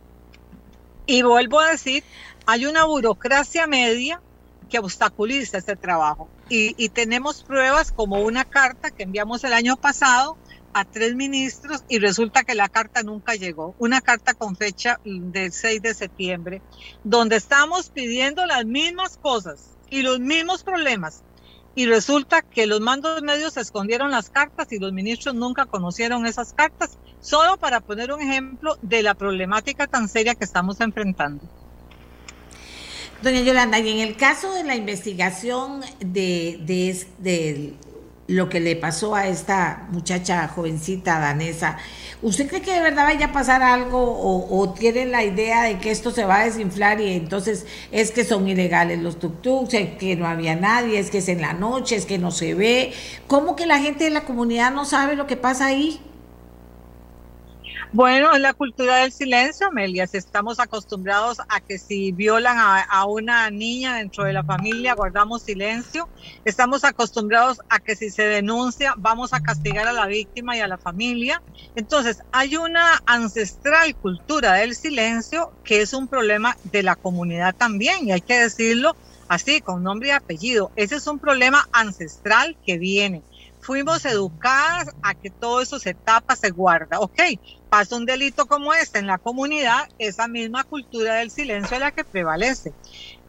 [1.04, 2.02] Y vuelvo a decir,
[2.46, 4.22] hay una burocracia media
[4.70, 6.30] que obstaculiza este trabajo.
[6.48, 10.38] Y, y tenemos pruebas como una carta que enviamos el año pasado
[10.74, 13.74] a tres ministros y resulta que la carta nunca llegó.
[13.78, 16.62] Una carta con fecha del 6 de septiembre,
[17.04, 21.22] donde estamos pidiendo las mismas cosas y los mismos problemas.
[21.76, 26.52] Y resulta que los mandos medios escondieron las cartas y los ministros nunca conocieron esas
[26.52, 31.42] cartas, solo para poner un ejemplo de la problemática tan seria que estamos enfrentando.
[33.22, 37.74] Doña Yolanda, y en el caso de la investigación de, de, de
[38.26, 41.76] lo que le pasó a esta muchacha jovencita danesa.
[42.22, 45.90] ¿Usted cree que de verdad vaya a pasar algo o, tiene la idea de que
[45.90, 50.26] esto se va a desinflar y entonces es que son ilegales los tuk-tuks, que no
[50.26, 52.94] había nadie, es que es en la noche, es que no se ve?
[53.26, 56.00] ¿Cómo que la gente de la comunidad no sabe lo que pasa ahí?
[57.94, 60.08] Bueno, es la cultura del silencio, Amelia.
[60.08, 65.44] Si estamos acostumbrados a que si violan a, una niña dentro de la familia, guardamos
[65.44, 66.10] silencio.
[66.44, 70.66] Estamos acostumbrados a que si se denuncia, vamos a castigar a la víctima y a
[70.66, 71.40] la familia.
[71.76, 78.08] Entonces, hay una ancestral cultura del silencio que es un problema de la comunidad también,
[78.08, 78.96] y hay que decirlo
[79.28, 80.72] así, con nombre y apellido.
[80.74, 83.24] Ese es un problema ancestral que viene
[83.64, 87.00] fuimos educadas a que todo eso se tapa, se guarda.
[87.00, 87.18] Ok,
[87.74, 91.90] pasa un delito como este en la comunidad, esa misma cultura del silencio es la
[91.90, 92.72] que prevalece.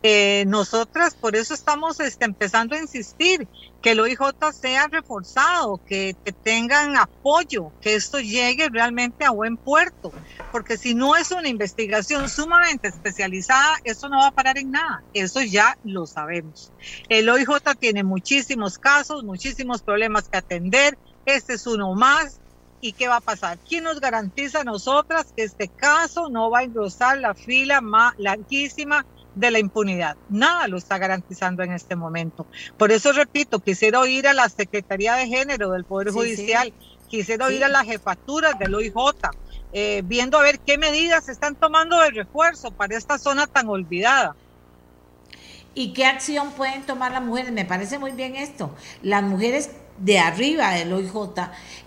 [0.04, 3.48] Eh, nosotras por eso estamos este, empezando a insistir
[3.82, 4.20] que el OIJ
[4.54, 10.12] sea reforzado, que, que, tengan apoyo, que esto llegue realmente a buen puerto,
[10.52, 15.02] porque si no es una investigación sumamente especializada, eso no va a parar en nada,
[15.16, 16.72] eso ya lo sabemos.
[17.10, 22.42] El OIJ tiene muchísimos casos, muchísimos problemas que atender, este es uno más,
[22.86, 23.58] ¿Y qué va a pasar?
[23.68, 28.14] ¿Quién nos garantiza a nosotras que este caso no va a engrosar la fila más
[28.20, 30.16] larguísima de la impunidad.
[30.30, 32.46] Nada lo está garantizando en este momento.
[32.78, 36.72] Por eso repito, quisiera oír a la Secretaría de Género del Poder Judicial,
[37.10, 38.94] quisiera oír a las jefaturas del OIJ,
[39.74, 43.68] eh, viendo a ver qué medidas se están tomando de refuerzo para esta zona tan
[43.68, 44.36] olvidada.
[45.74, 47.52] ¿Y qué acción pueden tomar las mujeres?
[47.52, 48.74] Me parece muy bien esto.
[49.02, 51.12] Las mujeres de arriba del OIJ,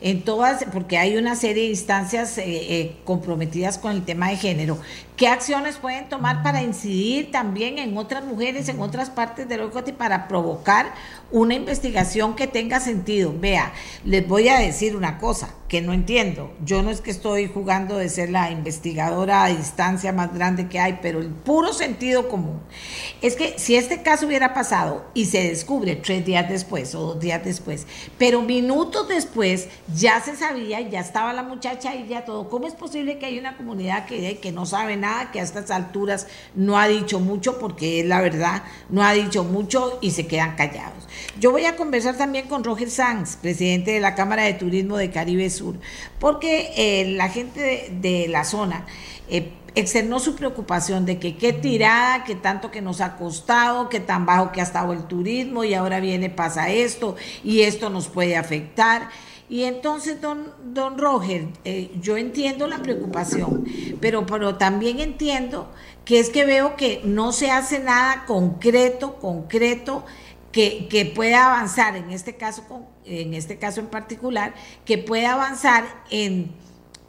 [0.01, 4.37] en todas, porque hay una serie de instancias eh, eh, comprometidas con el tema de
[4.37, 4.79] género,
[5.19, 9.93] ¿qué acciones pueden tomar para incidir también en otras mujeres, en otras partes del y
[9.93, 10.95] para provocar
[11.33, 13.35] una investigación que tenga sentido?
[13.37, 13.73] Vea,
[14.05, 16.53] les voy a decir una cosa que no entiendo.
[16.65, 20.81] Yo no es que estoy jugando de ser la investigadora a distancia más grande que
[20.81, 22.61] hay, pero el puro sentido común
[23.21, 27.21] es que si este caso hubiera pasado y se descubre tres días después o dos
[27.21, 27.87] días después,
[28.17, 32.49] pero minutos después ya se sabía, ya estaba la muchacha y ya todo.
[32.49, 35.71] ¿Cómo es posible que hay una comunidad que, que no sabe nada, que a estas
[35.71, 40.27] alturas no ha dicho mucho, porque es la verdad, no ha dicho mucho y se
[40.27, 41.07] quedan callados?
[41.39, 45.11] Yo voy a conversar también con Roger Sanz, presidente de la Cámara de Turismo de
[45.11, 45.77] Caribe Sur,
[46.19, 48.87] porque eh, la gente de, la zona...
[49.29, 54.01] Eh, externó su preocupación de que qué tirada, que tanto que nos ha costado, que
[54.01, 57.15] tan bajo que ha estado el turismo y ahora viene, pasa esto
[57.45, 59.09] y esto nos puede afectar.
[59.49, 63.65] Y entonces, don, don Roger, eh, yo entiendo la preocupación,
[64.01, 65.73] pero, pero también entiendo
[66.05, 70.05] que es que veo que no se hace nada concreto, concreto,
[70.53, 72.63] que, que pueda avanzar, en este caso,
[73.05, 74.55] en este caso en particular,
[74.85, 76.51] que pueda avanzar en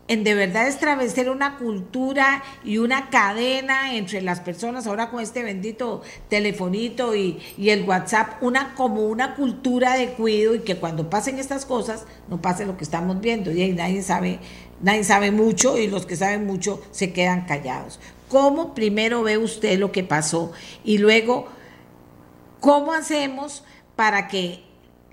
[0.10, 5.44] en de verdad establecer una cultura y una cadena entre las personas, ahora con este
[5.44, 11.38] bendito telefonito y, el WhatsApp, una como una cultura de cuidado y que cuando pasen
[11.38, 14.40] estas cosas no pase lo que estamos viendo y ahí nadie sabe,
[14.82, 18.00] nadie sabe mucho y los que saben mucho se quedan callados.
[18.30, 20.52] ¿Cómo primero ve usted lo que pasó
[20.84, 21.48] y luego
[22.60, 23.64] cómo hacemos
[23.96, 24.64] para que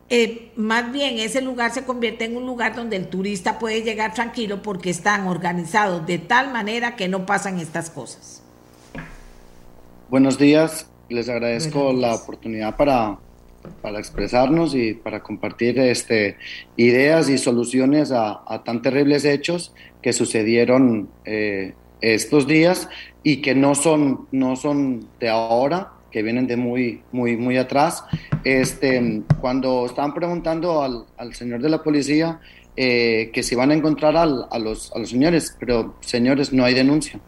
[0.09, 4.15] eh, más bien ese lugar se convierte en un lugar donde el turista puede llegar
[4.15, 8.43] tranquilo porque están organizados de tal manera que no pasan estas cosas.
[10.09, 13.19] Buenos días, les agradezco la oportunidad para,
[13.83, 16.37] para, expresarnos y para compartir este,
[16.77, 22.89] ideas y soluciones a, tan terribles hechos que sucedieron eh, estos días
[23.25, 28.03] y que no son, no son de ahora, que vienen de muy, muy, muy atrás.
[28.43, 32.41] Este, cuando estaban preguntando al, al señor de la policía
[32.75, 36.65] eh, que si van a encontrar al, a, los, a los señores, pero señores, no
[36.65, 37.21] hay denuncia.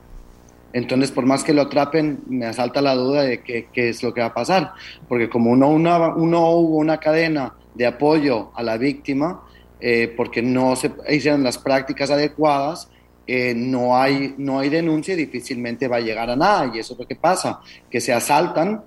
[0.73, 4.23] Entonces, por más que lo atrapen, me asalta la duda de qué, es lo que
[4.23, 4.73] va a pasar,
[5.07, 9.43] porque como uno, uno, uno hubo una cadena de apoyo a la víctima,
[9.81, 12.89] eh, porque no se hicieron las prácticas adecuadas,
[13.29, 16.73] eh, no, hay, no hay denuncia y difícilmente va a llegar a nada.
[16.75, 17.61] Y eso es lo que pasa,
[17.91, 18.83] que se asaltan,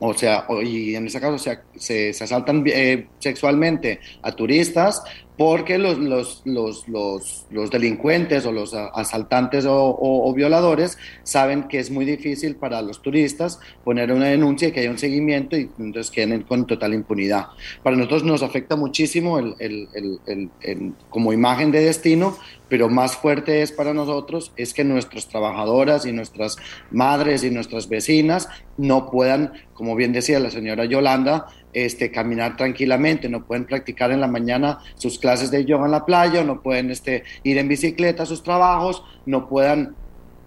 [0.00, 5.02] o sea, y en ese caso se, se, se asaltan eh, sexualmente a turistas
[5.36, 12.04] porque los, los, los, los, delincuentes o los asaltantes o, violadores saben que es muy
[12.04, 16.42] difícil para los turistas poner una denuncia y que haya un seguimiento y entonces queden
[16.42, 17.48] con total impunidad.
[17.82, 22.36] Para nosotros nos afecta muchísimo el, el, el, como imagen de destino,
[22.68, 26.56] pero más fuerte es para nosotros es que nuestras trabajadoras y nuestras
[26.90, 31.46] madres y nuestras vecinas no puedan, como bien decía la señora Yolanda,
[31.76, 36.06] este, caminar tranquilamente, no pueden practicar en la mañana sus clases de yoga en la
[36.06, 39.94] playa, no pueden este, ir en bicicleta a sus trabajos, no puedan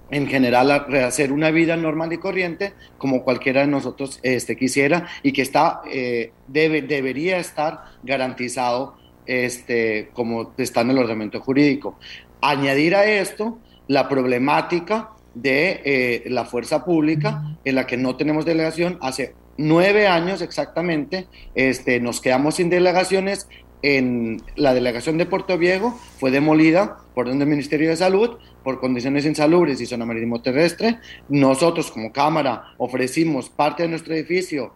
[0.09, 5.31] en general hacer una vida normal y corriente como cualquiera de nosotros este, quisiera y
[5.31, 8.95] que está, eh, debe, debería estar garantizado
[9.27, 11.99] este, como está en el ordenamiento jurídico.
[12.41, 18.45] Añadir a esto la problemática de eh, la fuerza pública en la que no tenemos
[18.45, 23.47] delegación hace nueve años exactamente, este, nos quedamos sin delegaciones.
[23.81, 28.81] En la delegación de Puerto Viejo fue demolida por orden del Ministerio de Salud por
[28.81, 30.99] condiciones insalubres y zona marítimo terrestre.
[31.29, 34.73] Nosotros como Cámara ofrecimos parte de nuestro edificio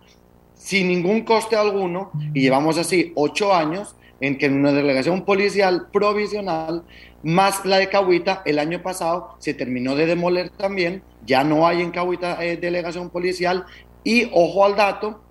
[0.56, 5.88] sin ningún coste alguno y llevamos así ocho años en que en una delegación policial
[5.92, 6.84] provisional,
[7.24, 11.82] más la de Cahuita, el año pasado se terminó de demoler también, ya no hay
[11.82, 13.66] en Cahuita eh, delegación policial
[14.04, 15.22] y ojo al dato,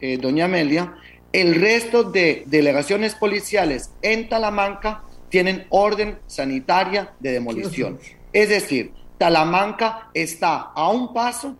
[0.00, 0.94] eh, doña Amelia,
[1.32, 7.98] el resto de delegaciones policiales en Talamanca tienen orden sanitaria de demolición.
[8.32, 11.56] Es decir, Talamanca está a un paso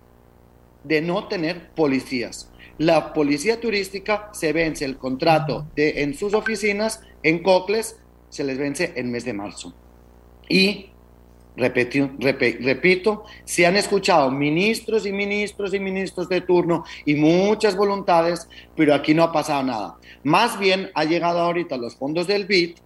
[0.83, 2.51] de no tener policías.
[2.79, 7.97] La policía turística se vence el contrato de, en sus oficinas en Cocles,
[8.31, 9.75] se les vence el mes de marzo.
[10.49, 10.91] Y
[11.57, 18.95] repito, se han escuchado ministros y ministros y ministros de turno y muchas voluntades, pero
[18.95, 19.99] aquí no ha pasado nada.
[20.23, 22.77] Más bien ha llegado ahorita los fondos del BID,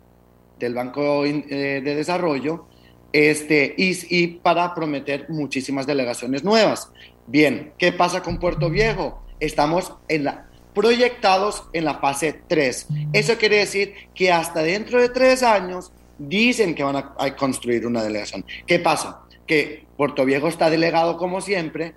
[0.59, 2.67] del Banco eh, de Desarrollo,
[3.13, 6.91] este, y, y para prometer muchísimas delegaciones nuevas.
[7.27, 9.23] Bien, ¿qué pasa con Puerto Viejo?
[9.41, 12.89] Estamos en la proyectados en la fase 3.
[13.13, 18.03] Eso quiere decir que hasta dentro de tres años dicen que van a, construir una
[18.03, 18.45] delegación.
[18.67, 19.23] ¿Qué pasa?
[19.47, 21.95] Que Puerto Viejo está delegado como siempre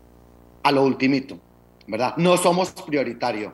[0.63, 1.39] a lo ultimito,
[1.87, 2.15] ¿verdad?
[2.17, 3.53] No somos prioritario.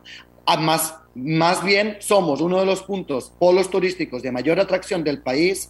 [0.60, 5.70] Más, más bien somos uno de los puntos, polos turísticos de mayor atracción del país,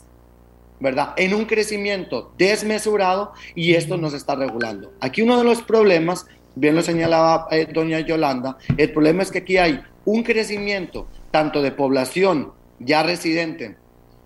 [0.79, 1.13] ¿verdad?
[1.17, 4.93] En un crecimiento desmesurado y esto nos está regulando.
[4.99, 6.25] Aquí uno de los problemas,
[6.55, 11.61] bien lo señalaba eh, doña Yolanda, el problema es que aquí hay un crecimiento tanto
[11.61, 13.77] de población ya residente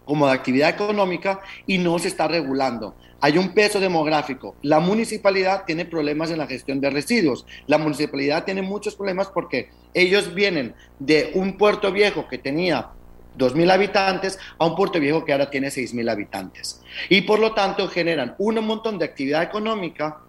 [0.08, 2.96] como de actividad económica y no se está regulando.
[3.20, 4.56] Hay un peso demográfico.
[4.62, 7.46] La municipalidad tiene problemas en la gestión de residuos.
[7.68, 12.90] La municipalidad tiene muchos problemas porque ellos vienen de un puerto viejo que tenía
[13.38, 16.82] 2.000 habitantes a un puerto viejo que ahora tiene 6.000 habitantes.
[17.10, 20.20] Y por lo tanto generan un montón de actividad económica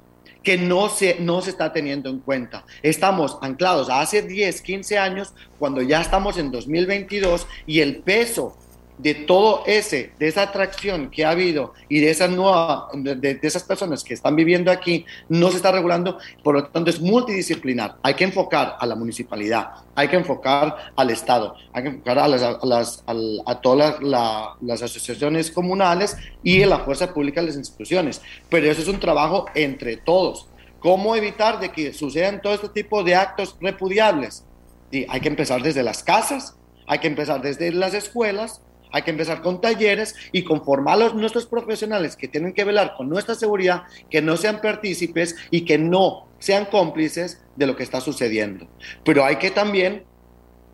[0.42, 2.64] que no se, no se está teniendo en cuenta.
[2.82, 8.56] Estamos anclados a hace 10, 15 años, cuando ya estamos en 2022 y el peso
[8.98, 13.62] de todo ese, de esa atracción que ha habido y de esas nuevas, de, esas
[13.62, 17.96] personas que están viviendo aquí, no se está regulando, por lo tanto es multidisciplinar.
[18.02, 22.28] Hay que enfocar a la municipalidad, hay que enfocar al Estado, hay que enfocar a,
[22.28, 28.20] las, a, todas las asociaciones comunales y a la fuerza pública de las instituciones.
[28.48, 30.48] Pero eso es un trabajo entre todos.
[30.80, 34.44] ¿Cómo evitar de que sucedan todo este tipo de actos repudiables?
[34.90, 36.56] Y hay que empezar desde las casas,
[36.86, 38.62] hay que empezar desde las escuelas,
[38.92, 42.94] hay que empezar con talleres y conformar a los, nuestros profesionales que tienen que velar
[42.96, 47.82] con nuestra seguridad, que no sean partícipes y que no sean cómplices de lo que
[47.82, 48.68] está sucediendo.
[49.04, 50.04] Pero hay que también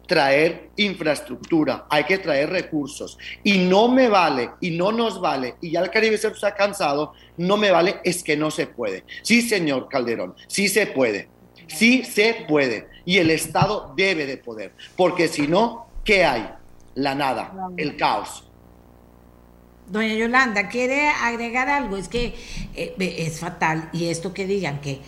[0.06, 3.18] traer infraestructura, hay que traer recursos.
[3.42, 7.12] Y no me vale, y no nos vale, y ya el Caribe se ha cansado,
[7.36, 9.04] no me vale, es que no se puede.
[9.22, 11.28] Sí, señor Calderón, sí se puede,
[11.68, 12.88] sí se puede.
[13.04, 16.48] Y el Estado debe de poder, porque si no, ¿qué hay?
[16.94, 18.44] La nada, el caos.
[19.86, 21.96] Doña Yolanda, ¿quiere agregar algo?
[21.96, 22.34] Es que
[22.74, 25.00] eh, es fatal y esto que digan que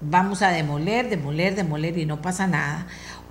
[0.00, 2.86] vamos a demoler, demoler, demoler y no pasa nada.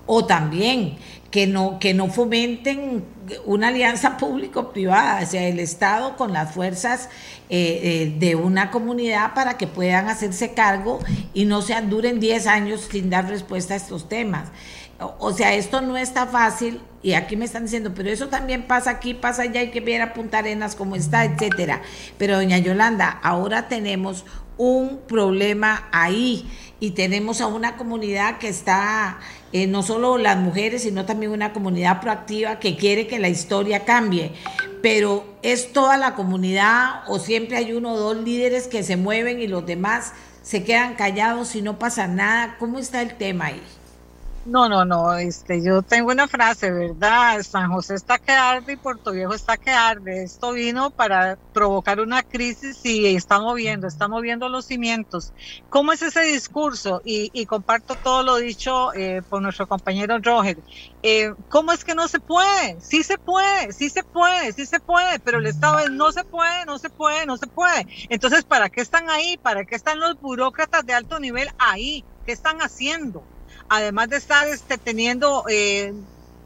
[0.07, 0.97] O también
[1.29, 3.05] que no, que no fomenten
[3.45, 7.09] una alianza público-privada, o sea, el Estado con las fuerzas
[7.49, 10.99] eh, eh, de una comunidad para que puedan hacerse cargo
[11.35, 14.49] y no se duren 10 años sin dar respuesta a estos temas.
[15.19, 18.91] O sea, esto no está fácil y aquí me están diciendo, pero eso también pasa
[18.91, 21.81] aquí, pasa allá, hay que ver a Punta Arenas cómo está, etcétera.
[22.17, 24.25] Pero doña Yolanda, ahora tenemos
[24.57, 26.45] un problema ahí
[26.81, 29.19] y tenemos a una comunidad que está,
[29.53, 33.85] eh, no solo las mujeres, sino también una comunidad proactiva que quiere que la historia
[33.85, 34.33] cambie.
[34.81, 39.39] Pero es toda la comunidad o siempre hay uno o dos líderes que se mueven
[39.39, 40.11] y los demás
[40.41, 42.57] se quedan callados y no pasa nada.
[42.59, 43.61] ¿Cómo está el tema ahí?
[44.51, 47.43] No, no, no, este, yo tengo una frase, ¿verdad?
[47.43, 50.23] San José está que arde y Puerto Viejo está que arde.
[50.23, 55.33] Esto vino para provocar una crisis y está moviendo, está moviendo los cimientos.
[55.69, 56.99] ¿Cómo es ese discurso?
[57.03, 60.63] Y, comparto todo lo dicho eh, por nuestro compañero Roger.
[61.03, 62.81] Eh, ¿Cómo es que no se puede?
[62.81, 66.23] Sí se puede, sí se puede, sí se puede, pero el Estado es no se
[66.25, 67.85] puede, no se puede, no se puede.
[68.09, 69.37] Entonces, ¿para qué están ahí?
[69.37, 72.07] ¿Para qué están los burócratas de alto nivel ahí?
[72.25, 73.29] ¿Qué están haciendo?
[73.69, 75.93] Además de estar este, teniendo eh,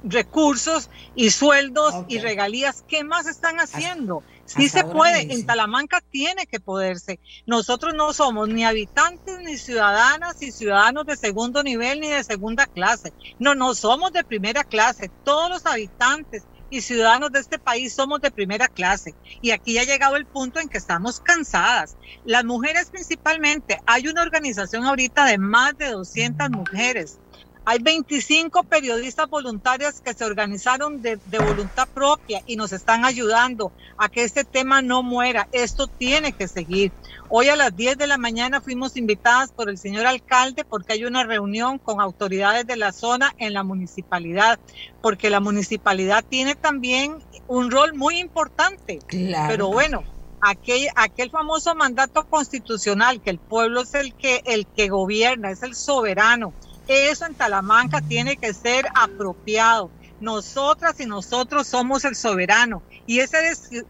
[0.04, 4.26] recursos y sueldos y regalías, ¿qué más están haciendo?
[4.46, 7.22] Sí se puede, en Talamanca tiene que poderse.
[7.46, 12.68] Nosotros no somos ni habitantes, ni ciudadanas, ni ciudadanos de segundo nivel, ni de segunda
[12.68, 13.14] clase.
[13.40, 15.12] No, no somos de primera clase.
[15.24, 19.16] Todos los habitantes y ciudadanos de este país somos de primera clase.
[19.42, 21.98] Y aquí ha llegado el punto en que estamos cansadas.
[22.24, 27.20] Las mujeres principalmente, hay una organización ahorita de más de 200 mujeres.
[27.66, 33.72] Hay 25 periodistas voluntarias que se organizaron de, de, voluntad propia y nos están ayudando
[33.98, 35.48] a que este tema no muera.
[35.54, 36.92] Esto tiene que seguir.
[37.30, 41.06] Hoy a las 10 de la mañana fuimos invitadas por el señor alcalde porque hay
[41.06, 44.60] una reunión con autoridades de la zona en la municipalidad,
[45.02, 49.00] porque la municipalidad tiene también un rol muy importante.
[49.08, 50.04] Pero bueno,
[50.42, 55.64] aquel, aquel famoso mandato constitucional que el pueblo es el que, el que gobierna, es
[55.64, 56.54] el soberano.
[56.88, 59.94] Eso en Talamanca tiene que ser apropiado.
[60.20, 63.38] Nosotras y nosotros somos el soberano y ese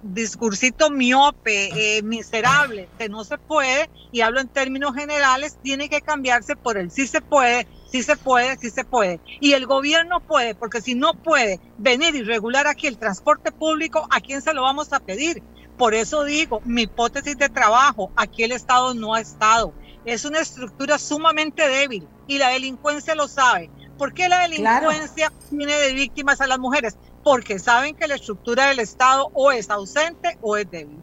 [0.02, 6.02] discursito miope, eh, miserable, que no se puede, y hablo en términos generales, tiene que
[6.02, 9.22] cambiarse por el sí se puede, sí se puede, sí se puede.
[9.40, 14.06] Y el gobierno puede, porque si no puede venir y regular aquí el transporte público,
[14.10, 15.44] ¿a quién se lo vamos a pedir?
[15.76, 19.76] Por eso digo, mi hipótesis de trabajo, aquí el Estado no ha estado.
[20.06, 25.74] Es una estructura sumamente débil y la delincuencia lo sabe ¿Por qué la delincuencia tiene
[25.74, 26.98] de víctimas a las mujeres?
[27.24, 30.98] Porque saben que la estructura del Estado o es ausente o es débil.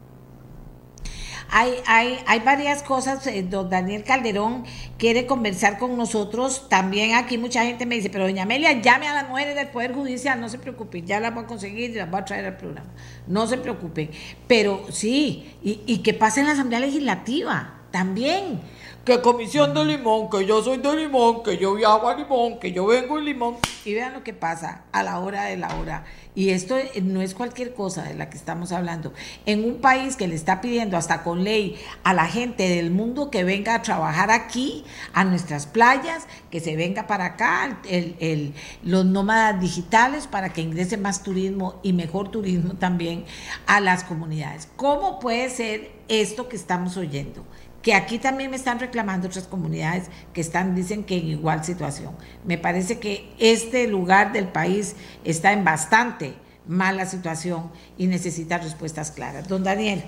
[1.53, 4.65] Hay, hay, hay varias cosas, eh, don Daniel Calderón
[4.99, 6.69] quiere conversar con nosotros.
[6.69, 9.93] También aquí mucha gente me dice, pero doña Amelia, llame a las mujeres del Poder
[9.93, 12.57] Judicial, no se preocupen, ya las voy a conseguir y las voy a traer al
[12.57, 12.91] programa.
[13.27, 14.11] No se preocupen.
[14.47, 18.61] Pero sí, y, y que pase en la Asamblea Legislativa también
[19.05, 22.73] que comisión de limón, que yo soy de limón, que yo viajo a limón, que
[22.73, 23.57] yo vengo en limón.
[23.85, 26.05] Y vean lo que pasa a la hora de la hora.
[26.35, 29.13] Y esto no es cualquier cosa de la que estamos hablando.
[29.47, 33.31] En un país que le está pidiendo hasta con ley a la gente del mundo
[33.31, 39.07] que venga a trabajar aquí, a nuestras playas, que se venga para acá, el, los
[39.07, 43.25] nómadas digitales, para que ingrese más turismo y mejor turismo también
[43.67, 44.69] a las comunidades.
[44.77, 47.45] ¿Cómo puede ser esto que estamos oyendo?
[47.83, 52.15] Que aquí también me están reclamando otras comunidades que están, dicen que en igual situación.
[52.45, 56.35] Me parece que este lugar del país está en bastante
[56.67, 59.49] mala situación y necesita respuestas claras.
[59.49, 60.03] Don Daniel.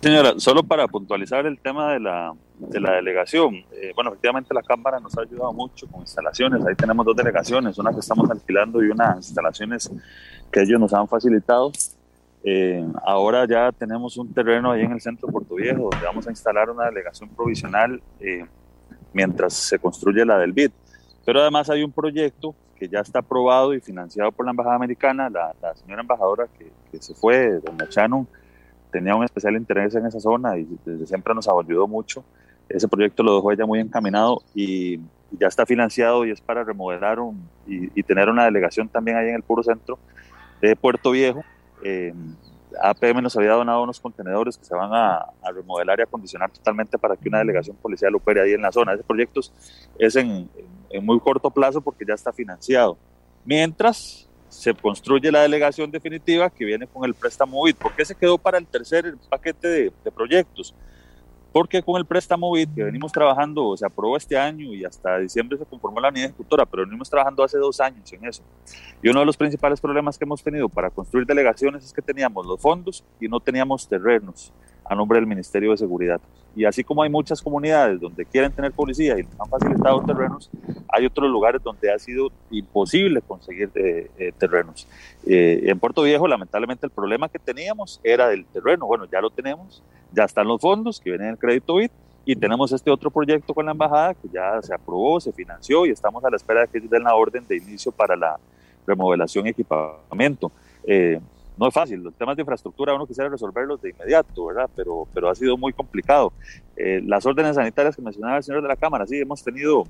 [0.00, 4.62] Señora, solo para puntualizar el tema de la, de la delegación, eh, bueno, efectivamente la
[4.62, 8.84] Cámara nos ha ayudado mucho con instalaciones, ahí tenemos dos delegaciones, una que estamos alquilando
[8.84, 9.90] y unas instalaciones
[10.52, 11.72] que ellos nos han facilitado.
[12.46, 16.26] Eh, ahora ya tenemos un terreno ahí en el centro de Puerto Viejo donde vamos
[16.26, 18.44] a instalar una delegación provisional eh,
[19.14, 20.70] mientras se construye la del BID.
[21.24, 25.30] Pero además hay un proyecto que ya está aprobado y financiado por la Embajada Americana.
[25.30, 28.26] La, señora embajadora que, se fue, doña Chano,
[28.92, 32.24] tenía un especial interés en esa zona y desde siempre nos ayudado mucho.
[32.68, 35.00] Ese proyecto lo dejó ella muy encaminado y,
[35.36, 37.18] ya está financiado y es para remodelar
[37.66, 39.98] y, y tener una delegación también ahí en el puro centro
[40.60, 41.42] de Puerto Viejo
[41.84, 42.14] eh,
[42.80, 47.16] APM nos había donado unos contenedores que se van a, remodelar y acondicionar totalmente para
[47.16, 48.94] que una delegación policial opere ahí en la zona.
[48.94, 49.40] Ese proyecto
[49.98, 50.48] es en,
[51.02, 52.96] muy corto plazo porque ya está financiado.
[53.44, 57.74] Mientras se construye la delegación definitiva que viene con el préstamo BID.
[57.74, 60.74] ¿Por qué se quedó para el tercer paquete de proyectos?
[61.54, 65.56] Porque con el préstamo BID que venimos trabajando, se aprobó este año y hasta diciembre
[65.56, 68.42] se conformó la unidad ejecutora, pero venimos trabajando hace dos años en eso.
[69.00, 72.44] Y uno de los principales problemas que hemos tenido para construir delegaciones es que teníamos
[72.44, 74.52] los fondos y no teníamos terrenos
[74.84, 76.20] a nombre del Ministerio de Seguridad.
[76.56, 80.48] Y así como hay muchas comunidades donde quieren tener policía y han facilitado terrenos,
[80.88, 84.86] hay otros lugares donde ha sido imposible conseguir eh, eh, terrenos.
[85.26, 88.86] Eh, en Puerto Viejo, lamentablemente, el problema que teníamos era del terreno.
[88.86, 89.82] Bueno, ya lo tenemos,
[90.12, 91.90] ya están los fondos que vienen del crédito BID
[92.26, 95.90] y tenemos este otro proyecto con la embajada que ya se aprobó, se financió y
[95.90, 98.38] estamos a la espera de que den la orden de inicio para la
[98.86, 100.50] remodelación y equipamiento.
[100.86, 101.20] Eh,
[101.56, 104.68] no es fácil, los temas de infraestructura uno quisiera resolverlos de inmediato, ¿verdad?
[104.74, 106.32] Pero, pero ha sido muy complicado.
[106.76, 109.84] Eh, las órdenes sanitarias que mencionaba el señor de la Cámara, sí, hemos tenido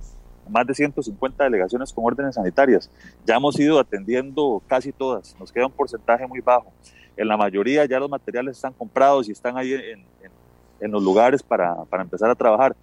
[0.48, 2.90] más de 150 delegaciones con órdenes sanitarias.
[3.24, 6.72] Ya hemos ido atendiendo casi todas, nos queda un porcentaje muy bajo.
[7.16, 11.76] En la mayoría ya los materiales están comprados y están ahí en, los lugares para,
[11.92, 12.76] empezar a trabajar.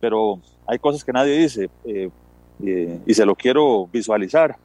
[0.00, 2.10] Pero hay cosas que nadie dice eh,
[2.64, 4.56] eh, y se lo quiero visualizar.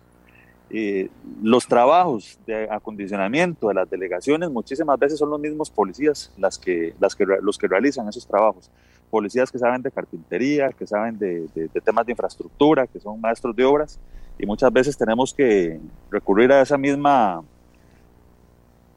[0.74, 1.10] Eh,
[1.44, 6.94] los trabajos de acondicionamiento de las delegaciones muchísimas veces son los mismos policías las que,
[6.98, 8.72] las que, los que realizan esos trabajos.
[9.10, 13.54] Policías que saben de carpintería, que saben de, de, temas de infraestructura, que son maestros
[13.54, 14.00] de obras
[14.40, 15.78] y muchas veces tenemos que
[16.10, 17.44] recurrir a esa misma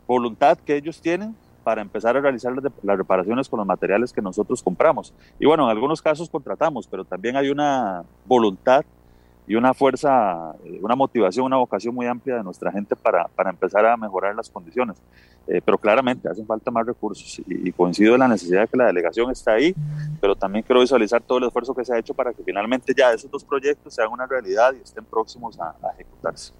[0.07, 1.35] voluntad que ellos tienen
[1.65, 5.13] para empezar a realizar las, reparaciones con los materiales que nosotros compramos.
[5.41, 8.85] Y bueno, en algunos casos contratamos, pero también hay una voluntad
[9.47, 13.51] y una fuerza, eh, una motivación, una vocación muy amplia de nuestra gente para, para
[13.51, 14.97] empezar a mejorar las condiciones.
[15.47, 18.87] Eh, pero claramente hacen falta más recursos y, coincido en la necesidad de que la
[18.87, 19.75] delegación está ahí,
[20.19, 23.12] pero también quiero visualizar todo el esfuerzo que se ha hecho para que finalmente ya
[23.12, 26.55] esos dos proyectos sean una realidad y estén próximos a ejecutarse.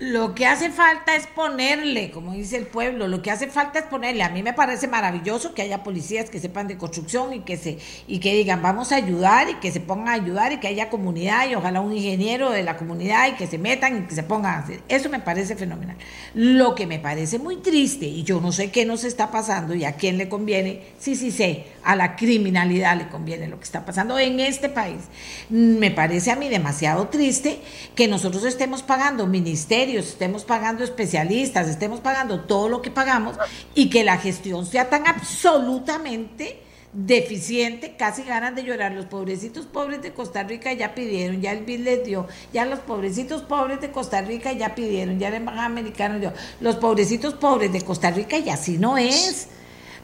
[0.00, 3.84] Lo que hace falta es ponerle, como dice el pueblo, lo que hace falta es
[3.84, 4.24] ponerle.
[4.24, 7.78] A mí me parece maravilloso que haya policías que sepan de construcción y que se
[8.08, 10.90] y que digan vamos a ayudar y que se pongan a ayudar y que haya
[10.90, 14.24] comunidad y ojalá un ingeniero de la comunidad y que se metan y que se
[14.24, 14.80] pongan a hacer.
[14.88, 15.96] Eso me parece fenomenal.
[16.34, 19.84] Lo que me parece muy triste y yo no sé qué nos está pasando y
[19.84, 23.84] a quién le conviene, sí, sí sé, a la criminalidad le conviene lo que está
[23.84, 25.02] pasando en este país.
[25.50, 27.60] Me parece a mí demasiado triste
[27.94, 33.36] que nosotros estemos pagando ministerios, estemos pagando especialistas, estemos pagando todo lo que pagamos
[33.74, 36.60] y que la gestión sea tan absolutamente
[36.94, 38.92] deficiente, casi ganan de llorar.
[38.92, 42.78] Los pobrecitos pobres de Costa Rica ya pidieron, ya el BID les dio, ya los
[42.78, 47.72] pobrecitos pobres de Costa Rica ya pidieron, ya el embajada americano dio, los pobrecitos pobres
[47.72, 49.48] de Costa Rica y así no es.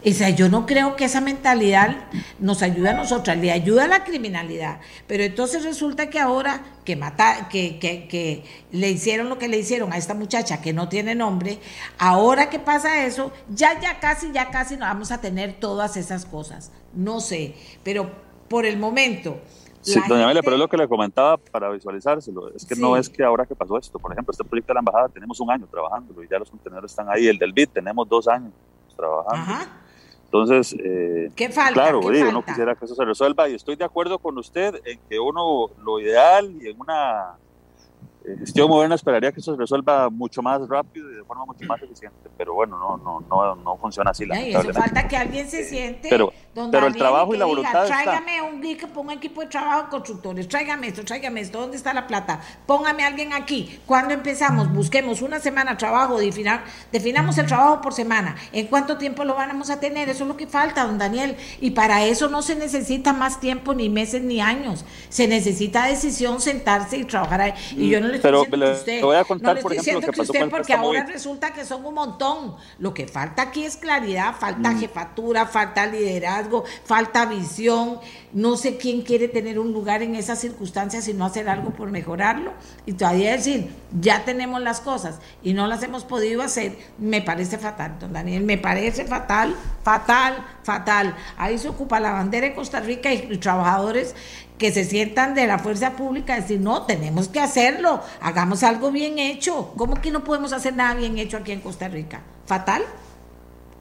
[0.04, 1.94] O sea, yo no creo que esa mentalidad
[2.38, 4.80] nos ayude a nosotras, le ayuda a la criminalidad.
[5.06, 9.58] Pero entonces resulta que ahora que, mata, que, que, que le hicieron lo que le
[9.58, 11.58] hicieron a esta muchacha que no tiene nombre,
[11.98, 16.24] ahora que pasa eso, ya, ya casi, ya casi no vamos a tener todas esas
[16.24, 16.72] cosas.
[16.94, 17.54] No sé,
[17.84, 18.10] pero
[18.48, 19.38] por el momento...
[19.82, 22.54] Sí, doña Amelia, pero es lo que le comentaba para visualizárselo.
[22.54, 24.80] Es que no es que ahora que pasó esto, por ejemplo, este proyecto de la
[24.80, 27.28] embajada tenemos un año trabajándolo y ya los contenedores están ahí.
[27.28, 28.52] El del BID tenemos dos años
[28.94, 29.52] trabajando.
[29.52, 29.80] Ajá.
[30.32, 31.72] Entonces, eh, ¿Qué falta?
[31.72, 35.00] claro, ¿Qué uno quisiera que eso se resuelva y estoy de acuerdo con usted en
[35.08, 37.36] que uno lo ideal y en una
[38.24, 41.64] eh, gestión moderna esperaría que eso se resuelva mucho más rápido y de forma mucho
[41.66, 44.24] más eficiente, pero bueno, no no no, no funciona así.
[44.24, 46.08] Y eso falta que alguien se siente.
[46.10, 46.32] Pero,
[46.70, 47.84] pero el trabajo y la voluntad.
[47.84, 51.94] Diga, tráigame un que ponga equipo de trabajo constructores, tráigame esto, tráigame esto, ¿dónde está
[51.94, 52.40] la plata?
[52.66, 53.80] Póngame a alguien aquí.
[53.86, 54.72] ¿Cuándo empezamos?
[54.72, 58.36] Busquemos una semana de trabajo, definamos el trabajo por semana.
[58.52, 60.08] ¿En cuánto tiempo lo vamos a tener?
[60.08, 61.36] Eso es lo que falta, don Daniel.
[61.60, 64.84] Y para eso no se necesita más tiempo, ni meses, ni años.
[65.08, 67.54] Se necesita decisión, sentarse y trabajar ahí.
[67.76, 70.06] Y yo no le pero le, usted, voy a contar, no por ejemplo, lo que,
[70.18, 72.56] pasó usted, con porque ahora resulta que son un montón.
[72.78, 74.80] Lo que falta aquí es claridad, falta mm.
[74.80, 78.00] jefatura, falta liderazgo, falta visión.
[78.32, 81.90] No sé quién quiere tener un lugar en esas circunstancias y no hacer algo por
[81.90, 82.52] mejorarlo.
[82.86, 83.70] Y todavía decir,
[84.00, 88.44] ya tenemos las cosas y no las hemos podido hacer, me parece fatal, don Daniel,
[88.44, 91.16] me parece fatal, fatal, fatal.
[91.36, 94.14] Ahí se ocupa la bandera de Costa Rica y los trabajadores
[94.60, 99.18] que se sientan de la fuerza pública, decir, no, tenemos que hacerlo, hagamos algo bien
[99.18, 99.72] hecho.
[99.74, 102.20] ¿Cómo que no podemos hacer nada bien hecho aquí en Costa Rica?
[102.44, 102.82] ¿Fatal?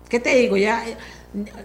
[0.07, 0.55] ¿Qué te digo?
[0.55, 0.81] Ya,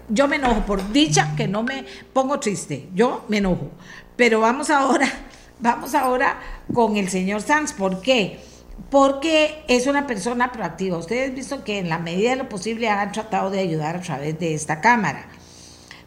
[0.09, 3.71] yo me enojo por dicha que no me pongo triste, yo me enojo.
[4.17, 5.07] Pero vamos ahora,
[5.61, 6.37] vamos ahora
[6.73, 8.41] con el señor Sanz, ¿por qué?
[8.89, 10.97] Porque es una persona proactiva.
[10.97, 14.01] Ustedes han visto que en la medida de lo posible han tratado de ayudar a
[14.01, 15.29] través de esta cámara.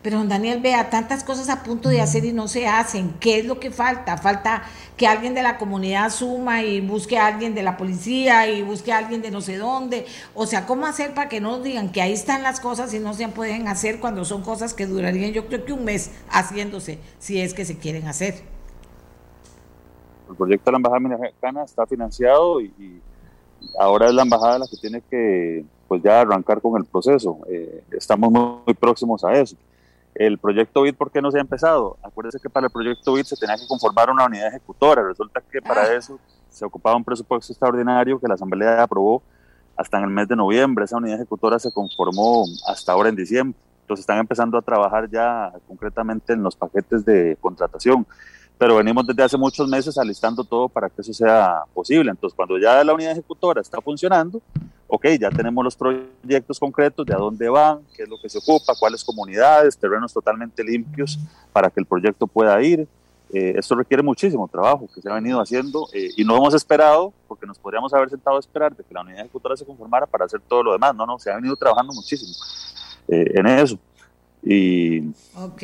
[0.02, 3.14] Pero don Daniel, vea, tantas cosas a punto de hacer y no se hacen.
[3.18, 4.16] ¿Qué es lo que falta?
[4.16, 4.62] Falta
[4.96, 8.92] que alguien de la comunidad suma y busque a alguien de la policía y busque
[8.92, 10.06] a alguien de no sé dónde.
[10.34, 13.12] O sea, ¿cómo hacer para que no digan que ahí están las cosas y no
[13.12, 17.40] se pueden hacer cuando son cosas que durarían yo creo que un mes haciéndose, si
[17.40, 18.42] es que se quieren hacer?
[20.30, 23.00] El proyecto de la Embajada Mexicana está financiado y,
[23.80, 27.38] ahora es la Embajada la que tiene que pues ya arrancar con el proceso.
[27.48, 29.56] Eh, estamos muy próximos a eso.
[30.14, 31.96] El proyecto BID, ¿por qué no se ha empezado?
[32.02, 35.02] Acuérdense que para el proyecto BID se tenía que conformar una unidad ejecutora.
[35.02, 35.94] Resulta que para ah.
[35.94, 36.18] eso
[36.50, 39.22] se ocupaba un presupuesto extraordinario que la Asamblea aprobó
[39.76, 40.84] hasta en el mes de noviembre.
[40.84, 43.58] Esa unidad ejecutora se conformó hasta ahora en diciembre.
[43.82, 48.06] Entonces están empezando a trabajar ya concretamente en los paquetes de contratación.
[48.58, 52.10] Pero venimos desde hace muchos meses alistando todo para que eso sea posible.
[52.10, 54.42] Entonces cuando ya la unidad ejecutora está funcionando,
[54.88, 58.38] ok, ya tenemos los proyectos concretos de a dónde van, qué es lo que se
[58.38, 61.18] ocupa, cuáles comunidades, terrenos totalmente limpios
[61.52, 62.88] para que el proyecto pueda ir.
[63.30, 67.12] Eh, esto requiere muchísimo trabajo que se ha venido haciendo eh, y no hemos esperado,
[67.28, 70.24] porque nos podríamos haber sentado a esperar de que la unidad ejecutora se conformara para
[70.24, 70.94] hacer todo lo demás.
[70.94, 72.32] No, no, se ha venido trabajando muchísimo
[73.08, 73.78] eh, en eso.
[74.42, 75.00] Y.
[75.34, 75.62] Ok.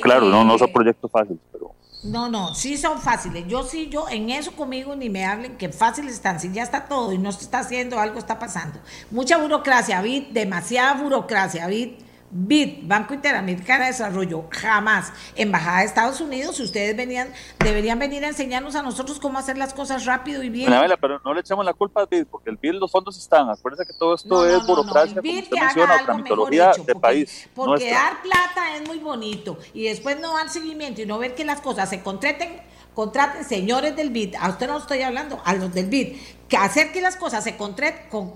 [0.00, 1.72] claro, no, no son proyectos fáciles, pero.
[2.06, 3.46] No, no, sí son fáciles.
[3.48, 6.38] Yo sí, yo en eso conmigo ni me hablen que fáciles están.
[6.38, 8.78] Si ya está todo y no se está haciendo, algo está pasando.
[9.10, 12.05] Mucha burocracia, Bit, demasiada burocracia, Bit.
[12.36, 15.12] BID, Banco Interamericano de Desarrollo, jamás.
[15.34, 19.56] Embajada de Estados Unidos, si ustedes venían, deberían venir a enseñarnos a nosotros cómo hacer
[19.56, 20.70] las cosas rápido y bien.
[21.00, 23.48] pero no le echamos la culpa al BID, porque el BID los fondos están.
[23.48, 27.48] Acuérdense que todo esto es burocracia, no, como usted menciona, tramitología de país.
[27.54, 31.44] Porque dar plata es muy bonito y después no dar seguimiento y no ver que
[31.44, 32.60] las cosas se contraten
[32.96, 36.16] contraten señores del BID, a usted no estoy hablando, a los del BID,
[36.48, 37.54] que hacer que las cosas se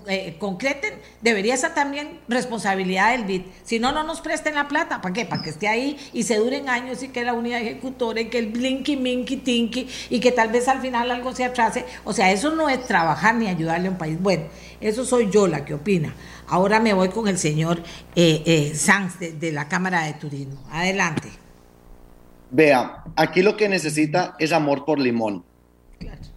[0.07, 3.41] eh, concreten debería ser también responsabilidad del BID.
[3.63, 5.01] Si no, no nos presten la plata.
[5.01, 5.25] ¿Para qué?
[5.25, 8.37] Para que esté ahí y se duren años y que la unidad ejecutora y que
[8.37, 11.85] el blinky, minky, tinky y que tal vez al final algo se atrase.
[12.03, 14.21] O sea, eso no es trabajar ni ayudarle a un país.
[14.21, 14.43] Bueno,
[14.79, 16.13] eso soy yo la que opina.
[16.47, 17.81] Ahora me voy con el señor
[18.15, 20.61] eh, eh Sanz de la Cámara de Turismo.
[20.69, 21.40] Adelante.
[22.51, 25.43] Vea, aquí lo que necesita es amor por limón.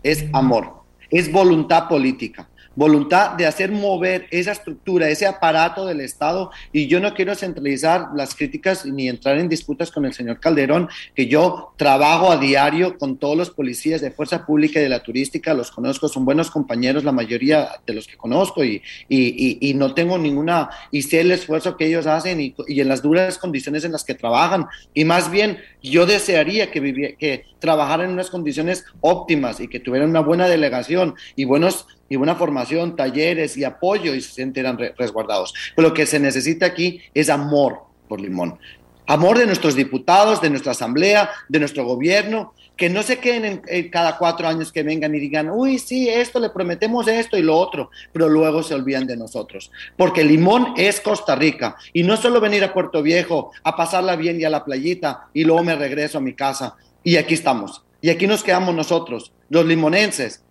[0.02, 6.50] Es amor, es voluntad política voluntad de hacer mover esa estructura, ese aparato del Estado.
[6.72, 10.88] Y yo no quiero centralizar las críticas ni entrar en disputas con el señor Calderón,
[11.14, 15.02] que yo trabajo a diario con todos los policías de Fuerza Pública y de la
[15.02, 19.94] Turística, los conozco, son buenos compañeros, la mayoría de los que conozco, y, y, no
[19.94, 23.84] tengo ninguna, y sé el esfuerzo que ellos hacen y, y, en las duras condiciones
[23.84, 24.66] en las que trabajan.
[24.92, 30.10] Y más bien, yo desearía que, que trabajaran en unas condiciones óptimas y que tuvieran
[30.10, 35.54] una buena delegación y buenos y buena formación, talleres y apoyo y se sientan resguardados.
[35.74, 38.58] Pero lo que se necesita aquí es amor por Limón.
[39.06, 43.90] Amor de nuestros diputados, de nuestra asamblea, de nuestro gobierno, que no se queden en,
[43.90, 47.56] cada cuatro años que vengan y digan, uy, sí, esto, le prometemos esto y lo
[47.56, 49.70] otro, pero luego se olvidan de nosotros.
[49.96, 54.40] Porque Limón es Costa Rica y no solo venir a Puerto Viejo a pasarla bien
[54.40, 56.74] y a la playita y luego me regreso a mi casa
[57.04, 57.82] y aquí estamos.
[58.00, 60.43] Y aquí nos quedamos nosotros, los limonenses,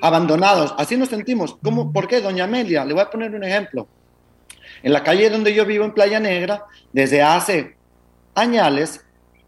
[0.00, 0.74] abandonados.
[0.78, 1.56] Así nos sentimos.
[1.62, 1.92] ¿Cómo?
[1.92, 2.84] ¿Por qué, doña Amelia?
[2.84, 3.88] Le voy a poner un ejemplo.
[4.82, 7.76] En la calle donde yo vivo, en Playa Negra, desde hace
[8.34, 9.00] años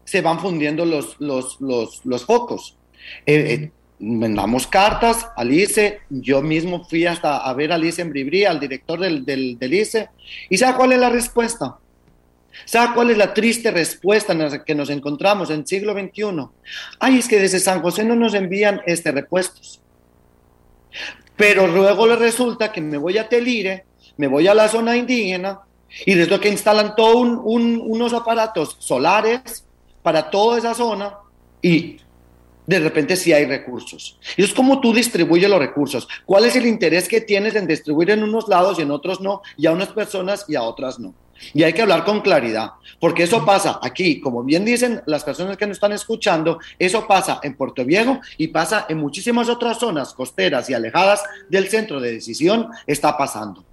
[0.03, 2.77] se van fundiendo los, los, los, focos.
[3.25, 8.09] Eh, eh, mandamos cartas al ICE, yo mismo fui hasta a ver al ICE en
[8.09, 10.09] Bribri, al director del, del, del ICE,
[10.49, 11.77] y ¿sabe cuál es la respuesta?
[12.65, 16.47] ¿Sabe cuál es la triste respuesta en la que nos encontramos en el siglo XXI?
[16.99, 19.81] Ay, es que desde San José no nos envían este repuestos.
[21.35, 23.85] Pero luego le resulta que me voy a Telire,
[24.17, 25.61] me voy a la zona indígena
[26.05, 29.65] y desde que instalan todos unos aparatos solares
[30.01, 31.17] para toda esa zona
[31.61, 31.97] y
[32.65, 34.17] de repente sí hay recursos.
[34.37, 36.07] Y es como tú distribuyes los recursos.
[36.25, 39.41] ¿Cuál es el interés que tienes en distribuir en unos lados y en otros no?
[39.57, 41.13] Y a unas personas y a otras no.
[41.53, 45.57] Y hay que hablar con claridad, porque eso pasa aquí, como bien dicen las personas
[45.57, 50.13] que nos están escuchando, eso pasa en Puerto Viejo y pasa en muchísimas otras zonas
[50.13, 53.63] costeras y alejadas del centro de decisión, está pasando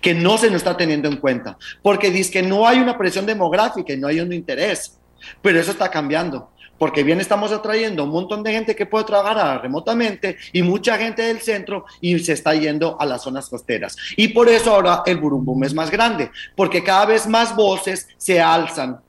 [0.00, 3.26] que no se nos está teniendo en cuenta, porque dice que no hay una presión
[3.26, 4.98] demográfica y no hay un interés,
[5.42, 9.62] pero eso está cambiando porque bien estamos atrayendo un montón de gente que puede trabajar
[9.62, 13.96] remotamente y mucha gente del centro y se está yendo a las zonas costeras.
[14.16, 18.40] Y por eso ahora el burumbum es más grande, porque cada vez más voces se
[18.40, 19.00] alzan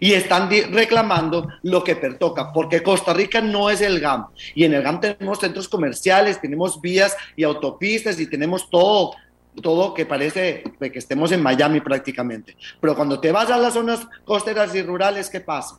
[0.00, 4.26] y están reclamando lo que pertoca, porque Costa Rica no es el GAM.
[4.54, 9.12] Y en el GAM tenemos centros comerciales, tenemos vías y autopistas y tenemos todo
[9.60, 12.56] todo que parece que estemos en Miami prácticamente.
[12.80, 15.78] Pero cuando te vas a las zonas costeras y rurales, ¿qué pasa?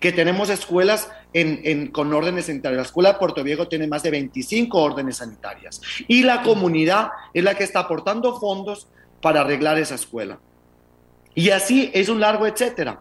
[0.00, 2.78] Que tenemos escuelas en, con órdenes sanitarias.
[2.78, 7.44] La escuela de Puerto Viejo tiene más de 25 órdenes sanitarias y la comunidad es
[7.44, 8.88] la que está aportando fondos
[9.20, 10.38] para arreglar esa escuela.
[11.34, 13.00] Y así es un largo etcétera.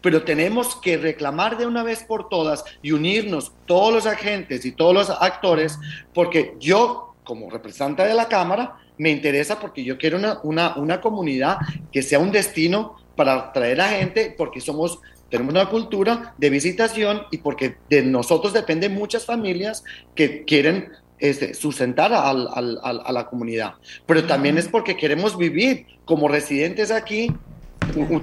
[0.00, 4.72] Pero tenemos que reclamar de una vez por todas y unirnos todos los agentes y
[4.72, 5.78] todos los actores,
[6.14, 11.00] porque yo, como representante de la Cámara, me interesa porque yo quiero una, una, una
[11.00, 11.58] comunidad
[11.90, 15.00] que sea un destino para traer a gente, porque somos
[15.32, 19.82] tenemos una cultura de visitación y porque de nosotros dependen muchas familias
[20.14, 23.76] que quieren este, sustentar a, la comunidad.
[24.04, 27.32] Pero también es porque queremos vivir como residentes aquí.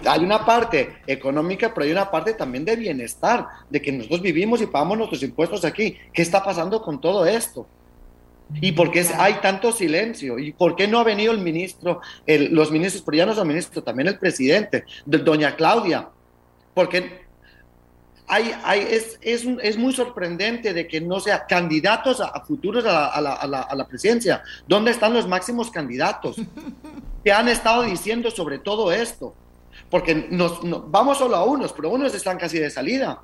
[0.05, 4.61] Hay una parte económica, pero hay una parte también de bienestar, de que nosotros vivimos
[4.61, 5.97] y pagamos nuestros impuestos aquí.
[6.13, 7.65] ¿Qué está pasando con todo esto?
[8.61, 10.37] ¿Y por qué hay tanto silencio?
[10.37, 13.83] ¿Y por qué no ha venido el ministro, los ministros, pero ya no son ministros,
[13.83, 16.09] también el presidente, doña Claudia,
[16.79, 17.25] porque
[18.25, 23.19] hay, hay, es, es, es, muy sorprendente de que no sea candidatos a, futuros a
[23.19, 24.41] la, a, la, a, la, presidencia.
[24.65, 26.37] ¿Dónde están los máximos candidatos?
[27.25, 29.35] que han estado diciendo sobre todo esto?
[29.89, 33.23] Porque nos, vamos solo a unos, pero unos están casi de salida.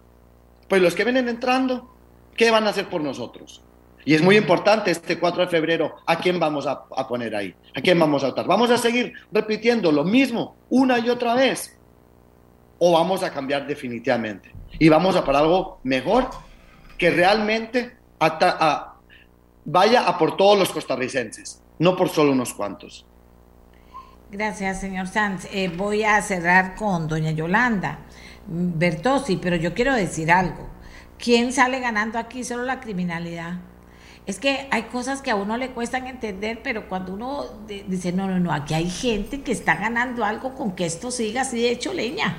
[0.68, 1.95] Pues los que vienen entrando,
[2.36, 3.64] ¿qué van a hacer por nosotros?
[4.03, 7.56] Y es muy importante este 4 de febrero, ¿a quién vamos a, a poner ahí?
[7.73, 8.48] ¿A quién vamos a votar?
[8.48, 11.74] ¿Vamos a seguir repitiendo lo mismo una y otra vez?
[12.80, 16.30] O vamos a cambiar definitivamente y vamos a para algo mejor
[16.97, 17.95] que realmente
[19.65, 23.06] vaya a por todos los costarricenses, no por solo unos cuantos.
[24.31, 25.47] Gracias, señor Sanz.
[25.52, 27.99] Eh, voy a cerrar con doña Yolanda
[28.47, 30.68] Bertosi, pero yo quiero decir algo.
[31.18, 32.43] ¿Quién sale ganando aquí?
[32.43, 33.60] Solo la criminalidad.
[34.26, 37.45] Es que hay cosas que a uno le cuestan entender, pero cuando uno
[37.88, 41.41] dice, no, no, no, aquí hay gente que está ganando algo con que esto siga
[41.41, 42.38] así de hecho leña.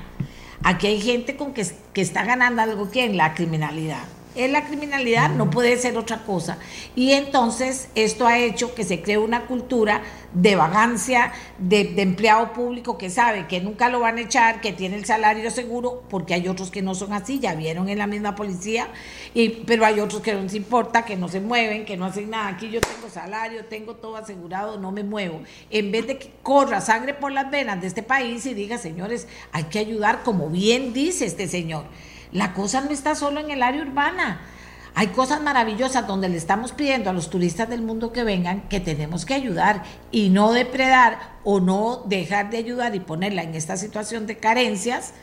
[0.63, 1.65] Aquí hay gente con que,
[1.95, 4.03] está ganando algo que en la criminalidad
[4.37, 6.57] es la criminalidad, no puede ser otra cosa.
[6.95, 10.01] Y entonces esto ha hecho que se cree una cultura
[10.33, 14.95] de vagancia, de, empleado público que sabe que nunca lo van a echar, que tiene
[14.95, 18.35] el salario seguro, porque hay otros que no son así, ya vieron en la misma
[18.35, 18.87] policía,
[19.33, 22.29] y, pero hay otros que no les importa, que no se mueven, que no hacen
[22.29, 22.49] nada.
[22.49, 25.41] Aquí yo tengo salario, tengo todo asegurado, no me muevo.
[25.69, 29.27] En vez de que corra sangre por las venas de este país y diga, señores,
[29.51, 31.85] hay que ayudar, como bien dice este señor
[32.31, 34.41] la cosa no está solo en el área urbana.
[34.95, 38.79] Hay cosas maravillosas donde le estamos pidiendo a los turistas del mundo que vengan que
[38.79, 43.77] tenemos que ayudar y no depredar o no dejar de ayudar y ponerla en esta
[43.77, 45.13] situación de carencias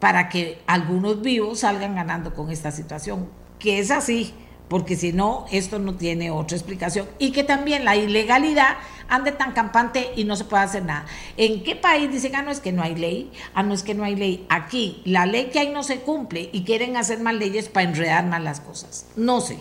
[0.00, 3.28] para que algunos vivos salgan ganando con esta situación,
[3.60, 4.34] que es así,
[4.70, 7.08] porque si no, esto no tiene otra explicación.
[7.18, 8.76] Y que también la ilegalidad
[9.08, 11.06] ande tan campante y no se puede hacer nada.
[11.36, 13.32] ¿En qué país dicen, ah, no es que no hay ley?
[13.52, 14.46] Ah, no es que no hay ley.
[14.48, 18.24] Aquí, la ley que hay no se cumple y quieren hacer más leyes para enredar
[18.26, 19.06] más las cosas.
[19.16, 19.58] No sé.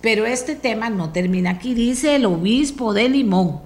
[0.00, 3.60] Pero este tema no termina aquí, dice el obispo de Limón.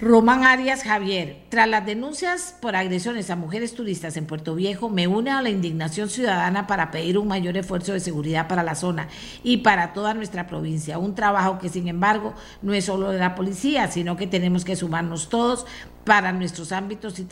[0.00, 5.06] Román Arias Javier, tras las denuncias por agresiones a mujeres turistas en Puerto Viejo, me
[5.06, 9.08] une a la indignación ciudadana para pedir un mayor esfuerzo de seguridad para la zona
[9.44, 10.96] y para toda nuestra provincia.
[10.96, 12.32] Un trabajo que, sin embargo,
[12.62, 15.66] no es solo de la policía, sino que tenemos que sumarnos todos
[16.06, 17.26] para nuestros ámbitos y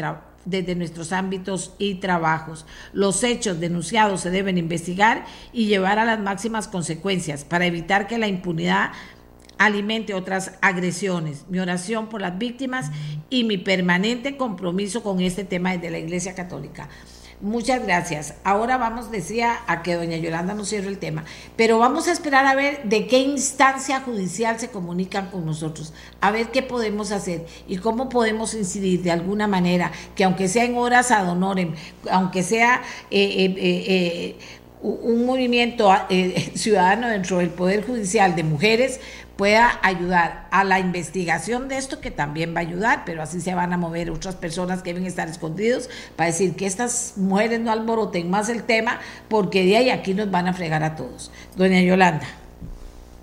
[0.45, 2.67] desde nuestros ámbitos y trabajos.
[2.93, 5.25] Los hechos denunciados se deben investigar
[5.55, 8.91] y llevar a las máximas consecuencias para evitar que la impunidad
[9.59, 11.45] alimente otras agresiones.
[11.49, 12.91] Mi oración por las víctimas
[13.29, 16.89] y mi permanente compromiso con este tema desde la Iglesia Católica.
[17.41, 18.35] Muchas gracias.
[18.43, 21.25] Ahora vamos, decía, a que doña Yolanda nos cierre el tema,
[21.55, 26.33] pero vamos a esperar a ver de qué instancia judicial se comunican con nosotros, a
[26.33, 30.77] ver qué podemos hacer y cómo podemos incidir de alguna manera, que aunque sea en
[30.77, 31.75] horas ad honorem,
[32.11, 34.37] aunque sea eh, eh, eh,
[34.83, 35.93] un movimiento
[36.55, 38.99] ciudadano dentro del Poder Judicial de mujeres,
[39.39, 43.55] pueda ayudar a la investigación de esto, que también va a ayudar, pero así se
[43.55, 47.71] van a mover otras personas que deben estar escondidos para decir que estas mujeres no
[47.71, 48.99] alboroten más el tema,
[49.29, 51.31] porque de ahí aquí nos van a fregar a todos.
[51.55, 52.27] Doña Yolanda.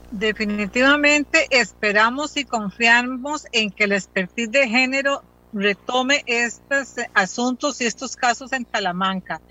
[0.10, 5.22] Definitivamente esperamos y confiamos en que el expertise de género
[5.52, 9.42] retome estos asuntos y estos casos en Talamanca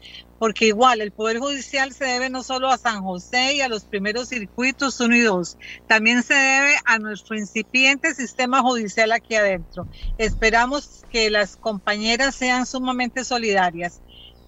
[0.45, 3.87] porque igual el Poder Judicial se debe no solo a San José y a los
[3.87, 5.57] primeros circuitos 1 y 2,
[5.87, 9.89] también se debe a nuestro incipiente sistema judicial aquí adentro.
[10.19, 14.03] Esperamos que las compañeras sean sumamente solidarias.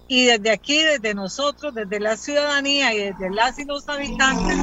[0.07, 4.55] Y desde aquí, desde nosotros, desde la ciudadanía y desde las y los habitantes,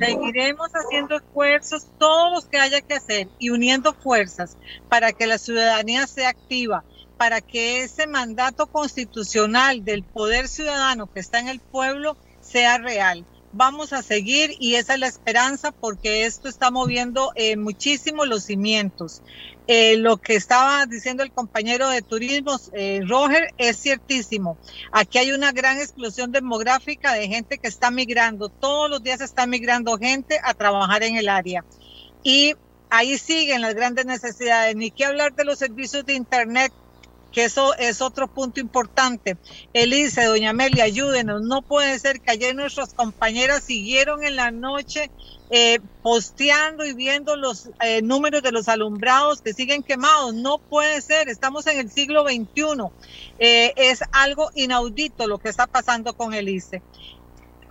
[0.00, 5.38] seguiremos haciendo esfuerzos, todos los que haya que hacer, y uniendo fuerzas para que la
[5.38, 6.84] ciudadanía sea activa,
[7.22, 13.24] para que ese mandato constitucional del poder ciudadano que está en el pueblo sea real.
[13.52, 18.42] Vamos a seguir y esa es la esperanza porque esto está moviendo eh, muchísimo los
[18.42, 19.22] cimientos.
[19.68, 24.58] Eh, lo que estaba diciendo el compañero de turismo, eh, Roger, es ciertísimo.
[24.90, 28.48] Aquí hay una gran explosión demográfica de gente que está migrando.
[28.48, 31.64] Todos los días está migrando gente a trabajar en el área.
[32.24, 32.54] Y
[32.90, 34.74] ahí siguen las grandes necesidades.
[34.74, 36.72] Ni que hablar de los servicios de Internet
[37.32, 39.36] que eso es otro punto importante.
[39.72, 41.42] Elise, doña Amelia, ayúdenos.
[41.42, 45.10] No puede ser que ayer nuestras compañeras siguieron en la noche
[45.50, 50.34] eh, posteando y viendo los eh, números de los alumbrados que siguen quemados.
[50.34, 52.46] No puede ser, estamos en el siglo XXI.
[53.38, 56.82] Eh, es algo inaudito lo que está pasando con Elise.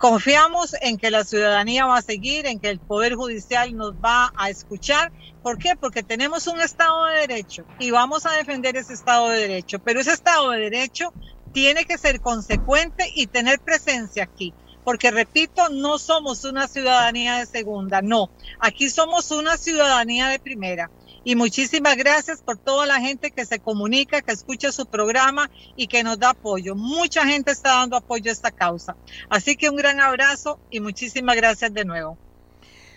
[0.02, 4.32] Confiamos en que la ciudadanía va a seguir, en que el Poder Judicial nos va
[4.34, 5.12] a escuchar.
[5.44, 5.76] ¿Por qué?
[5.76, 9.78] Porque tenemos un Estado de Derecho y vamos a defender ese Estado de Derecho.
[9.78, 11.14] Pero ese Estado de Derecho
[11.52, 14.52] tiene que ser consecuente y tener presencia aquí.
[14.82, 18.32] Porque, repito, no somos una ciudadanía de segunda, no.
[18.58, 20.90] Aquí somos una ciudadanía de primera.
[21.24, 25.86] Y muchísimas gracias por toda la gente que se comunica, que escucha su programa y
[25.86, 26.74] que nos da apoyo.
[26.74, 28.96] Mucha gente está dando apoyo a esta causa.
[29.28, 32.18] Así que un gran abrazo y muchísimas gracias de nuevo.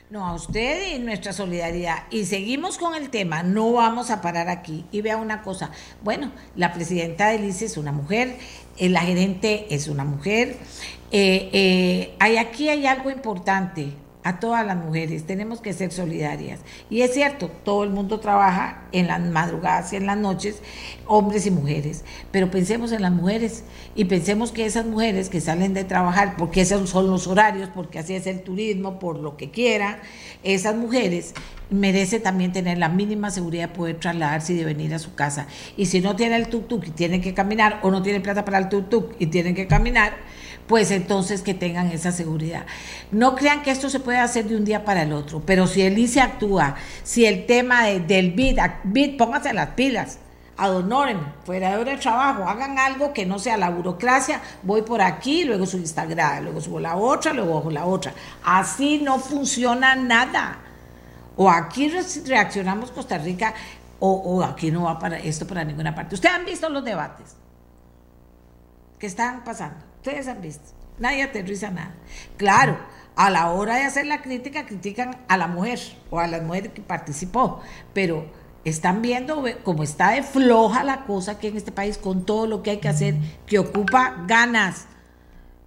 [0.10, 2.04] No, a usted y nuestra solidaridad.
[2.12, 4.86] Y seguimos con el tema, no vamos a parar aquí.
[4.92, 5.72] Y vea una cosa,
[6.04, 8.38] bueno, la presidenta de ICE es una mujer,
[8.78, 10.58] eh, la gerente es una mujer.
[11.12, 11.50] Eh,
[12.20, 13.94] eh, aquí hay algo importante,
[14.26, 16.60] a todas las mujeres, tenemos que ser solidarias.
[16.90, 20.64] Y es cierto, todo el mundo trabaja en las madrugadas y en las noches,
[21.06, 25.76] hombres y mujeres, pero pensemos en las mujeres y pensemos que esas mujeres que salen
[25.76, 29.52] de trabajar, porque esos son los horarios, porque así es el turismo, por lo que
[29.52, 29.98] quieran,
[30.44, 31.36] esas mujeres
[31.70, 35.46] merecen también tener la mínima seguridad de poder trasladarse y de venir a su casa.
[35.78, 38.58] Y si no tiene el tuk-tuk y tienen que caminar, o no tiene plata para
[38.58, 40.14] el tuk-tuk y tienen que caminar,
[40.68, 42.66] pues entonces que tengan esa seguridad.
[43.12, 45.82] No crean que esto se puede hacer de un día para el otro, pero si
[45.82, 50.20] el ICE actúa, si el tema del BID, BID, pónganse las pilas,
[50.58, 55.44] adonoren, fuera de de trabajo, hagan algo que no sea la burocracia, voy por aquí,
[55.44, 58.14] luego subo Instagram, luego subo la otra, luego bajo la otra.
[58.44, 60.60] Así no funciona nada.
[61.38, 61.92] O aquí
[62.26, 63.54] reaccionamos Costa Rica,
[64.00, 66.16] o, o aquí no va para esto para ninguna parte.
[66.16, 67.36] Ustedes han visto los debates
[68.98, 69.95] que están pasando.
[70.06, 70.70] Ustedes han visto.
[71.00, 71.96] Nadie aterriza nada.
[72.38, 72.78] Claro,
[73.16, 75.80] a la hora de hacer la crítica, critican a la mujer
[76.12, 77.60] o a la mujer que participó,
[77.92, 78.28] pero
[78.66, 82.62] están viendo cómo está de floja la cosa aquí en este país con todo lo
[82.62, 83.16] que hay que hacer,
[83.48, 84.86] que ocupa ganas,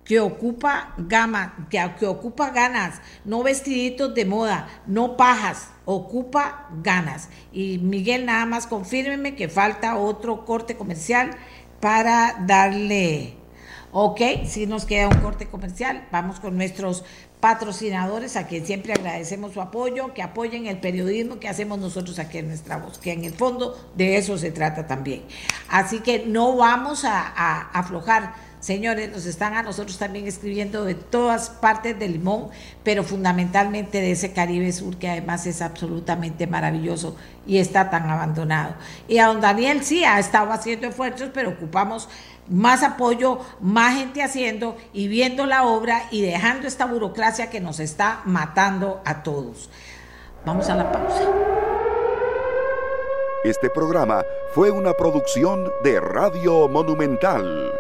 [0.04, 7.28] que ocupa gama, que, que ocupa ganas, no vestiditos de moda, no pajas, ocupa ganas.
[7.52, 11.32] Y Miguel, nada más confírmeme que falta otro corte comercial
[11.80, 13.37] para darle
[13.90, 17.04] Ok, si nos queda un corte comercial, vamos con nuestros
[17.40, 22.38] patrocinadores a quien siempre agradecemos su apoyo, que apoyen el periodismo que hacemos nosotros aquí
[22.38, 25.22] en nuestra voz, que en el fondo de eso se trata también.
[25.70, 28.34] Así que no vamos a, aflojar.
[28.60, 32.48] Señores, nos están a nosotros también escribiendo de todas partes del limón,
[32.82, 37.16] pero fundamentalmente de ese Caribe Sur que además es absolutamente maravilloso
[37.46, 38.74] y está tan abandonado.
[39.06, 42.08] Y a don Daniel sí ha estado haciendo esfuerzos, pero ocupamos
[42.48, 47.80] más apoyo, más gente haciendo y viendo la obra y dejando esta burocracia que nos
[47.80, 49.70] está matando a todos.
[50.44, 51.22] Vamos a la pausa.
[53.44, 57.72] Este programa fue una producción de Radio Monumental.